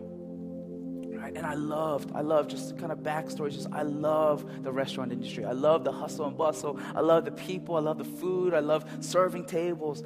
And 1.36 1.46
I 1.46 1.54
loved, 1.54 2.10
I 2.14 2.20
loved 2.20 2.50
just 2.50 2.78
kind 2.78 2.92
of 2.92 2.98
backstories. 2.98 3.52
Just 3.52 3.68
I 3.72 3.82
love 3.82 4.62
the 4.62 4.72
restaurant 4.72 5.12
industry. 5.12 5.44
I 5.44 5.52
love 5.52 5.84
the 5.84 5.92
hustle 5.92 6.26
and 6.26 6.36
bustle. 6.36 6.78
I 6.94 7.00
love 7.00 7.24
the 7.24 7.32
people. 7.32 7.76
I 7.76 7.80
love 7.80 7.98
the 7.98 8.04
food. 8.04 8.54
I 8.54 8.60
love 8.60 8.84
serving 9.00 9.46
tables. 9.46 10.02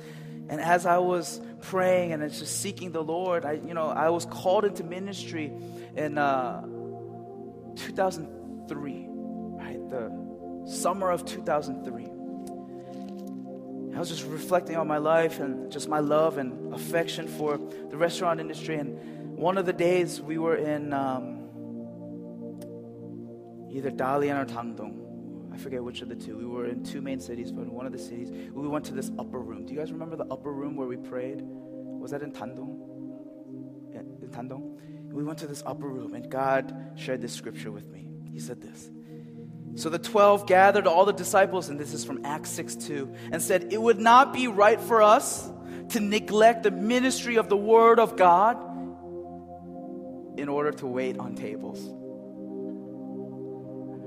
And 0.49 0.61
as 0.61 0.85
I 0.85 0.99
was 0.99 1.41
praying 1.63 2.13
and 2.13 2.23
just 2.31 2.61
seeking 2.61 2.93
the 2.93 3.03
Lord, 3.03 3.45
I, 3.45 3.53
you 3.53 3.73
know, 3.73 3.89
I 3.89 4.11
was 4.11 4.27
called 4.27 4.65
into 4.65 4.85
ministry 4.85 5.53
in 5.97 6.19
uh, 6.19 6.61
2003, 7.77 9.07
right? 9.09 9.91
The 9.91 10.71
summer 10.71 11.11
of 11.11 11.25
2003. 11.25 12.05
I 13.95 13.99
was 14.01 14.09
just 14.09 14.25
reflecting 14.27 14.77
on 14.77 14.89
my 14.89 14.99
life 14.99 15.39
and 15.39 15.71
just 15.71 15.89
my 15.89 16.01
love 16.01 16.37
and 16.39 16.75
affection 16.75 17.29
for 17.29 17.57
the 17.59 17.97
restaurant 17.97 18.41
industry. 18.41 18.77
And 18.77 18.99
one 19.45 19.59
of 19.59 19.67
the 19.67 19.75
days 19.75 20.23
we 20.23 20.39
were 20.39 20.57
in 20.57 20.91
um, 20.95 21.51
either 23.71 23.91
Dalian 23.91 24.41
or 24.41 24.47
Dandong. 24.47 25.53
I 25.53 25.59
forget 25.59 25.85
which 25.85 26.01
of 26.01 26.09
the 26.09 26.15
two. 26.15 26.39
We 26.39 26.47
were 26.47 26.65
in 26.65 26.83
two 26.83 27.03
main 27.03 27.21
cities, 27.21 27.53
but 27.53 27.65
in 27.65 27.71
one 27.71 27.85
of 27.85 27.93
the 27.93 27.99
cities, 27.99 28.31
we 28.31 28.67
went 28.67 28.87
to 28.87 28.95
this 28.95 29.11
upper 29.19 29.39
room. 29.39 29.67
Do 29.67 29.75
you 29.75 29.79
guys 29.79 29.93
remember 29.93 30.17
the 30.17 30.25
upper 30.31 30.51
room 30.51 30.77
where 30.77 30.89
we 30.89 30.97
prayed? 30.97 31.43
Was 31.43 32.11
that 32.13 32.23
in 32.23 32.33
Dandong? 32.33 33.93
Yeah, 33.93 34.01
in 34.01 34.31
Dandong? 34.31 35.13
We 35.13 35.23
went 35.23 35.41
to 35.41 35.47
this 35.47 35.63
upper 35.67 35.89
room, 35.89 36.15
and 36.15 36.31
God 36.31 36.75
shared 36.97 37.21
this 37.21 37.35
scripture 37.35 37.71
with 37.71 37.87
me. 37.91 38.09
He 38.33 38.41
said 38.41 38.63
this. 38.63 38.91
So 39.75 39.91
the 39.91 39.99
12 39.99 40.47
gathered 40.47 40.87
all 40.87 41.05
the 41.05 41.13
disciples, 41.13 41.69
and 41.69 41.79
this 41.79 41.93
is 41.93 42.03
from 42.03 42.25
Acts 42.25 42.49
6 42.49 42.77
2, 42.77 43.15
and 43.31 43.43
said, 43.43 43.75
It 43.75 43.83
would 43.83 44.01
not 44.01 44.33
be 44.33 44.49
right 44.49 44.81
for 44.81 45.03
us 45.03 45.53
to 45.91 46.01
neglect 46.01 46.63
the 46.63 46.71
ministry 46.71 47.37
of 47.37 47.51
the 47.51 47.59
Word 47.59 48.01
of 48.01 48.17
God 48.17 48.71
in 50.37 50.49
order 50.49 50.73
to 50.73 50.87
wait 50.87 51.19
on 51.19 51.35
tables. 51.35 51.79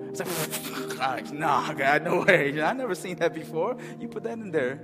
It's 0.10 0.98
like, 0.98 1.32
nah, 1.34 1.74
God, 1.74 2.04
no 2.04 2.24
way. 2.24 2.60
I've 2.62 2.78
never 2.78 2.96
seen 2.96 3.18
that 3.18 3.34
before. 3.34 3.78
You 4.00 4.08
put 4.08 4.24
that 4.24 4.34
in 4.34 4.52
there. 4.52 4.82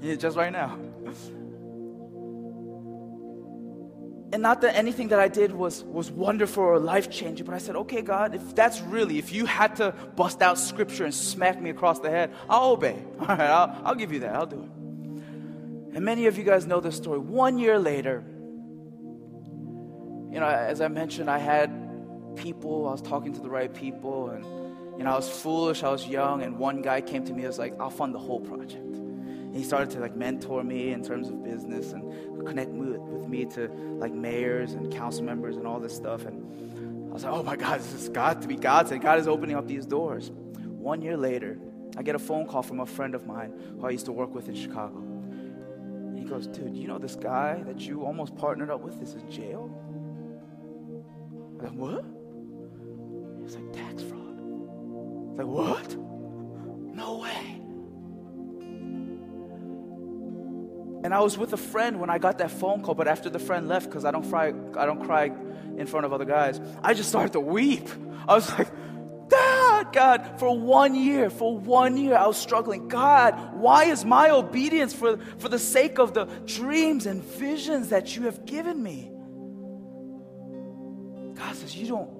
Yeah, 0.00 0.14
just 0.16 0.36
right 0.36 0.52
now. 0.52 0.78
And 4.32 4.40
not 4.40 4.62
that 4.62 4.74
anything 4.74 5.08
that 5.08 5.20
I 5.20 5.28
did 5.28 5.52
was, 5.52 5.84
was 5.84 6.10
wonderful 6.10 6.62
or 6.62 6.78
life 6.78 7.10
changing, 7.10 7.44
but 7.44 7.54
I 7.54 7.58
said, 7.58 7.76
okay, 7.76 8.00
God, 8.00 8.34
if 8.34 8.54
that's 8.54 8.80
really, 8.80 9.18
if 9.18 9.30
you 9.30 9.44
had 9.44 9.76
to 9.76 9.92
bust 10.16 10.40
out 10.40 10.58
scripture 10.58 11.04
and 11.04 11.14
smack 11.14 11.60
me 11.60 11.68
across 11.68 11.98
the 11.98 12.08
head, 12.08 12.32
I'll 12.48 12.70
obey. 12.70 12.96
All 13.20 13.26
right, 13.26 13.40
I'll, 13.40 13.82
I'll 13.84 13.94
give 13.94 14.10
you 14.10 14.20
that. 14.20 14.34
I'll 14.34 14.46
do 14.46 14.62
it. 14.62 14.70
And 15.94 16.04
many 16.04 16.26
of 16.26 16.38
you 16.38 16.44
guys 16.44 16.66
know 16.66 16.80
this 16.80 16.96
story. 16.96 17.18
One 17.18 17.58
year 17.58 17.78
later, 17.78 18.24
you 20.32 20.40
know, 20.40 20.46
as 20.46 20.80
I 20.80 20.88
mentioned, 20.88 21.30
I 21.30 21.38
had 21.38 21.70
people, 22.36 22.88
I 22.88 22.92
was 22.92 23.02
talking 23.02 23.34
to 23.34 23.40
the 23.40 23.50
right 23.50 23.72
people, 23.72 24.30
and, 24.30 24.44
you 24.96 25.04
know, 25.04 25.12
I 25.12 25.16
was 25.16 25.28
foolish, 25.28 25.82
I 25.82 25.90
was 25.90 26.06
young, 26.06 26.42
and 26.42 26.58
one 26.58 26.80
guy 26.80 27.02
came 27.02 27.24
to 27.26 27.32
me 27.32 27.40
and 27.40 27.48
was 27.48 27.58
like, 27.58 27.78
I'll 27.78 27.90
fund 27.90 28.14
the 28.14 28.18
whole 28.18 28.40
project. 28.40 28.96
And 28.96 29.54
he 29.54 29.62
started 29.62 29.90
to 29.90 30.00
like 30.00 30.16
mentor 30.16 30.64
me 30.64 30.92
in 30.92 31.04
terms 31.04 31.28
of 31.28 31.44
business 31.44 31.92
and 31.92 32.46
connect 32.46 32.70
with, 32.70 32.96
with 32.96 33.28
me 33.28 33.44
to 33.44 33.68
like 34.00 34.14
mayors 34.14 34.72
and 34.72 34.90
council 34.90 35.22
members 35.22 35.56
and 35.56 35.66
all 35.66 35.78
this 35.78 35.94
stuff. 35.94 36.24
And 36.24 37.10
I 37.10 37.12
was 37.12 37.24
like, 37.24 37.32
oh 37.34 37.42
my 37.42 37.56
God, 37.56 37.80
this 37.80 37.92
has 37.92 38.08
got 38.08 38.40
to 38.40 38.48
be 38.48 38.56
God. 38.56 38.90
And 38.90 39.02
God 39.02 39.18
is 39.18 39.28
opening 39.28 39.54
up 39.54 39.68
these 39.68 39.84
doors. 39.84 40.30
One 40.30 41.02
year 41.02 41.18
later, 41.18 41.58
I 41.98 42.02
get 42.02 42.14
a 42.14 42.18
phone 42.18 42.46
call 42.46 42.62
from 42.62 42.80
a 42.80 42.86
friend 42.86 43.14
of 43.14 43.26
mine 43.26 43.52
who 43.78 43.86
I 43.86 43.90
used 43.90 44.06
to 44.06 44.12
work 44.12 44.34
with 44.34 44.48
in 44.48 44.54
Chicago. 44.54 45.04
He 46.16 46.24
goes, 46.24 46.46
dude, 46.46 46.74
you 46.74 46.88
know 46.88 46.96
this 46.96 47.16
guy 47.16 47.62
that 47.66 47.80
you 47.80 48.06
almost 48.06 48.34
partnered 48.36 48.70
up 48.70 48.80
with 48.80 49.02
is 49.02 49.12
in 49.12 49.30
jail? 49.30 49.70
Like, 51.62 51.72
what? 51.72 52.04
He's 53.42 53.54
like, 53.54 53.72
tax 53.72 54.02
fraud. 54.02 54.20
I 54.20 54.42
was 55.30 55.38
like, 55.38 55.46
what? 55.46 55.96
No 56.96 57.18
way. 57.18 57.60
And 61.04 61.14
I 61.14 61.20
was 61.20 61.38
with 61.38 61.52
a 61.52 61.56
friend 61.56 62.00
when 62.00 62.10
I 62.10 62.18
got 62.18 62.38
that 62.38 62.50
phone 62.50 62.82
call, 62.82 62.94
but 62.94 63.08
after 63.08 63.30
the 63.30 63.38
friend 63.38 63.68
left, 63.68 63.86
because 63.86 64.04
I 64.04 64.10
don't 64.10 64.28
cry, 64.28 64.48
I 64.48 64.86
don't 64.86 65.04
cry 65.04 65.32
in 65.76 65.86
front 65.86 66.06
of 66.06 66.12
other 66.12 66.24
guys, 66.24 66.60
I 66.82 66.94
just 66.94 67.08
started 67.08 67.32
to 67.32 67.40
weep. 67.40 67.88
I 68.28 68.34
was 68.34 68.50
like, 68.50 68.68
Dad, 69.28 69.92
God, 69.92 70.38
for 70.38 70.56
one 70.56 70.94
year, 70.94 71.30
for 71.30 71.56
one 71.56 71.96
year, 71.96 72.16
I 72.16 72.26
was 72.26 72.36
struggling. 72.36 72.88
God, 72.88 73.54
why 73.54 73.84
is 73.84 74.04
my 74.04 74.30
obedience 74.30 74.92
for, 74.92 75.16
for 75.38 75.48
the 75.48 75.58
sake 75.58 75.98
of 75.98 76.12
the 76.12 76.26
dreams 76.46 77.06
and 77.06 77.22
visions 77.22 77.88
that 77.88 78.16
you 78.16 78.24
have 78.24 78.44
given 78.46 78.80
me? 78.82 79.10
God 81.52 81.60
says, 81.60 81.76
You 81.76 81.86
don't 81.86 82.10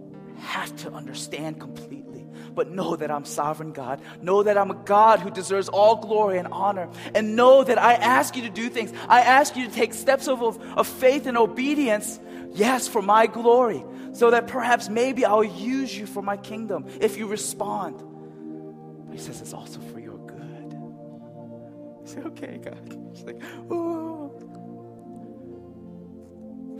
have 0.40 0.76
to 0.76 0.92
understand 0.92 1.58
completely, 1.58 2.26
but 2.54 2.70
know 2.70 2.96
that 2.96 3.10
I'm 3.10 3.24
sovereign 3.24 3.72
God. 3.72 4.02
Know 4.20 4.42
that 4.42 4.58
I'm 4.58 4.70
a 4.70 4.74
God 4.74 5.20
who 5.20 5.30
deserves 5.30 5.70
all 5.70 5.96
glory 5.96 6.36
and 6.36 6.48
honor. 6.48 6.90
And 7.14 7.34
know 7.34 7.64
that 7.64 7.78
I 7.78 7.94
ask 7.94 8.36
you 8.36 8.42
to 8.42 8.50
do 8.50 8.68
things. 8.68 8.92
I 9.08 9.20
ask 9.20 9.56
you 9.56 9.66
to 9.66 9.72
take 9.72 9.94
steps 9.94 10.28
of, 10.28 10.42
of, 10.42 10.86
faith 10.86 11.26
and 11.26 11.38
obedience, 11.38 12.20
yes, 12.50 12.88
for 12.88 13.00
my 13.00 13.26
glory, 13.26 13.82
so 14.12 14.30
that 14.32 14.48
perhaps 14.48 14.90
maybe 14.90 15.24
I'll 15.24 15.42
use 15.42 15.96
you 15.96 16.04
for 16.04 16.20
my 16.20 16.36
kingdom 16.36 16.84
if 17.00 17.16
you 17.16 17.26
respond. 17.26 18.02
But 19.06 19.16
he 19.16 19.18
says 19.18 19.40
it's 19.40 19.54
also 19.54 19.80
for 19.80 19.98
your 19.98 20.18
good. 20.18 20.76
I 22.02 22.06
say, 22.06 22.20
okay, 22.20 22.60
God. 22.62 22.98
It's 23.12 23.22
like, 23.22 23.40
oh. 23.70 24.30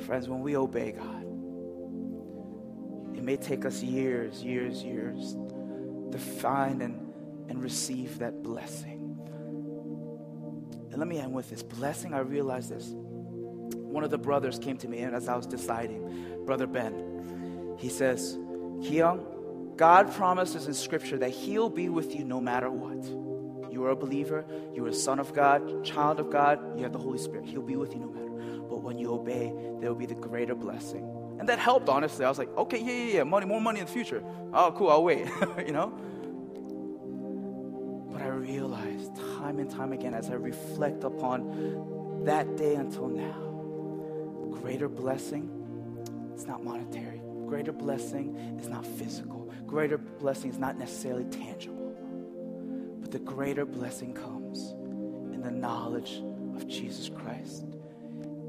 Friends, 0.05 0.29
when 0.29 0.41
we 0.41 0.57
obey 0.57 0.93
God, 0.93 1.22
it 3.23 3.25
may 3.25 3.37
take 3.37 3.65
us 3.65 3.85
years, 3.85 4.43
years, 4.43 4.83
years 4.83 5.37
to 6.11 6.19
find 6.19 6.83
and, 6.83 7.15
and 7.49 7.63
receive 7.63 8.19
that 8.19 8.43
blessing. 8.43 9.17
And 10.91 10.99
let 10.99 11.07
me 11.07 11.21
end 11.21 11.33
with 11.33 11.49
this 11.49 11.63
blessing. 11.63 12.15
I 12.15 12.19
realized 12.19 12.71
this. 12.71 12.89
One 12.89 14.03
of 14.03 14.11
the 14.11 14.19
brothers 14.19 14.59
came 14.59 14.77
to 14.79 14.89
me, 14.89 14.99
and 15.03 15.15
as 15.15 15.29
I 15.29 15.37
was 15.37 15.47
deciding, 15.47 16.45
Brother 16.45 16.67
Ben, 16.67 17.77
he 17.79 17.89
says, 17.89 18.37
Hyung, 18.81 19.77
God 19.77 20.13
promises 20.15 20.67
in 20.67 20.75
Scripture 20.75 21.19
that 21.19 21.31
He'll 21.31 21.71
be 21.71 21.89
with 21.89 22.17
you 22.17 22.25
no 22.25 22.41
matter 22.41 22.71
what. 22.71 23.05
You 23.73 23.85
are 23.85 23.91
a 23.91 23.97
believer, 23.97 24.45
you 24.75 24.85
are 24.85 24.89
a 24.89 24.95
son 24.95 25.21
of 25.21 25.33
God, 25.33 25.85
child 25.85 26.19
of 26.19 26.29
God, 26.29 26.77
you 26.77 26.83
have 26.83 26.93
the 26.93 26.99
Holy 26.99 27.19
Spirit. 27.19 27.47
He'll 27.47 27.63
be 27.63 27.77
with 27.77 27.95
you 27.95 28.01
no 28.01 28.09
matter. 28.09 28.63
But 28.69 28.83
when 28.83 28.99
you 28.99 29.15
obey, 29.15 29.53
there 29.79 29.91
will 29.91 29.95
be 29.95 30.07
the 30.07 30.17
greater 30.17 30.57
blessing. 30.57 31.22
And 31.43 31.49
that 31.49 31.59
helped, 31.59 31.89
honestly. 31.89 32.25
I 32.25 32.29
was 32.29 32.39
like, 32.39 32.57
okay, 32.57 32.79
yeah, 32.79 32.93
yeah, 32.93 33.15
yeah, 33.15 33.23
money, 33.25 33.47
more 33.47 33.61
money 33.61 33.81
in 33.81 33.87
the 33.87 33.91
future. 33.91 34.23
Oh, 34.55 34.73
cool, 34.77 34.91
I'll 34.91 35.03
wait, 35.03 35.27
you 35.67 35.73
know? 35.73 35.89
But 38.13 38.23
I 38.23 38.29
realized 38.29 39.17
time 39.17 39.59
and 39.59 39.69
time 39.69 39.93
again 39.93 40.15
as 40.15 40.31
I 40.31 40.35
reflect 40.35 41.03
upon 41.03 42.23
that 42.27 42.57
day 42.57 42.77
until 42.77 43.09
now, 43.09 44.61
greater 44.61 44.89
blessing, 44.89 45.51
it's 46.33 46.45
not 46.45 46.63
monetary. 46.63 47.21
Greater 47.49 47.73
blessing 47.73 48.37
is 48.61 48.69
not 48.69 48.87
physical. 48.87 49.53
Greater 49.67 49.99
blessing 49.99 50.49
is 50.49 50.59
not 50.59 50.79
necessarily 50.79 51.25
tangible. 51.25 51.93
But 53.01 53.11
the 53.11 53.19
greater 53.19 53.67
blessing 53.67 54.15
comes 54.15 54.71
in 55.35 55.43
the 55.43 55.51
knowledge 55.51 56.23
of 56.55 56.69
Jesus 56.69 57.09
Christ 57.09 57.65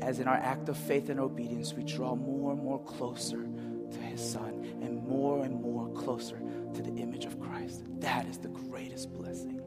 as 0.04 0.20
in 0.20 0.28
our 0.28 0.36
act 0.36 0.68
of 0.68 0.78
faith 0.78 1.10
and 1.10 1.20
obedience, 1.20 1.74
we 1.74 1.84
draw 1.84 2.14
more 2.16 2.52
and 2.52 2.62
more 2.62 2.84
closer 2.84 3.48
to 3.92 3.98
His 4.00 4.22
Son 4.22 4.66
and 4.82 5.02
more 5.08 5.46
and 5.46 5.62
more 5.62 5.90
closer 5.94 6.40
to 6.74 6.82
the 6.82 6.92
image 6.98 7.26
of 7.26 7.40
Christ. 7.40 7.84
That 8.02 8.28
is 8.28 8.38
the 8.38 8.50
greatest 8.50 9.14
blessing. 9.14 9.62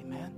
Amen. 0.00 0.32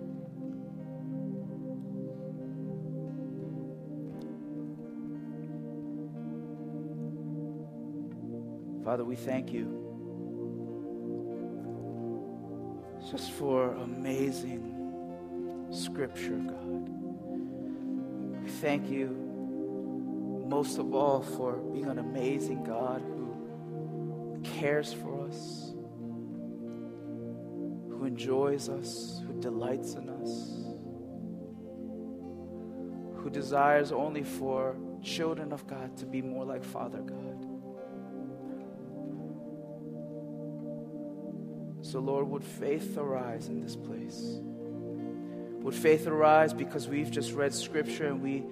Father, 8.84 9.04
we 9.04 9.16
thank 9.16 9.52
you 9.52 9.82
just 13.10 13.30
for 13.32 13.74
amazing 13.74 14.72
scripture, 15.70 16.38
God 16.38 16.95
thank 18.60 18.88
you 18.88 19.26
most 20.48 20.78
of 20.78 20.94
all 20.94 21.22
for 21.22 21.56
being 21.56 21.86
an 21.86 21.98
amazing 21.98 22.62
God 22.64 23.02
who 23.02 24.40
cares 24.42 24.92
for 24.92 25.26
us, 25.26 25.74
who 27.88 28.04
enjoys 28.04 28.68
us, 28.68 29.20
who 29.26 29.40
delights 29.40 29.94
in 29.94 30.08
us, 30.08 30.64
who 33.20 33.28
desires 33.30 33.90
only 33.92 34.22
for 34.22 34.76
children 35.02 35.52
of 35.52 35.66
God 35.66 35.96
to 35.98 36.06
be 36.06 36.22
more 36.22 36.44
like 36.44 36.64
Father 36.64 37.00
God. 37.00 37.44
So, 41.82 42.00
Lord, 42.00 42.28
would 42.28 42.44
faith 42.44 42.96
arise 42.96 43.48
in 43.48 43.60
this 43.60 43.76
place? 43.76 44.40
Would 45.66 45.74
faith 45.74 46.06
arise 46.06 46.54
because 46.54 46.86
we've 46.86 47.10
just 47.10 47.32
read 47.32 47.52
Scripture 47.52 48.06
and 48.06 48.22
we 48.22 48.44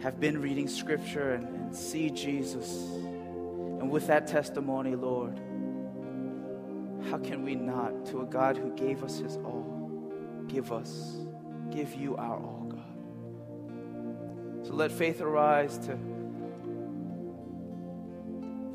have 0.00 0.20
been 0.20 0.40
reading 0.40 0.68
Scripture 0.68 1.32
and, 1.32 1.44
and 1.44 1.74
see 1.74 2.08
Jesus? 2.08 2.70
And 2.70 3.90
with 3.90 4.06
that 4.06 4.28
testimony, 4.28 4.94
Lord, 4.94 5.36
how 7.10 7.18
can 7.18 7.42
we 7.44 7.56
not, 7.56 8.06
to 8.06 8.20
a 8.20 8.26
God 8.26 8.56
who 8.56 8.70
gave 8.76 9.02
us 9.02 9.18
his 9.18 9.38
all, 9.38 10.12
give 10.46 10.70
us, 10.70 11.16
give 11.72 11.96
you 11.96 12.14
our 12.14 12.36
all, 12.36 12.68
God? 12.70 14.68
So 14.68 14.74
let 14.74 14.92
faith 14.92 15.20
arise 15.20 15.78
to 15.78 15.98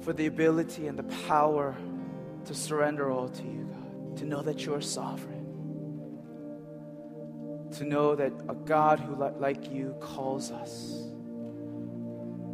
for 0.02 0.12
the 0.12 0.26
ability 0.26 0.88
and 0.88 1.00
the 1.00 1.04
power 1.30 1.74
to 2.48 2.54
surrender 2.54 3.10
all 3.10 3.30
to 3.30 3.44
you, 3.44 3.70
God, 3.72 4.18
to 4.18 4.26
know 4.26 4.42
that 4.42 4.66
you 4.66 4.74
are 4.74 4.82
sovereign 4.82 5.35
to 7.78 7.84
know 7.84 8.16
that 8.16 8.32
a 8.48 8.56
God 8.56 9.00
who, 9.00 9.16
like 9.16 9.72
you, 9.72 9.96
calls 10.00 10.52
us 10.52 11.04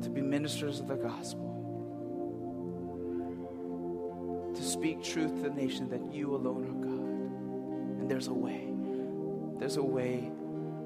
to 0.01 0.09
be 0.09 0.21
ministers 0.21 0.79
of 0.79 0.87
the 0.87 0.95
gospel, 0.95 1.47
to 4.55 4.63
speak 4.63 5.03
truth 5.03 5.35
to 5.35 5.41
the 5.43 5.49
nation 5.49 5.89
that 5.89 6.13
you 6.13 6.35
alone 6.35 6.65
are 6.65 6.73
God. 6.85 8.01
And 8.01 8.09
there's 8.09 8.27
a 8.27 8.33
way, 8.33 8.73
there's 9.59 9.77
a 9.77 9.83
way 9.83 10.31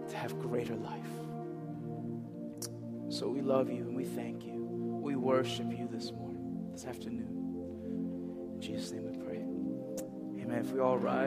to 0.09 0.17
have 0.17 0.37
greater 0.39 0.75
life. 0.75 1.01
So 3.09 3.29
we 3.29 3.41
love 3.41 3.69
you 3.69 3.83
and 3.83 3.95
we 3.95 4.03
thank 4.03 4.43
you. 4.43 4.65
We 5.01 5.15
worship 5.15 5.71
you 5.71 5.87
this 5.89 6.11
morning, 6.11 6.69
this 6.73 6.85
afternoon. 6.85 8.51
In 8.55 8.61
Jesus' 8.61 8.91
name 8.91 9.11
we 9.11 9.17
pray. 9.17 9.37
Amen. 10.43 10.59
If 10.59 10.71
we 10.71 10.79
all 10.81 10.97
rise. 10.97 11.23